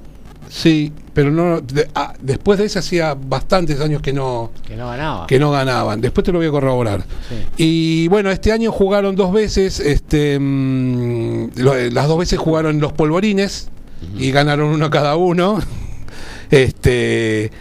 [0.49, 4.87] sí, pero no de- ah, después de ese hacía bastantes años que no, Que no
[4.89, 5.27] ganaba.
[5.27, 6.01] que no ganaban.
[6.01, 7.03] Después te lo voy a corroborar.
[7.29, 7.35] Sí.
[7.57, 12.79] Y bueno, este año jugaron dos veces, este, mm, lo- eh, las dos veces jugaron
[12.79, 13.69] los polvorines
[14.17, 15.59] y ganaron uno cada uno.
[16.51, 17.51] Este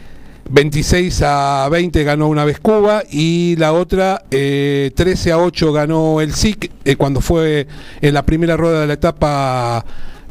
[0.51, 6.21] 26 a 20 ganó una vez Cuba y la otra eh, 13 a 8 ganó
[6.21, 7.67] el SIC eh, cuando fue
[8.01, 9.85] en la primera rueda de la etapa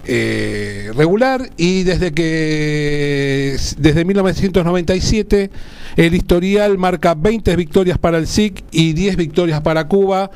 [0.06, 5.49] eh, regular y desde que desde 1997
[5.95, 10.30] el historial marca 20 victorias para el SIC y 10 victorias para Cuba.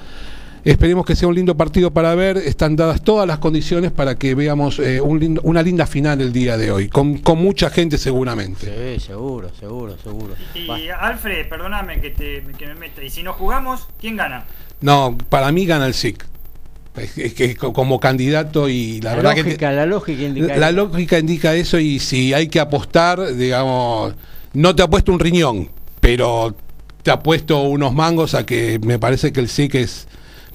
[0.67, 2.35] Esperemos que sea un lindo partido para ver.
[2.37, 6.33] Están dadas todas las condiciones para que veamos eh, un lindo- una linda final el
[6.33, 8.97] día de hoy, con, con mucha gente seguramente.
[8.99, 10.33] Sí, seguro, seguro, seguro.
[10.55, 13.01] Y Alfred, perdóname que, te, que me meta.
[13.01, 14.43] Y si no jugamos, ¿quién gana?
[14.81, 16.25] No, para mí gana el SIC.
[16.97, 20.57] Es, es que co- como candidato y la, La, verdad que lógica, la lógica indica
[20.57, 20.75] la eso.
[20.75, 24.15] lógica indica eso y si hay que apostar, digamos,
[24.53, 25.69] no te apuesto un riñón,
[26.01, 26.53] pero
[27.03, 30.07] te apuesto unos mangos a que me parece que el SIC es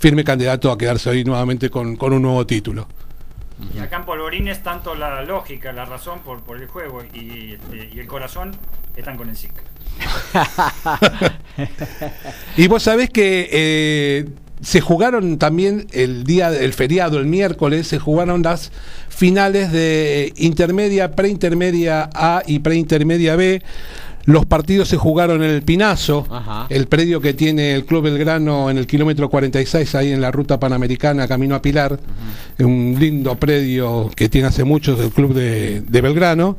[0.03, 2.89] firme candidato a quedarse hoy nuevamente con, con un nuevo título.
[3.73, 7.91] Y acá en Polvorines, tanto la lógica, la razón por, por el juego y, este,
[7.95, 8.51] y el corazón
[8.97, 9.53] están con el SIC.
[12.57, 14.29] Y vos sabés que eh,
[14.61, 18.73] se jugaron también el día del feriado, el miércoles, se jugaron las
[19.09, 23.63] finales de intermedia, preintermedia A y preintermedia B.
[24.25, 26.67] Los partidos se jugaron en el Pinazo, Ajá.
[26.69, 30.61] el predio que tiene el Club Belgrano en el kilómetro 46, ahí en la ruta
[30.61, 31.99] panamericana, camino a Pilar.
[32.61, 36.57] Un lindo predio que tiene hace mucho el Club de, de Belgrano.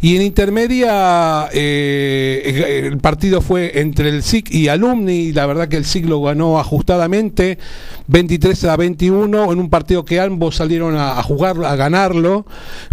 [0.00, 5.24] Y en intermedia, eh, el partido fue entre el SIC y Alumni.
[5.24, 7.58] Y la verdad que el SIC lo ganó ajustadamente,
[8.06, 12.46] 23 a 21, en un partido que ambos salieron a, a jugar, a ganarlo.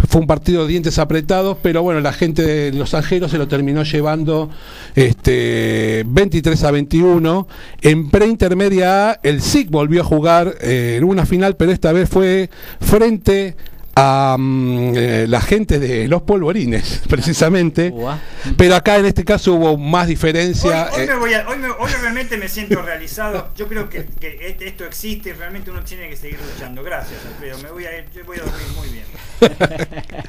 [0.08, 3.48] Fue un partido de dientes apretados, pero bueno, la gente de Los Angeros se lo
[3.48, 4.01] terminó llevando
[4.94, 7.48] este, 23 a 21.
[7.80, 12.08] En preintermedia A, el SIC volvió a jugar eh, en una final, pero esta vez
[12.08, 12.50] fue
[12.80, 13.56] frente
[13.94, 17.92] a mm, eh, la gente de los polvorines, precisamente.
[18.56, 20.88] Pero acá en este caso hubo más Hoy, diferencia.
[20.94, 23.48] hoy eh, me voy a- hoy me- hoy realmente me siento realizado.
[23.54, 26.82] Yo creo que, que este- esto existe y realmente uno tiene que seguir luchando.
[26.82, 27.58] Gracias, Alfredo.
[27.58, 29.04] Me voy a ir, yo voy a dormir muy bien.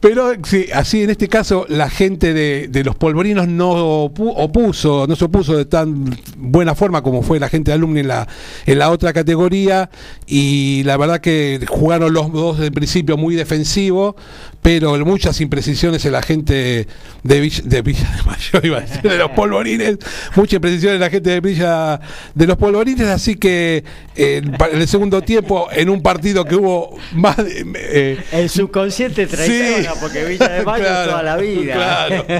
[0.00, 5.06] Pero sí, así en este caso la gente de, de los polvorinos no opu- opuso,
[5.08, 8.28] no se opuso de tan buena forma como fue la gente de alumni en la,
[8.66, 9.88] en la otra categoría.
[10.26, 14.16] Y la verdad que jugaron los dos en principio muy defensivo,
[14.62, 16.86] pero muchas imprecisiones en la gente
[17.22, 19.96] de Villa de, Villa de Mayo, iba a decir, de los polvorines,
[20.34, 22.00] muchas imprecisiones en la gente de Villa
[22.34, 23.82] de los polvorines, así que
[24.14, 27.64] eh, en el segundo tiempo, en un partido que hubo más de...
[27.76, 29.85] eh, El subconsciente traiciona, Sí.
[30.00, 31.74] Porque Villa de Mayo Claro, toda la vida.
[31.74, 32.24] claro.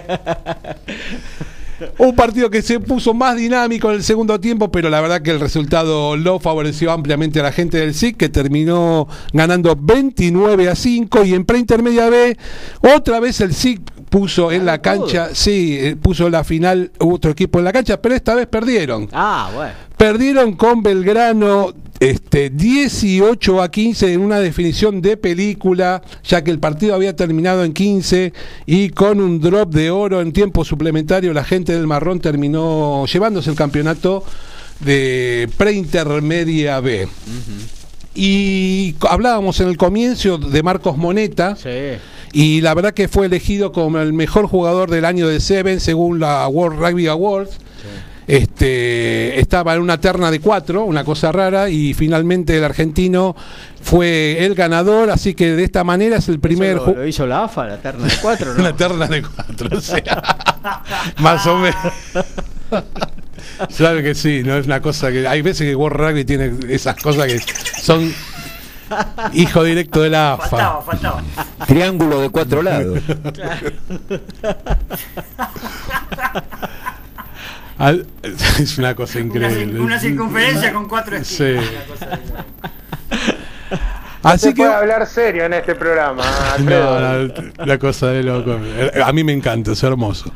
[1.98, 5.30] Un partido que se puso más dinámico en el segundo tiempo, pero la verdad que
[5.30, 10.74] el resultado lo favoreció ampliamente a la gente del SIC, que terminó ganando 29 a
[10.74, 11.24] 5.
[11.24, 12.34] Y en preintermedia B,
[12.80, 17.58] otra vez el SIC puso en la cancha, sí, eh, puso la final otro equipo
[17.58, 19.08] en la cancha, pero esta vez perdieron.
[19.12, 19.72] Ah, bueno.
[19.98, 26.58] Perdieron con Belgrano este, 18 a 15 en una definición de película, ya que el
[26.58, 28.32] partido había terminado en 15
[28.66, 33.50] y con un drop de oro en tiempo suplementario la gente del Marrón terminó llevándose
[33.50, 34.24] el campeonato
[34.80, 37.08] de preintermedia B.
[38.14, 41.56] Y hablábamos en el comienzo de Marcos Moneta.
[41.56, 41.98] Sí.
[42.32, 46.20] Y la verdad que fue elegido como el mejor jugador del año de Seven según
[46.20, 47.58] la World Rugby Awards.
[48.26, 53.36] Este, estaba en una terna de cuatro, una cosa rara, y finalmente el argentino
[53.82, 57.44] fue el ganador, así que de esta manera es el primer lo, lo hizo la
[57.44, 58.60] AFA, la terna de cuatro, ¿no?
[58.60, 60.02] una terna de cuatro, o sea,
[61.18, 61.76] más o menos.
[63.68, 65.26] Sabe que sí, no es una cosa que.
[65.28, 67.40] Hay veces que World Rugby tiene esas cosas que
[67.80, 68.12] son
[69.32, 70.48] hijo directo de la AFA.
[70.48, 71.22] Faltaba, faltaba.
[71.66, 73.00] Triángulo de cuatro lados.
[77.78, 78.06] Al-
[78.58, 79.78] es una cosa Una, increíble.
[79.78, 81.44] cir- una circunferencia con cuatro Sí.
[81.44, 81.64] esquinas.
[81.70, 82.46] una cosa de-
[84.22, 84.62] Así se que.
[84.62, 86.24] puede hablar serio en este programa.
[86.58, 86.98] No,
[87.28, 87.32] no,
[87.64, 88.58] la cosa de loco.
[89.04, 90.32] A mí me encanta, es hermoso.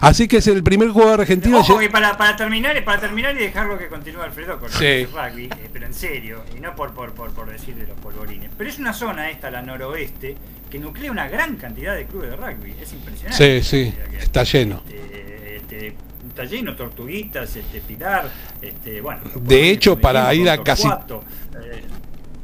[0.00, 1.58] Así que es el primer jugador argentino.
[1.58, 4.84] Ojo, y para, para terminar para terminar y dejarlo que continúe Alfredo con Sí.
[4.86, 7.98] el rugby, eh, pero en serio, y no por, por, por, por decir de los
[7.98, 8.50] polvorines.
[8.56, 10.36] Pero es una zona esta, la noroeste,
[10.70, 12.74] que nuclea una gran cantidad de clubes de rugby.
[12.80, 13.62] Es impresionante.
[13.62, 14.82] Sí, sí, está lleno.
[14.88, 15.94] Este, este,
[16.28, 18.28] está lleno, Tortuguitas, este, Pilar,
[18.62, 19.20] este, bueno.
[19.42, 21.82] De hecho, para ir a casi- eh,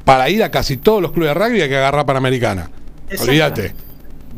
[0.05, 2.70] Para ir a casi todos los clubes de rugby hay que agarrar Panamericana.
[3.20, 3.74] Olvídate.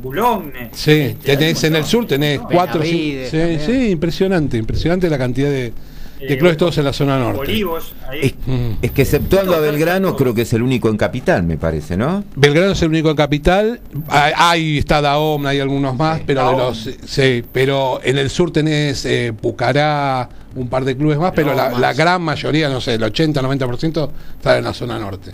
[0.00, 0.70] Boulogne.
[0.72, 2.80] Sí, este, hay tenés en el sur tenés cuatro.
[2.80, 3.60] Benavides Sí, también.
[3.60, 5.72] sí, impresionante, impresionante la cantidad de,
[6.20, 7.40] de Eh, clubes todos en la zona norte.
[7.40, 8.20] Olivos, ahí.
[8.22, 8.70] Es, Mm.
[8.82, 12.24] es que exceptuando a Belgrano, creo que es el único en capital, me parece, ¿no?
[12.36, 13.80] Belgrano es el único en capital.
[14.08, 18.50] Hay, hay- está Daom, hay algunos más, pero de los sí, pero en el sur
[18.50, 21.80] tenés eh, Pucará, un par de clubes más, pero la, más.
[21.80, 25.32] la gran mayoría, no sé, el 80-90% está en la zona norte.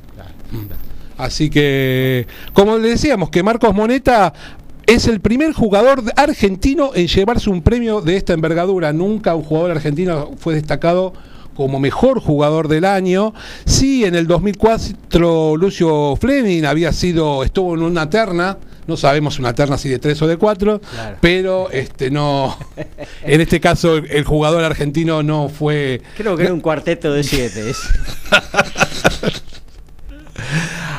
[0.53, 0.67] Mm.
[1.17, 4.33] Así que, como le decíamos, que Marcos Moneta
[4.87, 8.93] es el primer jugador argentino en llevarse un premio de esta envergadura.
[8.93, 11.13] Nunca un jugador argentino fue destacado
[11.57, 13.33] como mejor jugador del año.
[13.65, 18.59] Sí, en el 2004 Lucio Fleming había sido, estuvo en una terna.
[18.87, 21.17] No sabemos una terna si de tres o de cuatro, Claro.
[21.23, 22.55] pero este no.
[23.23, 26.03] En este caso, el, el jugador argentino no fue.
[26.19, 27.73] Creo que era un cuarteto de siete.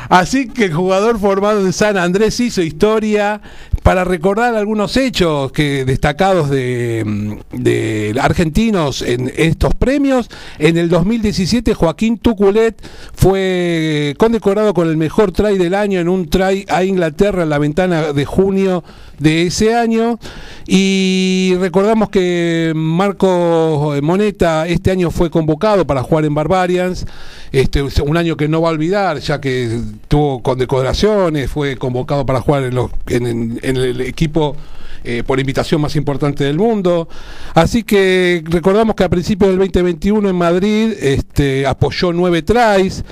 [0.08, 3.40] Así que el jugador formado en San Andrés hizo historia
[3.86, 10.28] para recordar algunos hechos que destacados de, argentinos en estos premios.
[10.58, 12.74] En el 2017 Joaquín Tuculet
[13.14, 17.58] fue condecorado con el mejor try del año en un try a Inglaterra en la
[17.58, 18.82] ventana de junio
[19.20, 20.18] de ese año.
[20.66, 27.06] Y recordamos que Marco Moneta este año fue convocado para jugar en Barbarians.
[27.52, 32.40] Este, un año que no va a olvidar, ya que tuvo condecoraciones, fue convocado para
[32.40, 34.56] jugar en, los- en el equipo
[35.04, 37.08] eh, por invitación más importante del mundo.
[37.54, 43.04] Así que recordamos que a principios del 2021 en Madrid este, apoyó nueve tries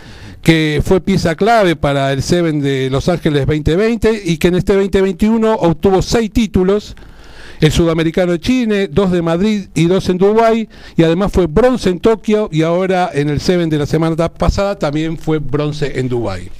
[0.43, 4.74] que fue pieza clave para el Seven de Los Ángeles 2020 y que en este
[4.74, 6.97] 2021 obtuvo seis títulos,
[7.61, 11.91] el sudamericano de Chile, dos de Madrid y dos en Dubái, y además fue bronce
[11.91, 16.09] en Tokio y ahora en el Seven de la semana pasada también fue bronce en
[16.09, 16.51] Dubái.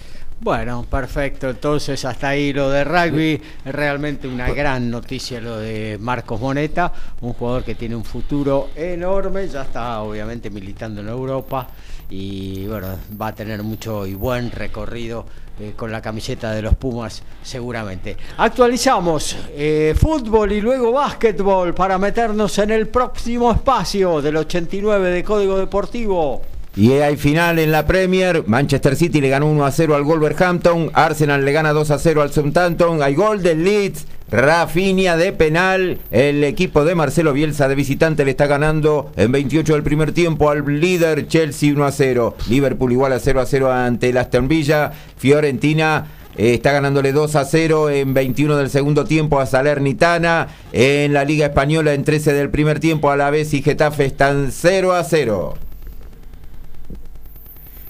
[0.45, 1.49] Bueno, perfecto.
[1.49, 3.41] Entonces, hasta ahí lo de rugby.
[3.65, 6.93] Realmente una gran noticia lo de Marcos Moneta,
[7.23, 9.49] un jugador que tiene un futuro enorme.
[9.49, 11.67] Ya está, obviamente, militando en Europa
[12.11, 12.89] y bueno,
[13.19, 15.25] va a tener mucho y buen recorrido
[15.59, 18.15] eh, con la camiseta de los Pumas, seguramente.
[18.37, 25.25] Actualizamos eh, fútbol y luego básquetbol para meternos en el próximo espacio del 89 de
[25.25, 26.43] Código Deportivo.
[26.77, 28.43] Y hay final en la Premier.
[28.47, 30.91] Manchester City le ganó 1 a 0 al Wolverhampton.
[30.93, 33.01] Arsenal le gana 2 a 0 al Southampton.
[33.01, 34.07] Hay gol del Leeds.
[34.29, 36.01] Rafinha de penal.
[36.11, 40.51] El equipo de Marcelo Bielsa de visitante le está ganando en 28 del primer tiempo
[40.51, 42.37] al líder Chelsea 1 a 0.
[42.49, 44.91] Liverpool igual a 0 a 0 ante el Aston Villa.
[45.17, 46.07] Fiorentina
[46.37, 50.49] eh, está ganándole 2 a 0 en 21 del segundo tiempo a Salernitana.
[50.73, 54.51] En la Liga Española en 13 del primer tiempo a la vez y Getafe están
[54.51, 55.55] 0 a 0.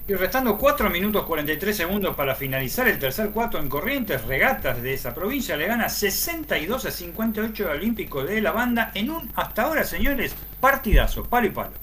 [0.07, 4.93] Y restando 4 minutos 43 segundos para finalizar el tercer cuarto en Corrientes, regatas de
[4.93, 9.63] esa provincia le gana 62 a 58 al Olímpico de la banda en un, hasta
[9.63, 11.73] ahora señores, partidazo, palo y palo.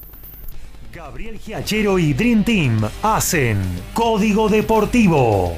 [0.94, 3.59] Gabriel Giachero y Dream Team hacen
[3.93, 5.57] Código Deportivo.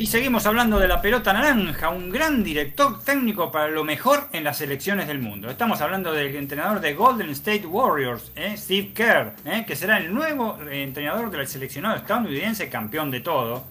[0.00, 4.44] Y seguimos hablando de la pelota naranja, un gran director técnico para lo mejor en
[4.44, 5.50] las selecciones del mundo.
[5.50, 8.54] Estamos hablando del entrenador de Golden State Warriors, ¿eh?
[8.56, 9.64] Steve Kerr, ¿eh?
[9.66, 13.64] que será el nuevo eh, entrenador del seleccionado estadounidense, campeón de todo,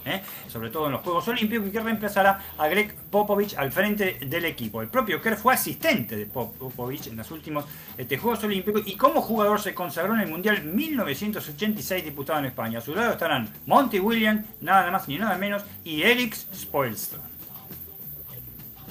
[0.49, 4.43] sobre todo en los Juegos Olímpicos, y que reemplazará a Greg Popovich al frente del
[4.43, 4.81] equipo.
[4.81, 7.63] El propio Kerr fue asistente de Popovich en los últimos
[7.97, 12.79] este, Juegos Olímpicos y como jugador se consagró en el Mundial 1986 disputado en España.
[12.79, 17.19] A su lado estarán Monty Williams, nada más ni nada menos, y Spoelstra.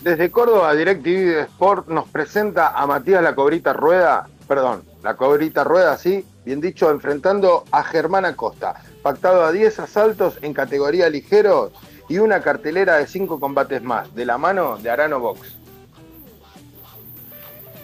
[0.01, 5.98] Desde Córdoba, DirecTV Sport nos presenta a Matías La Cobrita Rueda, perdón, La Cobrita Rueda,
[5.98, 11.73] sí, bien dicho, enfrentando a Germán Acosta, pactado a 10 asaltos en categoría ligero
[12.09, 15.56] y una cartelera de 5 combates más, de la mano de Arano Box.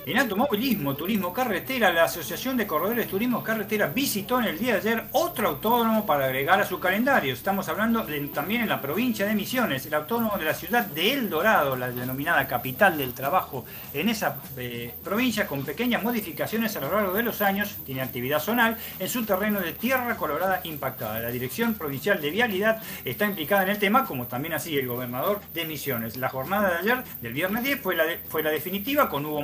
[0.05, 4.79] En automovilismo, turismo carretera, la Asociación de Corredores Turismo Carretera visitó en el día de
[4.81, 7.33] ayer otro autódromo para agregar a su calendario.
[7.33, 8.05] Estamos hablando
[8.35, 11.93] también en la provincia de Misiones, el autódromo de la ciudad de El Dorado, la
[11.93, 13.65] denominada capital del trabajo
[13.95, 18.41] en esa eh, provincia, con pequeñas modificaciones a lo largo de los años, tiene actividad
[18.41, 21.21] zonal en su terreno de tierra colorada impactada.
[21.21, 25.41] La Dirección Provincial de Vialidad está implicada en el tema, como también así el gobernador
[25.55, 26.17] de Misiones.
[26.17, 29.43] La jornada de ayer, del viernes 10, fue la, fue la definitiva, con Hugo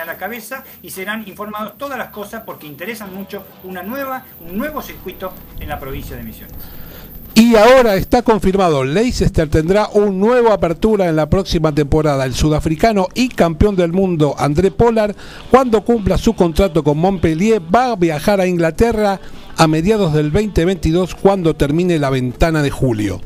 [0.00, 4.56] A la cabeza, y serán informados todas las cosas porque interesan mucho una nueva, un
[4.56, 6.56] nuevo circuito en la provincia de Misiones.
[7.34, 12.24] Y ahora está confirmado, Leicester tendrá un nuevo apertura en la próxima temporada.
[12.24, 15.14] El sudafricano y campeón del mundo André Pollard,
[15.50, 19.20] cuando cumpla su contrato con Montpellier, va a viajar a Inglaterra
[19.56, 23.20] a mediados del 2022 cuando termine la ventana de julio.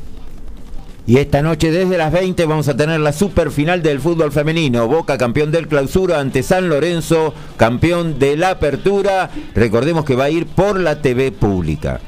[1.09, 4.89] Y esta noche desde las 20 vamos a tener la super final del fútbol femenino.
[4.89, 9.31] Boca campeón del clausura ante San Lorenzo, campeón de la apertura.
[9.55, 12.01] Recordemos que va a ir por la TV pública.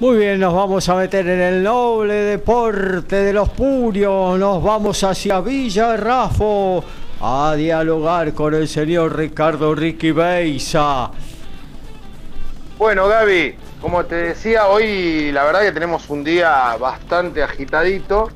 [0.00, 4.36] Muy bien, nos vamos a meter en el noble deporte de los purios.
[4.36, 6.82] Nos vamos hacia Villa Rafo
[7.20, 11.12] a dialogar con el señor Ricardo Ricky Beisa.
[12.82, 18.28] Bueno, Gaby, como te decía, hoy la verdad que tenemos un día bastante agitadito.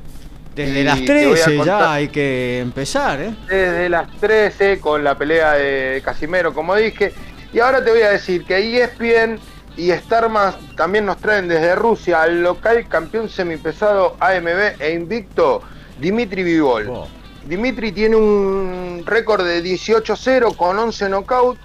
[0.55, 3.35] Desde las te voy a 13 ya hay que empezar, ¿eh?
[3.49, 7.11] Desde las 13 con la pelea de Casimero, como dije.
[7.51, 9.37] Y ahora te voy a decir que ESPN
[9.75, 15.61] y Star Más también nos traen desde Rusia al local campeón semipesado AMB e invicto
[15.99, 16.87] Dimitri Vivol.
[16.89, 17.07] Oh.
[17.45, 21.57] Dimitri tiene un récord de 18-0 con 11 knockout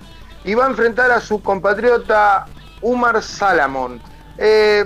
[0.45, 2.47] y va a enfrentar a su compatriota
[2.83, 4.01] Umar Salamon.
[4.39, 4.85] Eh,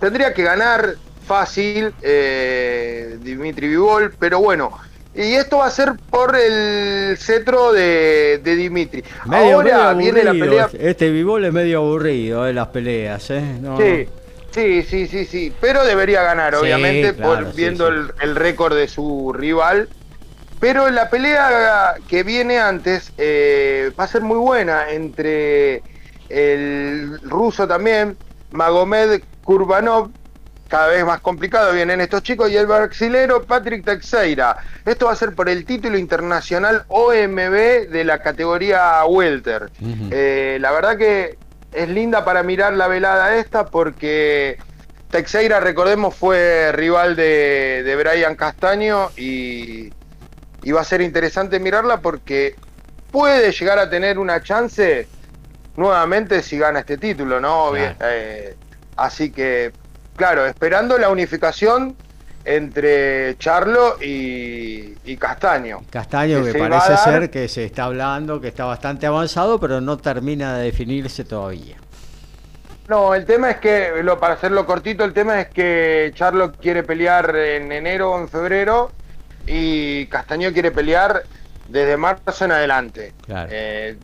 [0.00, 0.94] tendría que ganar
[1.26, 4.72] fácil eh, Dimitri Vivol, pero bueno.
[5.14, 9.04] Y esto va a ser por el cetro de, de Dimitri.
[9.26, 10.64] Medio, Ahora medio viene la pelea.
[10.64, 12.54] Este, este Vivol es medio aburrido, ¿eh?
[12.54, 13.42] Las peleas, ¿eh?
[13.60, 14.08] No, Sí,
[14.52, 15.52] sí, sí, sí, sí.
[15.60, 17.94] Pero debería ganar, Sí, obviamente, claro, por sí, viendo sí.
[17.94, 19.88] El, el récord de su rival.
[20.58, 25.82] Pero la pelea que viene antes eh, va a ser muy buena entre
[26.32, 28.16] el ruso también,
[28.52, 30.10] Magomed Kurbanov,
[30.68, 34.56] cada vez más complicado vienen estos chicos, y el brasilero Patrick Teixeira.
[34.86, 39.70] Esto va a ser por el título internacional OMB de la categoría Welter.
[40.10, 41.36] Eh, la verdad que
[41.72, 44.56] es linda para mirar la velada esta porque
[45.10, 49.92] Teixeira, recordemos, fue rival de, de Brian Castaño y,
[50.62, 52.56] y va a ser interesante mirarla porque
[53.10, 55.06] puede llegar a tener una chance
[55.76, 57.72] nuevamente si gana este título, ¿no?
[57.76, 58.56] Eh,
[58.96, 59.72] así que,
[60.16, 61.96] claro, esperando la unificación
[62.44, 65.82] entre Charlo y, y Castaño.
[65.90, 70.56] Castaño que parece ser que se está hablando, que está bastante avanzado, pero no termina
[70.56, 71.76] de definirse todavía.
[72.88, 76.82] No, el tema es que, lo, para hacerlo cortito, el tema es que Charlo quiere
[76.82, 78.90] pelear en enero o en febrero
[79.46, 81.22] y Castaño quiere pelear
[81.68, 83.12] desde marzo en adelante.
[83.24, 83.48] Claro.
[83.52, 83.96] Eh,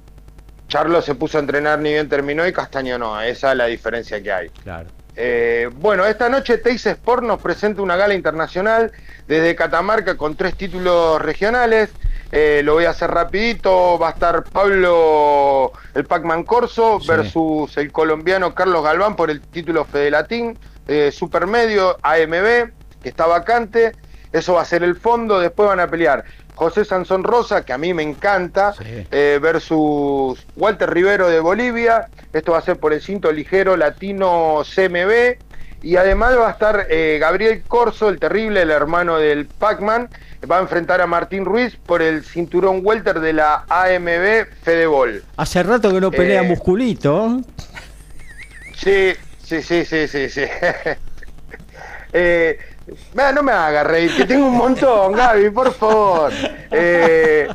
[0.69, 4.23] Charlo se puso a entrenar ni bien terminó y Castaño no, esa es la diferencia
[4.23, 4.49] que hay.
[4.63, 4.89] Claro.
[5.17, 8.93] Eh, bueno, esta noche Teis Sport nos presenta una gala internacional
[9.27, 11.91] desde Catamarca con tres títulos regionales.
[12.31, 13.99] Eh, lo voy a hacer rapidito.
[13.99, 17.09] Va a estar Pablo el Pacman Corso Sí.
[17.09, 22.71] versus el colombiano Carlos Galván por el título Fedelatín eh, Supermedio AMB,
[23.03, 23.93] que está vacante.
[24.31, 25.41] Eso va a ser el fondo.
[25.41, 26.25] Después van a pelear
[26.59, 28.75] José Sansón Rosa, que a mí me encanta,
[29.13, 32.09] eh, versus Walter Rivero de Bolivia.
[32.33, 35.39] Esto va a ser por el cinto ligero latino CMB.
[35.85, 40.09] Y además va a estar eh, Gabriel Corso, el terrible, el hermano del Pac-Man.
[40.51, 45.23] Va a enfrentar a Martín Ruiz por el cinturón welter de la AMB Fedebol.
[45.37, 47.41] Hace rato que no pelea Eh, Musculito.
[48.75, 49.13] Sí,
[49.45, 50.43] sí, sí, sí, sí, sí.
[53.15, 56.33] vea, no me haga reír, que tengo un montón, Gaby, por favor.
[56.71, 57.49] Eh,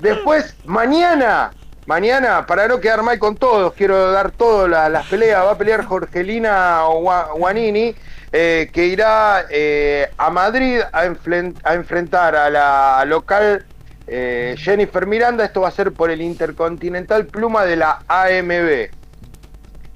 [0.00, 1.52] después, mañana,
[1.86, 5.44] mañana, para no quedar mal con todos, quiero dar todas la- las peleas.
[5.44, 7.94] Va a pelear Jorgelina Gua- Guanini,
[8.32, 13.64] eh, que irá eh, a Madrid a, enfren- a enfrentar a la local
[14.06, 15.44] eh, Jennifer Miranda.
[15.44, 18.90] Esto va a ser por el Intercontinental Pluma de la AMB.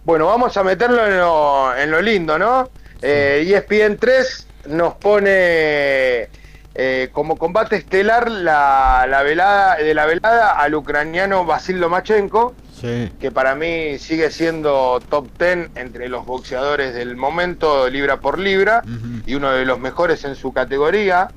[0.05, 2.71] Bueno, vamos a meterlo en en lo lindo, ¿no?
[3.09, 6.29] Eh, ESPN 3 nos pone
[6.75, 13.11] eh, como combate estelar la, la velada de la velada al ucraniano Vasil Lomachenko, Sí.
[13.19, 18.83] que para mí sigue siendo top 10 entre los boxeadores del momento, libra por libra,
[19.25, 21.29] y uno de los mejores en su categoría,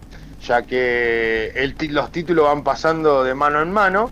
[0.46, 4.12] ya que el los títulos van pasando de mano en mano.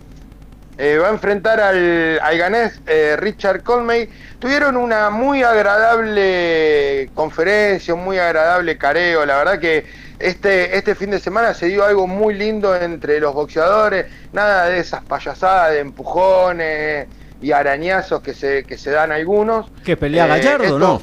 [0.80, 4.08] Eh, va a enfrentar al, al ganés eh, Richard Colmey.
[4.38, 9.26] Tuvieron una muy agradable conferencia, un muy agradable careo.
[9.26, 9.84] La verdad que
[10.20, 14.06] este, este fin de semana se dio algo muy lindo entre los boxeadores.
[14.32, 17.08] Nada de esas payasadas de empujones
[17.42, 19.66] y arañazos que se, que se dan algunos.
[19.84, 21.02] ¿Que pelea Eh, Gallardo esto- no?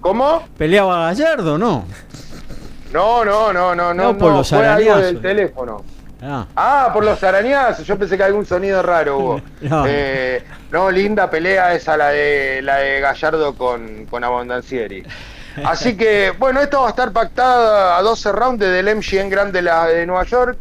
[0.00, 0.44] ¿Cómo?
[0.56, 1.84] ¿Peleaba Gallardo no?
[2.92, 4.12] No, no, no, no, no.
[4.12, 5.84] No, por los fue algo del teléfono.
[6.22, 7.86] Ah, Ah, por los arañazos.
[7.86, 9.40] Yo pensé que algún sonido raro hubo.
[9.60, 9.84] No.
[9.86, 15.02] Eh, no, linda pelea esa la de la de Gallardo con, con Abondancieri.
[15.64, 19.52] Así que, bueno, esto va a estar pactado a 12 rounds desde el MGM Grand
[19.52, 20.56] de, la, de Nueva York.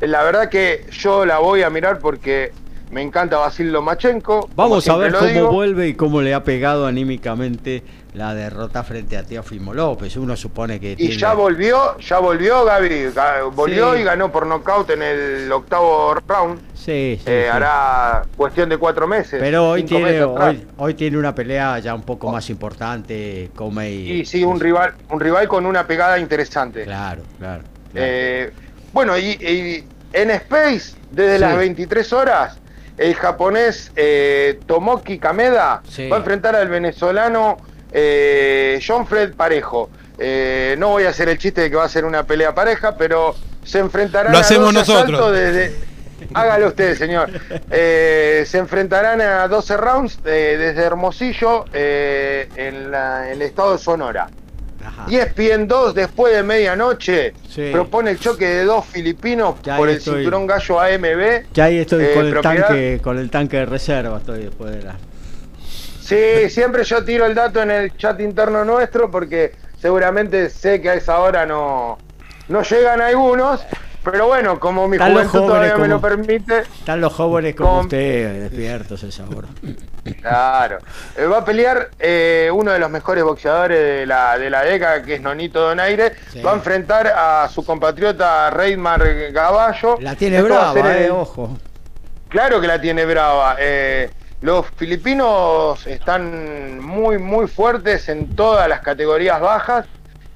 [0.00, 2.52] La verdad que yo la voy a mirar porque
[2.90, 4.48] me encanta Basil Lomachenko.
[4.54, 5.50] Vamos a ver cómo digo.
[5.50, 7.82] vuelve y cómo le ha pegado anímicamente
[8.16, 10.16] la derrota frente a Teófimo López.
[10.16, 11.16] Uno supone que Y tiene...
[11.18, 14.00] ya volvió, ya volvió Gaby, Ga- volvió Sí.
[14.00, 16.60] y ganó por nocaut en el octavo round.
[16.74, 17.48] Sí, sí, Eh, sí.
[17.52, 19.38] hará cuestión de cuatro meses.
[19.38, 24.20] Pero hoy tiene, hoy, hoy tiene una pelea ya un poco más importante, Comey.
[24.20, 26.84] Y sí, un rival, un rival con una pegada interesante.
[26.84, 27.64] Claro, claro.
[27.94, 28.50] Eh,
[28.94, 29.84] bueno, y, y
[30.14, 32.58] en Space, desde las 23 horas,
[32.96, 36.08] el japonés eh, Tomoki Kameda Sí.
[36.08, 37.58] va a enfrentar al venezolano
[37.92, 39.90] eh, John Fred Parejo.
[40.18, 42.96] Eh, no voy a hacer el chiste de que va a ser una pelea pareja,
[42.96, 43.34] pero
[43.64, 45.32] se enfrentarán Lo a hacemos 12 nosotros.
[45.32, 45.74] desde...
[46.32, 47.30] Hágalo usted, señor.
[47.70, 53.72] Eh, se enfrentarán a 12 rounds eh, desde Hermosillo, eh, en, la- en el estado
[53.72, 54.28] de Sonora.
[54.82, 55.04] Ajá.
[55.08, 57.68] Y ESPN 2, después de medianoche, Sí.
[57.70, 60.14] propone el choque de dos filipinos Ya por el estoy.
[60.22, 61.44] cinturón gallo AMB.
[61.52, 64.70] Ya ahí estoy Eh, con, el propiedad- tanque, con el tanque de reserva, estoy después
[64.72, 64.96] de la...
[66.06, 70.90] Sí, siempre yo tiro el dato en el chat interno nuestro porque seguramente sé que
[70.90, 71.98] a esa hora no,
[72.48, 73.64] no llegan algunos.
[74.04, 77.98] Pero bueno, como mi juventud todavía me lo permite, Están los jóvenes como Con- usted
[77.98, 79.48] eh, despiertos esa hora.
[80.20, 80.78] claro.
[81.16, 85.02] Eh, va a pelear eh, uno de los mejores boxeadores de la, de la década,
[85.02, 86.12] que es Nonito Donaire.
[86.32, 86.40] Sí.
[86.40, 89.96] Va a enfrentar a su compatriota Reymar Gaballo.
[90.00, 91.58] La tiene Esto brava, eh, el- ojo.
[92.28, 93.56] Claro que la tiene brava.
[93.58, 94.08] Eh,
[94.42, 99.86] Los filipinos están muy, muy fuertes en todas las categorías bajas.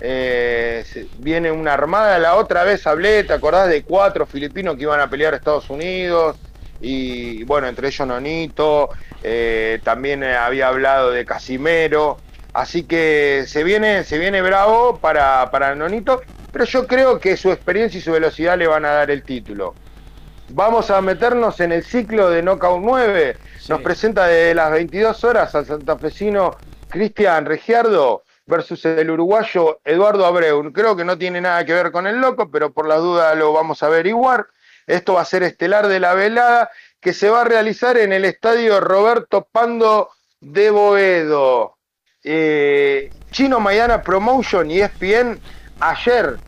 [0.01, 0.83] Eh,
[1.19, 5.11] viene una armada, la otra vez hablé, ¿te acordás de cuatro filipinos que iban a
[5.11, 6.39] pelear a Estados Unidos?
[6.81, 8.89] Y bueno, entre ellos Nonito,
[9.23, 12.17] eh, también eh, había hablado de Casimero.
[12.55, 17.53] Así que se viene, se viene bravo para, para Nonito, pero yo creo que su
[17.53, 19.75] experiencia y su velocidad le van a dar el título.
[20.49, 23.37] Vamos a meternos en el ciclo de Knockout 9.
[23.71, 26.57] Nos presenta de las 22 horas al santafesino
[26.89, 30.73] Cristian Regiardo versus el uruguayo Eduardo Abreu.
[30.73, 33.53] Creo que no tiene nada que ver con el loco, pero por las dudas lo
[33.53, 34.49] vamos a averiguar.
[34.89, 36.69] Esto va a ser estelar de la velada
[36.99, 40.11] que se va a realizar en el estadio Roberto Pando
[40.41, 41.77] de Boedo.
[42.25, 45.39] Eh, Chino Maidana Promotion y ESPN
[45.79, 46.39] ayer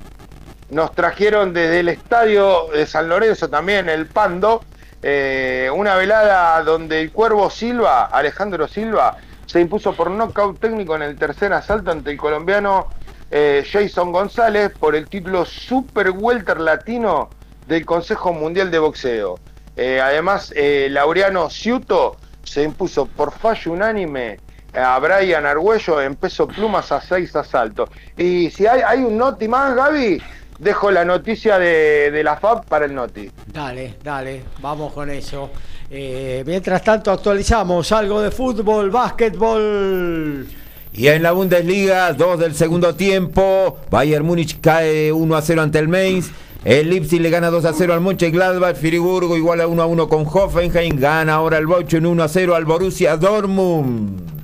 [0.70, 4.64] nos trajeron desde el estadio de San Lorenzo también, el Pando,
[5.02, 9.16] eh, una velada donde el Cuervo Silva, Alejandro Silva,
[9.46, 12.88] se impuso por nocaut técnico en el tercer asalto ante el colombiano
[13.30, 17.30] eh, Jason González por el título Super Welter Latino
[17.66, 19.38] del Consejo Mundial de Boxeo.
[19.76, 24.38] Eh, además, Laureano Ciuto se impuso por fallo unánime
[24.74, 27.90] a Brian Argüello en peso plumas a seis asaltos.
[28.16, 30.22] Y si hay, hay un noti más, Gaby,
[30.62, 33.30] dejo la noticia de, de la FAB para el noti.
[33.46, 35.50] Dale, dale, vamos con eso.
[35.90, 40.46] Eh, mientras tanto actualizamos algo de fútbol, básquetbol.
[40.94, 45.78] Y en la Bundesliga, dos del segundo tiempo, Bayern Múnich cae 1 a 0 ante
[45.78, 46.30] el Mainz.
[46.64, 50.08] El Leipzig le gana 2 a 0 al Mönchengladbach, Friburgo igual a 1 a 1
[50.08, 54.41] con Hoffenheim, gana ahora el Bochum 1 a 0 al Borussia Dortmund.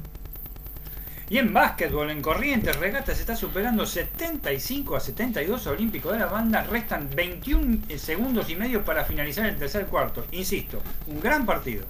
[1.31, 6.21] Y en básquetbol, en Corrientes, Regata se está superando 75 a 72 a Olímpico de
[6.21, 6.63] la Banda.
[6.63, 10.25] Restan 21 segundos y medio para finalizar el tercer cuarto.
[10.33, 11.85] Insisto, un gran partido.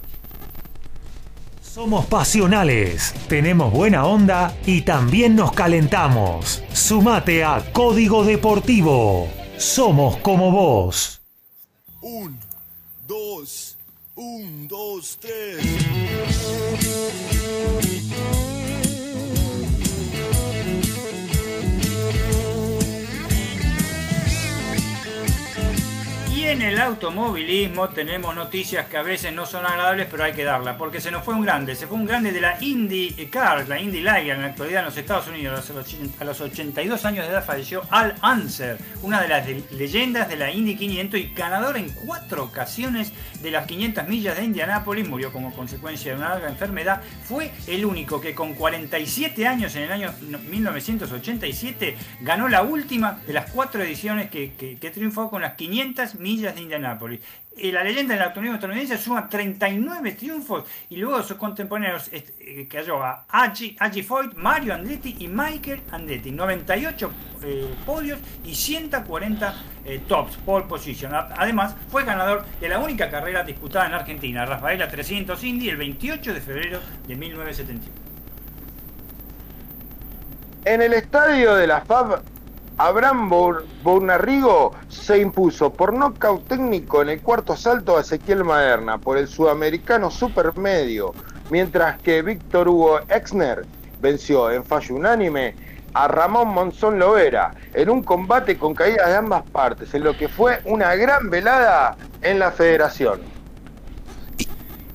[1.61, 6.63] Somos pasionales, tenemos buena onda y también nos calentamos.
[6.73, 9.29] Sumate a Código Deportivo.
[9.57, 11.21] Somos como vos.
[12.01, 12.37] Un,
[13.07, 13.77] dos,
[14.15, 15.63] un, dos, tres.
[26.49, 30.77] En el automovilismo tenemos noticias que a veces no son agradables, pero hay que darlas,
[30.77, 33.99] porque se nos fue un grande, se fue un grande de la IndyCar, la Indy
[34.01, 35.69] Liger en la actualidad en los Estados Unidos.
[35.69, 39.47] A los och- A los 82 años de edad falleció Al Unser, una de las
[39.71, 43.11] leyendas de la Indy 500 y ganador en cuatro ocasiones
[43.41, 47.01] de las 500 millas de Indianápolis, murió como consecuencia de una larga enfermedad.
[47.23, 53.19] Fue el único que con 47 años en el año no- 1987 ganó la última
[53.25, 57.19] de las cuatro ediciones que, que- que triunfó con las 500 millas de Indianápolis.
[57.61, 63.03] La leyenda del automovilismo estadounidense suma 39 triunfos y luego sus contemporáneos este, eh, cayó
[63.03, 66.31] a Aggie, Aggie Foyt, Mario Andretti y Michael Andretti.
[66.31, 67.11] 98
[67.43, 69.53] eh, podios y 140
[69.83, 71.13] eh, tops, pole position.
[71.13, 76.33] Además, fue ganador de la única carrera disputada en Argentina, Rafaela 300 Indy, el 28
[76.33, 78.09] de febrero de 1971.
[80.63, 82.21] En el estadio de la FAB,
[82.81, 83.29] Abraham
[83.83, 89.27] Bournarrigo se impuso por nocaut técnico en el cuarto asalto a Ezequiel Maderna por el
[89.27, 91.13] sudamericano supermedio,
[91.49, 93.65] mientras que Víctor Hugo Exner
[93.99, 95.55] venció en fallo unánime
[95.93, 100.29] a Ramón Monzón Lovera en un combate con caídas de ambas partes, en lo que
[100.29, 103.38] fue una gran velada en la federación.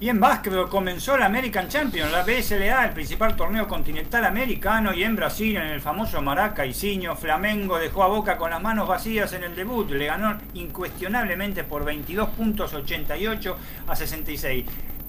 [0.05, 5.03] Y en básquetbol comenzó la American Champions, la BSLA, el principal torneo continental americano, y
[5.03, 9.33] en Brasil, en el famoso Maraca Isiño, Flamengo dejó a Boca con las manos vacías
[9.33, 13.57] en el debut, le ganó incuestionablemente por 22 puntos 88
[13.87, 14.67] a 66.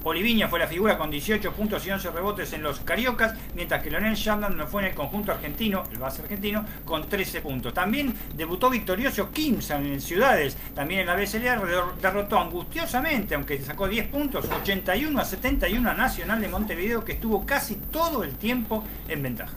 [0.07, 3.89] Oliviña fue la figura con 18 puntos y 11 rebotes en los Cariocas, mientras que
[3.89, 7.73] Leonel Shandon no fue en el conjunto argentino, el base argentino, con 13 puntos.
[7.73, 13.87] También debutó victorioso Kimsan en Ciudades, también en la BSLA derro- derrotó angustiosamente, aunque sacó
[13.87, 18.83] 10 puntos, 81 a 71 a Nacional de Montevideo, que estuvo casi todo el tiempo
[19.07, 19.53] en ventaja.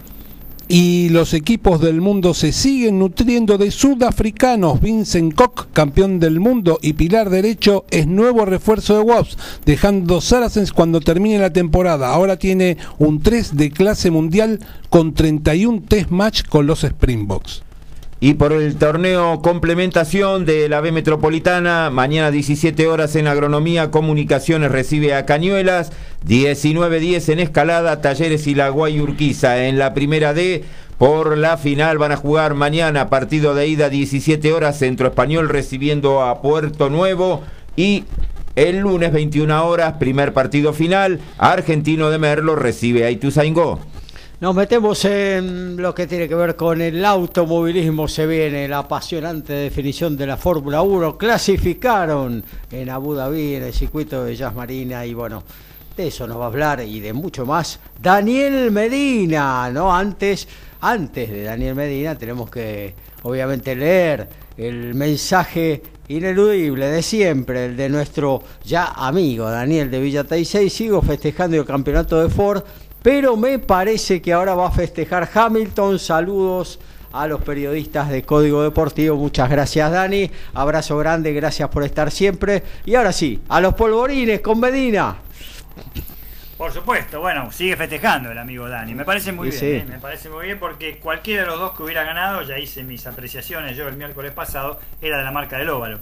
[0.71, 4.83] Y los equipos del mundo se siguen nutriendo de sudafricanos.
[4.83, 10.73] Vincent Koch, campeón del mundo, y Pilar Derecho es nuevo refuerzo de Wasps, dejando Saracens
[10.73, 12.13] cuando termine la temporada.
[12.13, 17.68] Ahora tiene un 3 de clase mundial con 31 test match con los Springboks.
[18.21, 24.73] Y por el torneo complementación de la B Metropolitana, mañana 17 horas en Agronomía, Comunicaciones
[24.73, 25.93] recibe a Cañuelas,
[26.27, 29.67] 19-10 en Escalada, Talleres y la Guay Urquiza.
[29.67, 30.65] En la primera D,
[30.99, 36.23] por la final van a jugar mañana, partido de ida 17 horas, Centro Español recibiendo
[36.23, 37.45] a Puerto Nuevo
[37.77, 38.03] y
[38.57, 43.79] El lunes 21 horas, primer partido final, Argentino de Merlo recibe a Ituzaingó.
[44.41, 48.07] Nos metemos en lo que tiene que ver con el automovilismo.
[48.07, 51.19] Se viene la apasionante definición de la Fórmula 1.
[51.19, 55.05] Clasificaron en Abu Dhabi, en el circuito de Jazz Marina.
[55.05, 55.43] Y bueno,
[55.97, 59.73] de eso nos va a hablar y de mucho más Daniel Medina.
[59.73, 59.93] ¿no?
[59.93, 60.47] Antes,
[60.83, 62.95] antes de Daniel Medina, tenemos que
[63.25, 70.23] obviamente leer el mensaje ineludible de siempre, el de nuestro ya amigo Daniel de Villa
[70.23, 70.71] Taisei.
[70.71, 72.63] Sigo festejando el campeonato de Ford
[73.03, 75.99] pero me parece que ahora va a festejar Hamilton.
[75.99, 76.79] Saludos
[77.13, 79.17] a los periodistas de Código Deportivo.
[79.17, 80.31] Muchas gracias, Dani.
[80.55, 82.63] Abrazo grande, gracias por estar siempre.
[82.85, 85.17] Y ahora sí, a los polvorines con Medina.
[86.59, 88.93] Por supuesto, bueno, sigue festejando el amigo Dani.
[88.93, 89.87] Me parece muy Sí, bien, sí.
[89.87, 89.93] ¿eh?
[89.95, 93.07] me parece muy bien porque cualquiera de los dos que hubiera ganado, ya hice mis
[93.07, 96.01] apreciaciones yo el miércoles pasado, era de la marca del óvalo.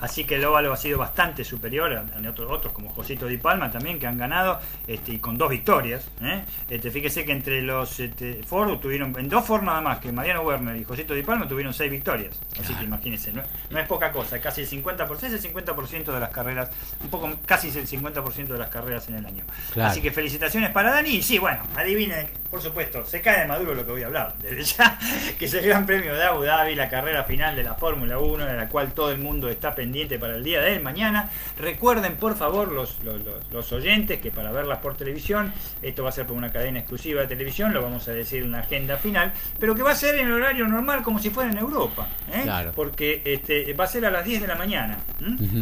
[0.00, 3.36] Así que el óvalo ha sido bastante superior a, a otros, otros como Josito Di
[3.36, 4.58] Palma también que han ganado
[4.88, 6.04] este, y con dos victorias.
[6.22, 6.42] ¿eh?
[6.68, 10.42] Este, fíjese que entre los este, Ford tuvieron, en dos Ford nada más, que Mariano
[10.42, 12.40] Werner y Josito Di Palma tuvieron seis victorias.
[12.60, 16.12] Así que imagínense, no, es- no es poca cosa, casi el 50%, es el 50%
[16.12, 16.68] de las carreras,
[17.00, 19.44] un poco casi el 50% de las carreras en el año.
[19.72, 19.83] Claro.
[19.88, 21.10] Así que felicitaciones para Dani.
[21.10, 24.34] Y sí, bueno, adivinen, por supuesto, se cae de maduro lo que voy a hablar.
[24.40, 24.98] Desde ya,
[25.38, 28.44] que es el Gran Premio de Abu Dhabi, la carrera final de la Fórmula 1,
[28.46, 31.30] de la cual todo el mundo está pendiente para el día de mañana.
[31.58, 33.20] Recuerden, por favor, los, los,
[33.52, 35.52] los- oyentes, que para verlas por televisión,
[35.82, 38.52] esto va a ser por una cadena exclusiva de televisión, lo vamos a decir en
[38.52, 41.50] la agenda final, pero que va a ser en el horario normal como si fuera
[41.50, 42.08] en Europa.
[42.32, 42.42] ¿eh?
[42.44, 42.72] Claro.
[42.76, 44.98] Porque este, va a ser a las 10 de la mañana.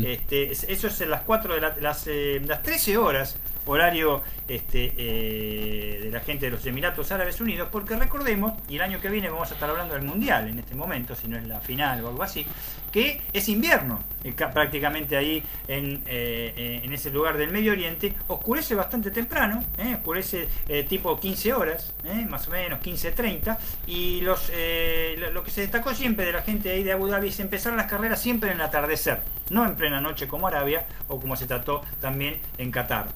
[0.04, 3.36] Este, es- eso es en las 4 de la- las, eh, las 13 horas
[3.66, 8.82] horario este, eh, de la gente de los Emiratos Árabes Unidos, porque recordemos, y el
[8.82, 11.46] año que viene vamos a estar hablando del Mundial en este momento, si no es
[11.46, 12.46] la final o algo así,
[12.92, 14.00] que es invierno,
[14.36, 19.64] ca- prácticamente ahí en, eh, eh, en ese lugar del Medio Oriente, oscurece bastante temprano,
[19.78, 20.46] eh, oscurece
[20.88, 21.94] tipo 15 horas,
[22.28, 23.56] más o menos 15.30,
[23.86, 24.50] y los,
[25.32, 27.86] lo, que se destacó siempre de la gente ahí de Abu Dhabi es empezar las
[27.86, 31.82] carreras siempre en el atardecer, no en plena noche como Arabia o como se trató
[32.00, 33.06] también en Qatar.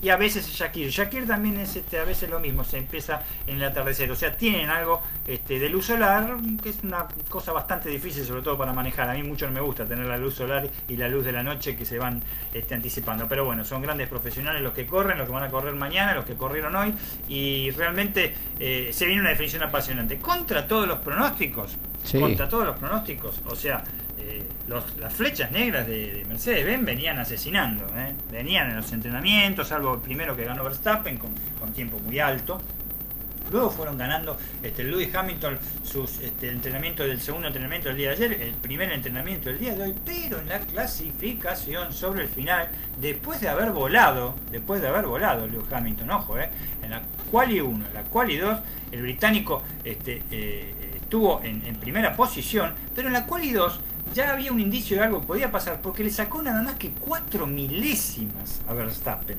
[0.00, 0.90] Y a veces Shakir.
[0.90, 4.10] Shakir también es este, a veces lo mismo, se empieza en el atardecer.
[4.10, 8.42] O sea, tienen algo este, de luz solar, que es una cosa bastante difícil, sobre
[8.42, 9.07] todo para manejar.
[9.08, 11.42] A mí mucho no me gusta tener la luz solar y la luz de la
[11.42, 12.22] noche que se van
[12.54, 13.26] este, anticipando.
[13.28, 16.24] Pero bueno, son grandes profesionales los que corren, los que van a correr mañana, los
[16.24, 16.94] que corrieron hoy.
[17.28, 20.18] Y realmente eh, se viene una definición apasionante.
[20.18, 22.18] Contra todos los pronósticos, Sí.
[22.20, 23.82] contra todos los pronósticos, o sea,
[24.18, 28.14] eh, los- las flechas negras de, de Mercedes-Benz venían asesinando, ¿eh?
[28.30, 32.60] venían en los entrenamientos, salvo el primero que ganó Verstappen con, con tiempo muy alto.
[33.50, 38.14] Luego fueron ganando este, Lewis Hamilton sus este, entrenamiento del segundo entrenamiento del día de
[38.14, 42.68] ayer, el primer entrenamiento del día de hoy, pero en la clasificación sobre el final,
[43.00, 46.48] después de haber volado, después de haber volado Lewis Hamilton, ojo, eh,
[46.82, 48.58] en la quali 1, en la quali 2,
[48.92, 50.74] el británico este, eh,
[51.08, 53.80] estuvo en, primera posición, pero en la quali 2
[54.14, 56.90] ya había un indicio de algo que podía pasar, porque le sacó nada más que
[56.90, 59.38] 4 milésimas a Verstappen.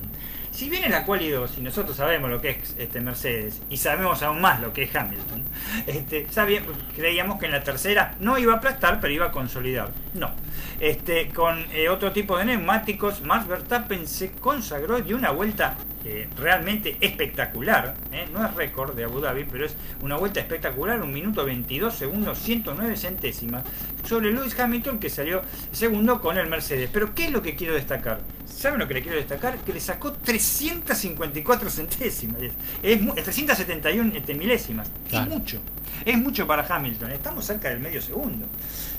[0.60, 4.22] Si viene la quali 2 y nosotros sabemos lo que es este Mercedes y sabemos
[4.23, 5.41] aún más lo que es Hamilton,
[5.88, 6.61] este, sabía-
[6.98, 9.91] creíamos que en la tercera no iba a aplastar, pero iba a consolidar.
[10.14, 10.31] No.
[10.81, 16.27] Este, con eh, otro tipo de neumáticos, Max Verstappen se consagró de una vuelta eh,
[16.38, 17.95] realmente espectacular.
[18.11, 18.27] ¿eh?
[18.34, 22.39] No es récord de Abu Dhabi, pero es una vuelta espectacular, un minuto 22 segundos,
[22.39, 23.63] 109 centésimas,
[24.05, 26.89] sobre Lewis Hamilton que salió segundo con el Mercedes.
[26.91, 28.21] Pero ¿qué es lo que quiero destacar?
[28.45, 29.57] ¿Saben lo que le quiero destacar?
[29.59, 32.41] Que le sacó 354 centésimas.
[32.41, 32.53] Es,
[32.84, 34.89] es mu- es 371 este, milésimas.
[35.09, 35.26] Claro.
[35.26, 35.61] Es mucho.
[36.05, 37.11] Es mucho para Hamilton.
[37.11, 38.45] Estamos cerca del medio segundo.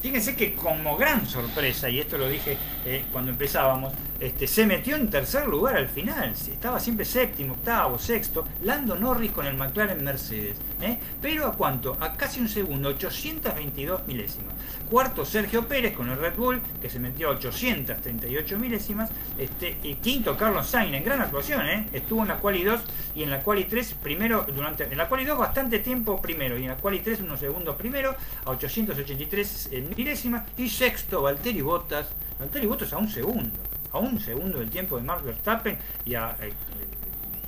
[0.03, 2.57] Fíjense que como gran sorpresa, y esto lo dije
[2.87, 6.33] eh, cuando empezábamos, este, se metió en tercer lugar al final.
[6.33, 8.45] Estaba siempre séptimo, octavo, sexto.
[8.63, 10.57] Lando Norris con el McLaren Mercedes.
[10.81, 10.99] ¿eh?
[11.21, 11.97] Pero a cuánto?
[12.01, 14.55] A casi un segundo, 822 milésimas.
[14.91, 19.09] Cuarto Sergio Pérez con el Red Bull, que se metió a 838 milésimas.
[19.39, 21.87] Este, y quinto Carlos Sainz, en gran actuación, ¿eh?
[21.93, 22.81] estuvo en la Quali 2
[23.15, 26.63] y en la Quali 3 primero, durante, en la Quali 2 bastante tiempo primero y
[26.63, 32.09] en la Quali 3 unos segundos primero a 883 eh, milésimas y sexto Valtteri Bottas,
[32.41, 33.57] Valtteri Bottas a un segundo,
[33.93, 36.53] a un segundo del tiempo de Max Verstappen y a eh,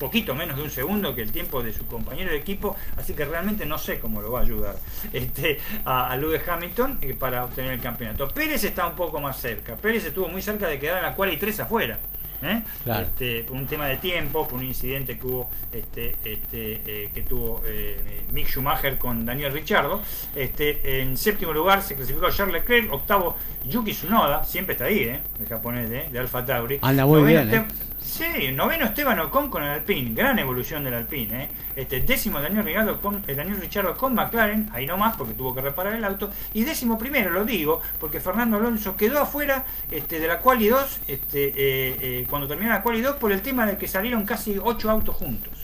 [0.02, 3.24] poquito menos de un segundo que el tiempo de su compañero de equipo, así que
[3.24, 4.76] realmente no sé cómo lo va a ayudar
[5.12, 8.28] este, a, a Lewis Hamilton eh, para obtener el campeonato.
[8.28, 11.32] Pérez está un poco más cerca, Pérez estuvo muy cerca de quedar en la cual
[11.32, 11.98] y tres afuera.
[12.42, 12.62] ¿eh?
[12.84, 13.06] Claro.
[13.06, 17.22] Este, por un tema de tiempo, por un incidente que hubo este, este, eh, que
[17.22, 20.02] tuvo eh, Mick Schumacher con Daniel Ricciardo.
[20.34, 23.36] Este, en séptimo lugar se clasificó Charles Leclerc, octavo
[23.68, 25.20] Yuki Tsunoda, siempre está ahí, ¿eh?
[25.40, 26.08] el japonés ¿eh?
[26.10, 26.78] de Alfa Tauri.
[26.82, 27.66] Anda muy Noveno bien,
[28.04, 31.44] Sí, noveno Esteban Ocon con el Alpine, gran evolución del Alpine.
[31.44, 31.48] ¿eh?
[31.76, 35.60] Este, décimo Daniel Ricciardo con, eh, Daniel Ricciardo con McLaren, ahí nomás porque tuvo que
[35.60, 36.30] reparar el auto.
[36.52, 41.00] Y décimo primero, lo digo, porque Fernando Alonso quedó afuera este, de la Quali 2
[41.06, 44.58] este, eh, eh, cuando terminó la Quali 2 por el tema de que salieron casi
[44.60, 45.61] ocho autos juntos.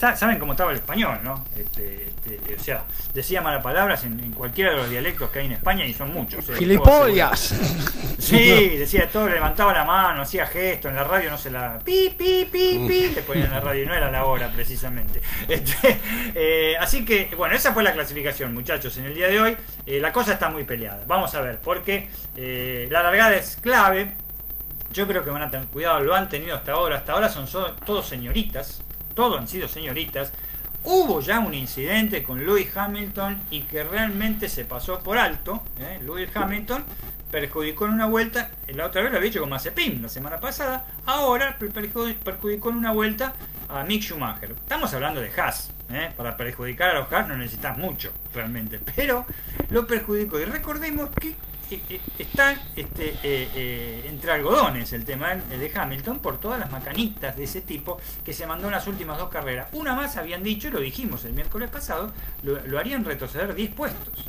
[0.00, 1.44] Sa- Saben cómo estaba el español, ¿no?
[1.54, 5.46] Este, este, o sea, decía malas palabras en, en cualquiera de los dialectos que hay
[5.46, 6.48] en España y son muchos.
[6.48, 6.54] ¿eh?
[6.58, 7.54] ¡Gilipollas!
[8.18, 11.78] Sí, decía todo, levantaba la mano, hacía gesto, en la radio no se la...
[11.84, 15.20] Pi, pi, pi, pi, le ponían en la radio, y no era la hora precisamente.
[15.48, 16.00] Este,
[16.34, 19.56] eh, así que, bueno, esa fue la clasificación, muchachos, en el día de hoy.
[19.86, 21.02] Eh, la cosa está muy peleada.
[21.06, 24.14] Vamos a ver, porque eh, la largada es clave.
[24.92, 26.96] Yo creo que van a tener cuidado, lo han tenido hasta ahora.
[26.96, 28.82] Hasta ahora son so- todos señoritas,
[29.14, 30.32] todos han sido señoritas.
[30.82, 35.62] Hubo ya un incidente con Lewis Hamilton y que realmente se pasó por alto.
[35.78, 36.00] ¿eh?
[36.02, 36.84] Lewis Hamilton
[37.30, 40.86] perjudicó en una vuelta, la otra vez lo había hecho con Mazepin la semana pasada,
[41.06, 43.34] ahora per- perju- perjudicó en una vuelta
[43.68, 44.50] a Mick Schumacher.
[44.52, 46.10] Estamos hablando de Haas, ¿eh?
[46.16, 49.26] para perjudicar a los Haas no necesitas mucho realmente, pero
[49.68, 50.40] lo perjudicó.
[50.40, 51.34] Y recordemos que
[52.18, 57.44] está este, eh, eh, entre algodones el tema de Hamilton por todas las macanitas de
[57.44, 59.68] ese tipo que se mandó en las últimas dos carreras.
[59.72, 64.26] Una más habían dicho, y lo dijimos el miércoles pasado, lo, harían retroceder 10 puestos.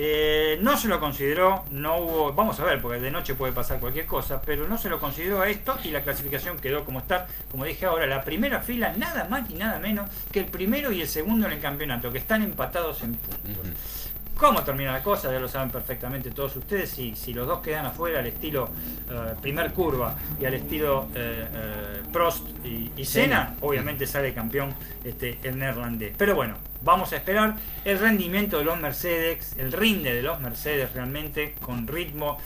[0.00, 3.80] Eh, no se lo consideró, no hubo, vamos a ver, porque de noche puede pasar
[3.80, 7.26] cualquier cosa, pero no se lo consideró a esto y la clasificación quedó como está,
[7.50, 11.00] como dije ahora, la primera fila nada más ni nada menos que el primero y
[11.00, 14.07] el segundo en el campeonato, que están empatados en puntos.
[14.38, 15.32] ¿Cómo termina la cosa?
[15.32, 16.90] Ya lo saben perfectamente todos ustedes.
[16.90, 18.70] Si, si los dos quedan afuera al estilo
[19.10, 24.72] eh, primer curva y al estilo eh, eh, Prost y, y Senna, obviamente sale campeón
[25.02, 26.14] este, el neerlandés.
[26.16, 30.92] Pero bueno, vamos a esperar el rendimiento de los Mercedes, el rinde de los Mercedes
[30.92, 32.38] realmente con ritmo.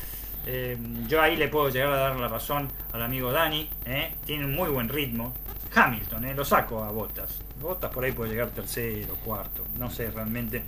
[1.06, 3.69] Yo ahí le puedo llegar a dar la razón al amigo Dani.
[4.24, 5.35] Tiene un muy buen ritmo.
[5.73, 7.39] Hamilton, lo saco a Botas.
[7.60, 9.64] Botas por ahí puede llegar tercero, cuarto.
[9.78, 10.64] No sé realmente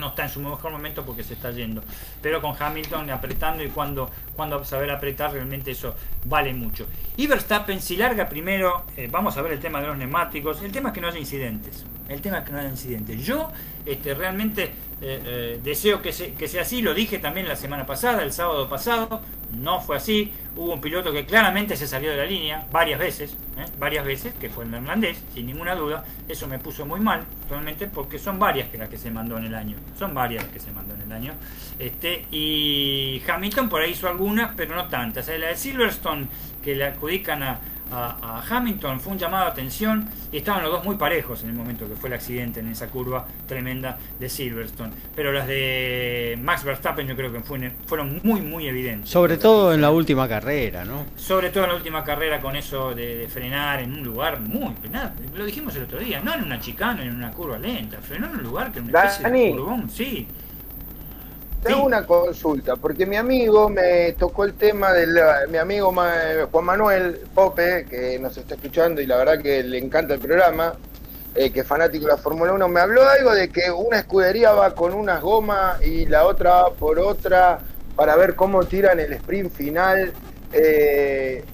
[0.00, 1.82] no está en su mejor momento porque se está yendo.
[2.20, 5.94] Pero con Hamilton apretando y cuando, cuando saber apretar, realmente eso
[6.24, 6.86] vale mucho.
[7.16, 10.62] Y Verstappen, si larga primero, eh, vamos a ver el tema de los neumáticos.
[10.62, 11.84] El tema es que no haya incidentes.
[12.08, 13.24] El tema es que no haya incidentes.
[13.24, 13.52] Yo
[13.86, 14.64] este, realmente
[15.02, 16.82] eh, eh, deseo que, se- que sea así.
[16.82, 19.20] Lo dije también la semana pasada, el sábado pasado.
[19.50, 20.32] No fue así.
[20.56, 23.64] Hubo un piloto que claramente se salió de la línea varias veces, ¿eh?
[23.78, 26.04] varias veces, que fue el neerlandés, sin ninguna duda.
[26.28, 29.46] Eso me puso muy mal, realmente, porque son varias que las que se mandó en
[29.46, 29.76] el año.
[29.98, 31.32] Son varias las que se mandó en el año.
[31.78, 35.26] Este, y Hamilton por ahí hizo algunas, pero no tantas.
[35.28, 36.26] La de Silverstone,
[36.62, 37.58] que le adjudican a,
[37.90, 41.50] a- a Hamilton, fue un llamado de atención y estaban los dos muy parejos en
[41.50, 44.92] el momento que fue el accidente en esa curva tremenda de Silverstone.
[45.14, 49.10] Pero las de Max Verstappen yo creo que fue- fueron muy, muy evidentes.
[49.10, 51.06] Sobre todo en la última carrera, ¿no?
[51.16, 54.74] Sobre todo en la última carrera con eso de, de frenar en un lugar muy...
[54.90, 58.26] nada, lo dijimos el otro día, no en una chicana, en una curva lenta, frenó
[58.28, 59.44] en un lugar que era una especie Dani.
[59.46, 60.26] de curvón, sí.
[61.62, 65.18] Tengo una consulta, porque mi amigo me tocó el tema del
[65.50, 70.14] mi amigo Juan Manuel Pope, que nos está escuchando y la verdad que le encanta
[70.14, 70.74] el programa,
[71.34, 74.52] eh, que es fanático de la Fórmula 1, me habló algo de que una escudería
[74.52, 77.60] va con unas gomas y la otra va por otra
[77.94, 80.12] para ver cómo tiran el sprint final.
[80.52, 81.44] eh,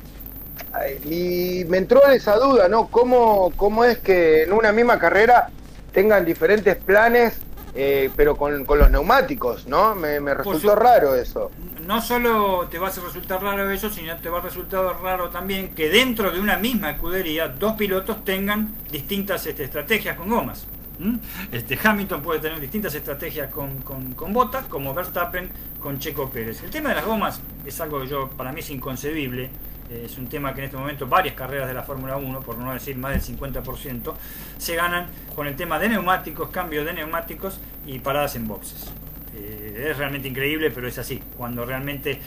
[1.04, 2.88] y me entró esa duda, ¿no?
[2.88, 5.48] ¿Cómo, ¿Cómo es que en una misma carrera
[5.92, 7.38] tengan diferentes planes,
[7.76, 9.94] eh, pero con, con los neumáticos, ¿no?
[9.94, 11.50] Me, me resultó su- raro eso.
[11.86, 15.74] No solo te va a resultar raro eso, sino te va a resultar raro también
[15.74, 20.66] que dentro de una misma escudería dos pilotos tengan distintas este, estrategias con gomas.
[20.98, 21.16] ¿Mm?
[21.52, 26.62] Este, Hamilton puede tener distintas estrategias con, con, con Bottas, como Verstappen con Checo Pérez.
[26.64, 29.50] El tema de las gomas es algo que yo para mí es inconcebible.
[29.90, 32.72] Es un tema que en este momento varias carreras de la Fórmula 1, por no
[32.72, 34.14] decir más del 50%,
[34.58, 38.92] se ganan con el tema de neumáticos, cambio de neumáticos y paradas en boxes.
[39.36, 41.22] Eh, es realmente increíble, pero es así.
[41.36, 42.20] Cuando realmente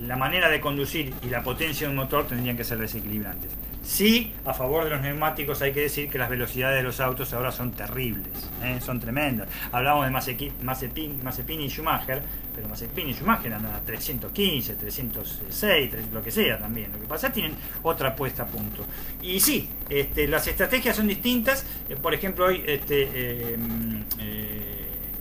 [0.00, 3.50] la manera de conducir y la potencia de un motor tendrían que ser desequilibrantes.
[3.84, 7.32] Sí, a favor de los neumáticos hay que decir que las velocidades de los autos
[7.34, 8.32] ahora son terribles,
[8.62, 8.78] ¿eh?
[8.80, 9.46] son tremendas.
[9.72, 12.22] Hablamos de Mazepin, Mazepin y Schumacher,
[12.54, 16.92] pero Mazepin y Schumacher andan a 315, 306, 300, lo que sea también.
[16.92, 18.86] Lo que pasa es que tienen otra puesta a punto.
[19.20, 21.66] Y sí, este, las estrategias son distintas.
[21.90, 24.02] Eh, por ejemplo, hoy este, eh, mm,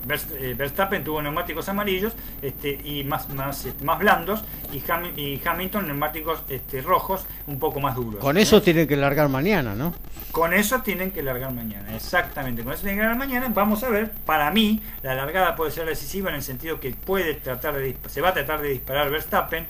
[0.05, 5.87] Verstappen tuvo neumáticos amarillos este, y más, más, este, más blandos y, Ham- y Hamilton
[5.87, 8.19] neumáticos este, rojos un poco más duros.
[8.21, 8.41] Con ¿eh?
[8.41, 9.93] eso tienen que largar mañana, ¿no?
[10.31, 12.63] Con eso tienen que largar mañana, exactamente.
[12.63, 13.47] Con eso tienen que largar mañana.
[13.53, 17.35] Vamos a ver, para mí, la largada puede ser decisiva en el sentido que puede
[17.35, 19.65] tratar de se va a tratar de disparar Verstappen.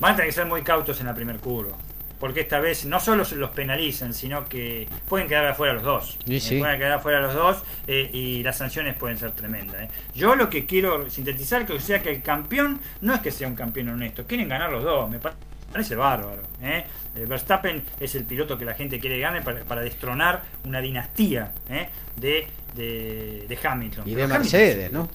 [0.00, 1.76] Van a tener que ser muy cautos en la primer curva.
[2.18, 6.18] Porque esta vez no solo se los penalizan, sino que pueden quedar afuera los dos.
[6.26, 6.58] Sí, Eh, sí.
[6.58, 9.82] Pueden quedar afuera los dos eh, y las sanciones pueden ser tremendas.
[9.82, 9.88] eh.
[10.14, 13.54] Yo lo que quiero sintetizar que sea que el campeón no es que sea un
[13.54, 15.08] campeón honesto, quieren ganar los dos.
[15.08, 15.34] Me pa-
[15.72, 16.42] parece bárbaro.
[16.62, 16.84] ¿eh?
[17.26, 21.88] Verstappen es el piloto que la gente quiere ganar para, para destronar una dinastía ¿eh?
[22.16, 24.04] de, de, de Hamilton.
[24.08, 25.08] Y Pero de Hamilton- Mercedes, ¿no?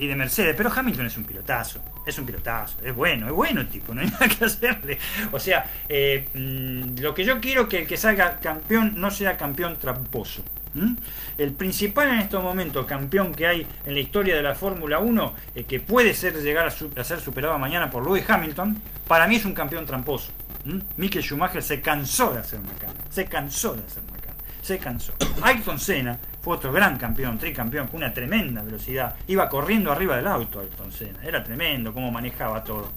[0.00, 3.60] y de Mercedes, pero Hamilton es un pilotazo, es un pilotazo, es bueno, es bueno
[3.60, 4.98] el tipo, no hay nada que hacerle.
[5.30, 9.36] O sea, eh, mm, lo que yo quiero que el que salga campeón no sea
[9.36, 10.42] campeón tramposo.
[11.38, 15.32] El principal en estos momentos campeón que hay en la historia de la Fórmula 1,
[15.54, 18.76] eh, que puede ser llegar a, su- a ser superado mañana por Lewis Hamilton,
[19.06, 20.32] para mí es un campeón tramposo.
[20.66, 20.80] ¿m?
[20.96, 25.12] Michael Schumacher se cansó de hacer macana, se cansó de hacer macana, se cansó.
[25.42, 29.16] Ayrton Senna fue otro gran campeón, tricampeón, con una tremenda velocidad.
[29.28, 31.20] Iba corriendo arriba del auto Ayrton Senna.
[31.24, 32.92] Era tremendo cómo manejaba todo.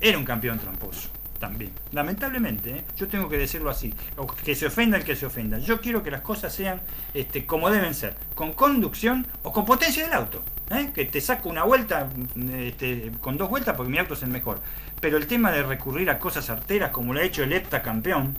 [0.00, 1.72] Era un campeón tramposo también.
[1.92, 2.84] Lamentablemente, ¿eh?
[2.96, 3.92] yo tengo que decirlo así.
[4.42, 5.58] Que se ofenda el que se ofenda.
[5.58, 6.80] Yo quiero que las cosas sean
[7.12, 8.16] este, como deben ser.
[8.34, 10.42] Con conducción o con potencia del auto.
[10.70, 10.90] ¿eh?
[10.94, 12.08] Que te saco una vuelta
[12.50, 14.62] este, con dos vueltas porque mi auto es el mejor.
[15.02, 18.38] Pero el tema de recurrir a cosas arteras como lo ha hecho el hepta campeón.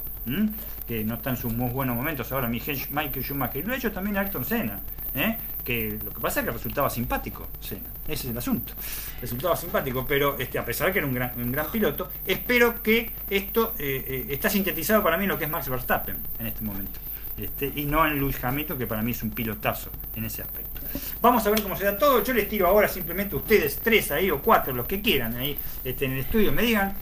[0.87, 3.91] Que no está en sus muy buenos momentos ahora Michael Schumacher, y lo ha hecho
[3.91, 4.79] también Ayrton Senna,
[5.15, 5.37] ¿eh?
[5.63, 8.73] que lo que pasa es que resultaba simpático Senna, ese es el asunto,
[9.19, 12.81] resultaba simpático, pero este, a pesar de que era un gran, un gran piloto, espero
[12.81, 16.47] que esto eh, eh, está sintetizado para mí en lo que es Max Verstappen en
[16.47, 16.99] este momento.
[17.37, 20.81] Este, y no en Luis Hamilton, que para mí es un pilotazo en ese aspecto.
[21.21, 22.23] Vamos a ver cómo se da todo.
[22.23, 25.55] Yo les tiro ahora simplemente a ustedes, tres ahí o cuatro, los que quieran ahí
[25.83, 26.95] este, en el estudio, me digan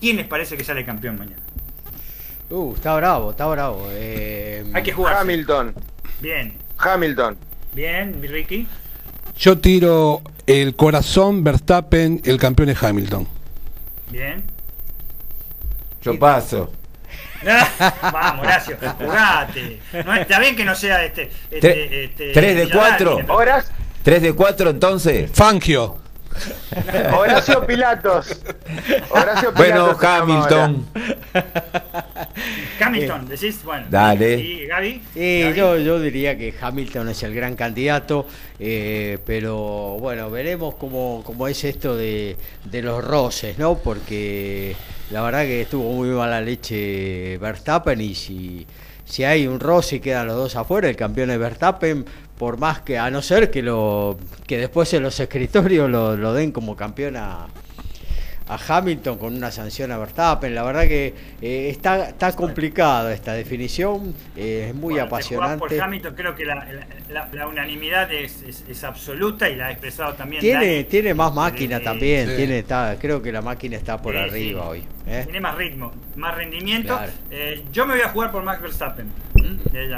[0.00, 1.42] quién les parece que sale campeón mañana.
[2.50, 3.86] Uh, está bravo, está bravo.
[3.92, 5.16] Eh, Hay que jugar.
[5.18, 5.74] Hamilton.
[6.20, 7.36] Bien, Hamilton.
[7.74, 8.66] bien, Ricky.
[9.38, 13.26] Yo tiro el corazón Verstappen, el campeón es Hamilton.
[14.10, 14.42] Bien.
[16.02, 16.72] Yo paso.
[18.02, 19.80] Vamos, Horacio, jugate.
[20.04, 21.30] No, está bien que no sea este.
[21.50, 23.16] este, Tre- este tres de Villarreal, cuatro.
[23.16, 25.30] pero- Horacio, ¿Tres de cuatro entonces?
[25.32, 25.98] Fangio.
[27.18, 28.40] Horacio Pilatos.
[29.10, 30.04] Horacio Bueno, Pilatos.
[30.04, 30.86] Hamilton.
[32.80, 33.86] Hamilton, decís, bueno.
[33.90, 34.34] Dale.
[34.40, 35.02] ¿Y Gaby?
[35.14, 35.54] Y Gaby.
[35.54, 38.26] yo, yo diría que Hamilton es el gran candidato,
[38.58, 43.76] eh, pero bueno, veremos cómo, cómo es esto de, de los roces, ¿no?
[43.78, 44.76] Porque
[45.10, 48.66] la verdad que estuvo muy mala leche Verstappen y si,
[49.04, 52.04] si hay un roce y quedan los dos afuera, el campeón es Verstappen,
[52.40, 56.32] por más que, a no ser que, lo, que después en los escritorios lo, lo
[56.32, 57.48] den como campeón a,
[58.48, 60.54] a Hamilton con una sanción a Verstappen.
[60.54, 65.58] La verdad que eh, está, está complicada esta definición, eh, es muy Bueno, apasionante.
[65.58, 69.66] Por Hamilton, creo que la, la- la- la unanimidad es, es- es absoluta y la
[69.66, 70.40] ha expresado también.
[70.40, 70.84] Tiene, Dani.
[70.84, 72.36] tiene más máquina Eh, también, Sí.
[72.36, 74.66] tiene, está, creo que la máquina está por arriba sí.
[74.68, 74.84] hoy.
[75.06, 75.24] ¿eh?
[75.24, 76.96] Tiene más ritmo, más rendimiento.
[76.96, 77.12] Claro.
[77.30, 79.08] Eh, yo me voy a jugar por Max Verstappen.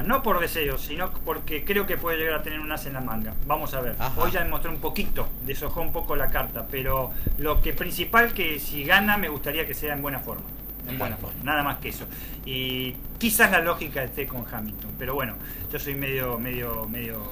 [0.04, 3.00] No por deseo, sino porque creo que puede llegar a tener un as en la
[3.00, 3.34] manga.
[3.46, 3.96] Vamos a ver.
[3.98, 4.20] Ajá.
[4.20, 8.58] Hoy ya demostró un poquito, deshojó un poco la carta, pero lo que principal que
[8.58, 10.44] si gana me gustaría que sea en buena forma.
[10.88, 12.06] En buena forma, nada más que eso.
[12.44, 15.34] Y quizás la lógica esté con Hamilton, pero bueno,
[15.70, 17.22] yo soy medio, medio, medio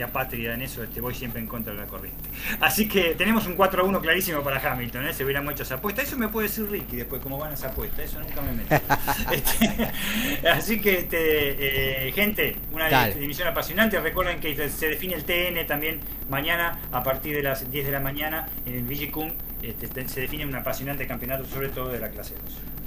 [0.00, 2.28] este, apátrida en eso, este, voy siempre en contra de la corriente.
[2.60, 5.14] Así que tenemos un 4 a 1 clarísimo para Hamilton, ¿eh?
[5.14, 6.02] se hubiéramos hecho esa apuesta.
[6.02, 8.74] Eso me puede decir Ricky después, cómo van esas apuestas, eso nunca me meto.
[9.32, 13.14] Este, así que, este, eh, gente, una Dale.
[13.14, 14.00] división apasionante.
[14.00, 18.00] Recuerden que se define el TN también mañana a partir de las 10 de la
[18.00, 19.30] mañana en el Vigicum.
[19.62, 22.42] Este, te- se define un apasionante campeonato, sobre todo de la clase 2.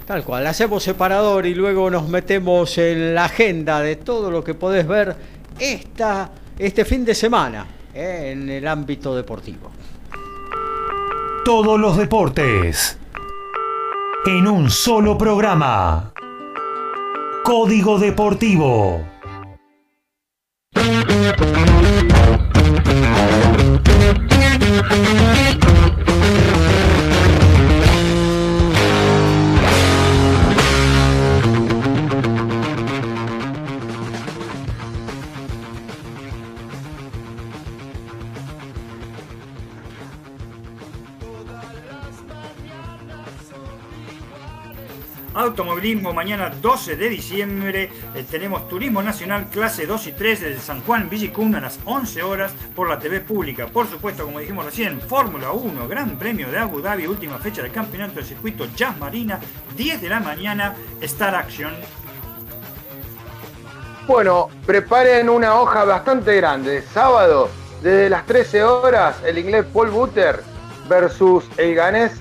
[0.06, 4.52] Tal cual, hacemos separador y luego nos metemos en la agenda de todo lo que
[4.54, 5.16] podés ver
[5.58, 9.70] esta, este fin de semana eh, en el ámbito deportivo.
[11.44, 12.98] Todos los deportes
[14.26, 16.12] en un solo programa.
[17.44, 19.04] Código Deportivo.
[45.44, 47.90] Automovilismo mañana 12 de diciembre.
[48.14, 52.22] eh, tenemos Turismo Nacional clase 2 y 3 desde San Juan Villicum a las 11
[52.22, 53.66] horas por la TV pública.
[53.66, 57.72] Por supuesto, como dijimos recién, Fórmula 1, Gran Premio de Abu Dhabi, última fecha del
[57.72, 59.38] campeonato del circuito Jazz Marina,
[59.76, 61.72] 10 de la mañana, Star Action.
[64.06, 66.82] Bueno, preparen una hoja bastante grande.
[66.82, 67.48] Sábado,
[67.82, 70.42] desde las 13 horas, el inglés Paul Butter
[70.88, 72.12] versus el ganés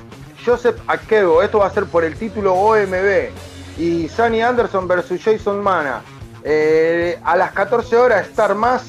[0.45, 1.41] Joseph Akebo.
[1.41, 3.29] Esto va a ser por el título OMB.
[3.77, 6.01] Y Sonny Anderson versus Jason Mana.
[6.43, 8.87] Eh, a las 14 horas, Star Más,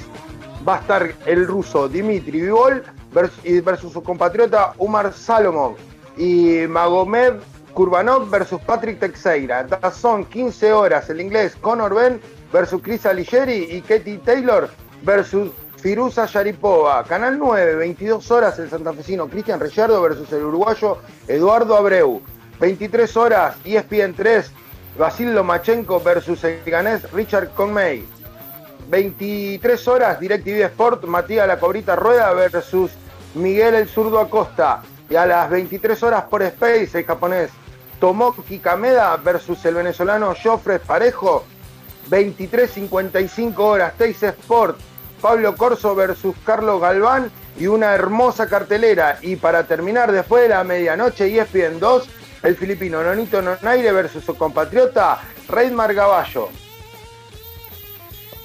[0.66, 2.82] va a estar el ruso Dimitri Vivol
[3.12, 5.76] versus, su compatriota Umar Salomov.
[6.16, 7.34] Y Magomed
[7.74, 9.66] Kurbanov versus Patrick Teixeira.
[9.92, 12.20] Son 15 horas el inglés Conor Ben
[12.52, 14.68] versus Chris Aligeri y Katie Taylor
[15.02, 15.50] versus
[15.84, 17.04] Firuza Yaripova.
[17.04, 20.96] Canal 9, 22 horas el santafesino Cristian Reyardo versus el uruguayo
[21.28, 22.22] Eduardo Abreu.
[22.58, 24.50] 23 horas E ESPN 3,
[24.96, 28.02] Basil Lomachenko versus el ganés Richard Conmay.
[28.88, 32.92] 23 horas DirecTV Sport, Matías La Cobrita Rueda versus
[33.34, 34.80] Miguel el Zurdo Acosta.
[35.10, 37.50] Y a las 23 horas por Space, el japonés
[38.00, 41.44] Tomoki Kameda versus el venezolano Joffre Parejo.
[42.08, 44.78] 23.55 horas Teis Sport,
[45.24, 49.16] Pablo Corso versus Carlos Galván y una hermosa cartelera.
[49.22, 52.08] Y para terminar después de la medianoche E ESPN 2,
[52.42, 56.50] el filipino Nonito Nonaire versus su compatriota Reidmar Gaballo.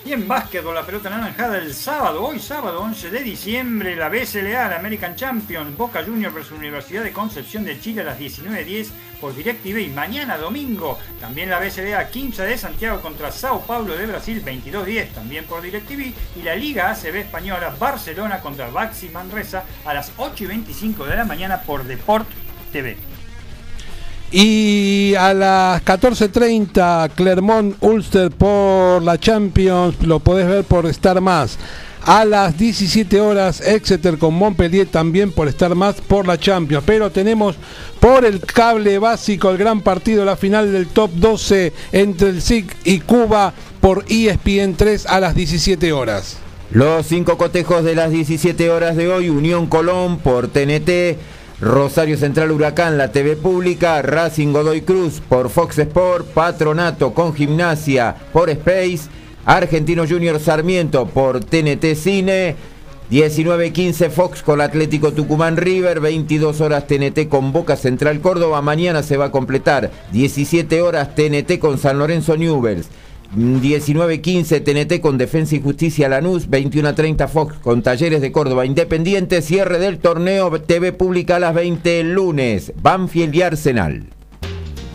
[0.06, 4.70] Y en básquetbol, la pelota naranjada el sábado, hoy sábado 11 de diciembre, la BSLA,
[4.70, 8.88] la American Champions, Boca Juniors versus Universidad de Concepción de Chile a las 19.10
[9.20, 9.78] por DirecTV.
[9.80, 15.10] Y mañana domingo, también la BSLA 15 de Santiago contra Sao Paulo de Brasil 22.10,
[15.10, 16.14] también por DirecTV.
[16.38, 21.62] Y la Liga ACB Española, Barcelona contra Baxi Manresa a las 8.25 de la mañana
[21.62, 22.28] por Deport
[22.72, 23.19] TV.
[24.32, 31.58] Y a las 14.30 Clermont Ulster por la Champions, lo podés ver por Star Más.
[32.04, 36.84] A las 17 horas Exeter con Montpellier también por Star Más por la Champions.
[36.86, 37.56] Pero tenemos
[38.00, 42.76] por el cable básico el gran partido, la final del top 12 entre el SIC
[42.86, 46.38] y Cuba por E ESPN 3 a las 17 horas.
[46.72, 51.18] Los cinco cotejos de las 17 horas de hoy, Unión Colón por TNT,
[51.62, 58.16] Rosario Central Huracán, la TV pública, Racing Godoy Cruz por Fox Sport, Patronato con Gimnasia
[58.32, 59.10] por Space,
[59.46, 62.56] Argentino Junior Sarmiento por TNT Cine,
[63.12, 69.18] 19.15 Fox con Atlético Tucumán River, 22 horas TNT con Boca Central Córdoba, mañana se
[69.18, 72.88] va a completar 17 horas TNT con San Lorenzo Newells.
[73.36, 79.80] 19.15 TNT con Defensa y Justicia Lanús, 21.30 Fox con Talleres de Córdoba Independiente, cierre
[79.80, 84.04] del torneo TV Pública a las 20 el lunes, Banfield y Arsenal.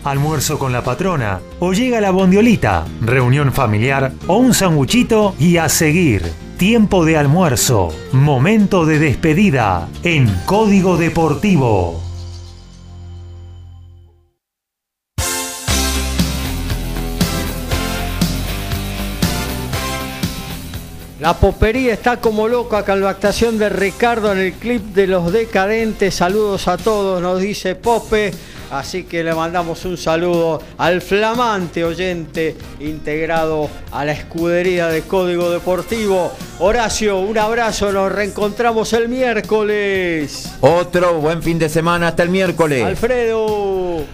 [0.03, 5.67] almuerzo con la patrona, o llega la bondiolita, reunión familiar o un sanguchito y a
[5.67, 6.21] seguir.
[6.57, 12.04] Tiempo de almuerzo, momento de despedida en Código Deportivo.
[21.25, 25.33] La popería está como loca con la actuación de Ricardo en el clip de los
[25.33, 26.13] decadentes.
[26.13, 28.31] Saludos a todos, nos dice Pope.
[28.69, 35.49] Así que le mandamos un saludo al flamante oyente integrado a la escudería de Código
[35.49, 36.31] Deportivo.
[36.59, 40.51] Horacio, un abrazo, nos reencontramos el miércoles.
[40.61, 42.85] Otro buen fin de semana hasta el miércoles.
[42.85, 44.05] Alfredo.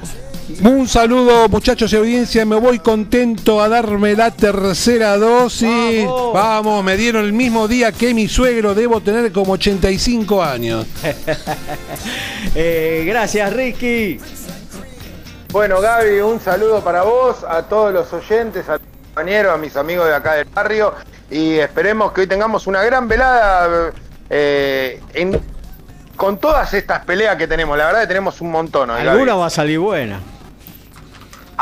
[0.63, 6.05] Un saludo muchachos y audiencia, me voy contento a darme la tercera dosis.
[6.33, 10.85] Vamos, me dieron el mismo día que mi suegro, debo tener como 85 años.
[12.55, 14.19] Eh, gracias Ricky.
[15.51, 20.07] Bueno, Gaby, un saludo para vos, a todos los oyentes, a compañeros, a mis amigos
[20.07, 20.93] de acá del barrio
[21.29, 23.91] y esperemos que hoy tengamos una gran velada
[24.29, 25.39] eh, en-
[26.17, 27.77] con todas estas peleas que tenemos.
[27.77, 28.89] La verdad que tenemos un montón.
[28.89, 29.09] hoy, Gaby.
[29.09, 30.19] Alguna va a salir buena.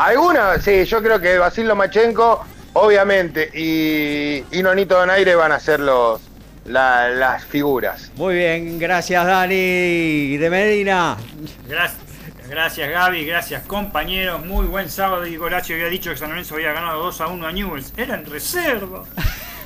[0.04, 5.80] Alguna, sí, yo creo que Basil Lomachenko, obviamente, y, y Nonito Donaire van a ser
[5.80, 6.20] los,
[6.64, 8.10] la- las figuras.
[8.16, 11.16] Muy bien, gracias Dani de Medina.
[11.68, 12.00] Gracias,
[12.48, 14.42] gracias Gaby, gracias compañeros.
[14.44, 15.26] Muy buen sábado.
[15.26, 17.92] Y Horacio había dicho que San Lorenzo había ganado 2 a 1 a Newells.
[17.96, 19.04] Era en reserva.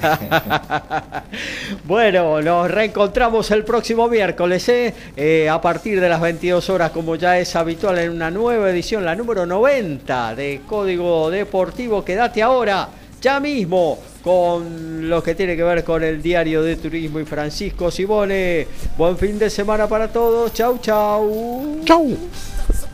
[1.85, 4.95] Bueno, nos reencontramos el próximo miércoles, ¿eh?
[5.17, 9.05] Eh, a partir de las 22 horas, como ya es habitual en una nueva edición,
[9.05, 12.05] la número 90 de Código Deportivo.
[12.05, 12.89] Quédate ahora,
[13.21, 17.91] ya mismo, con lo que tiene que ver con el diario de turismo y Francisco
[17.91, 18.67] Sibone.
[18.97, 20.53] Buen fin de semana para todos.
[20.55, 21.81] Chau, chau.
[21.85, 22.17] Chau.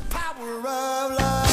[0.09, 1.50] Power of love.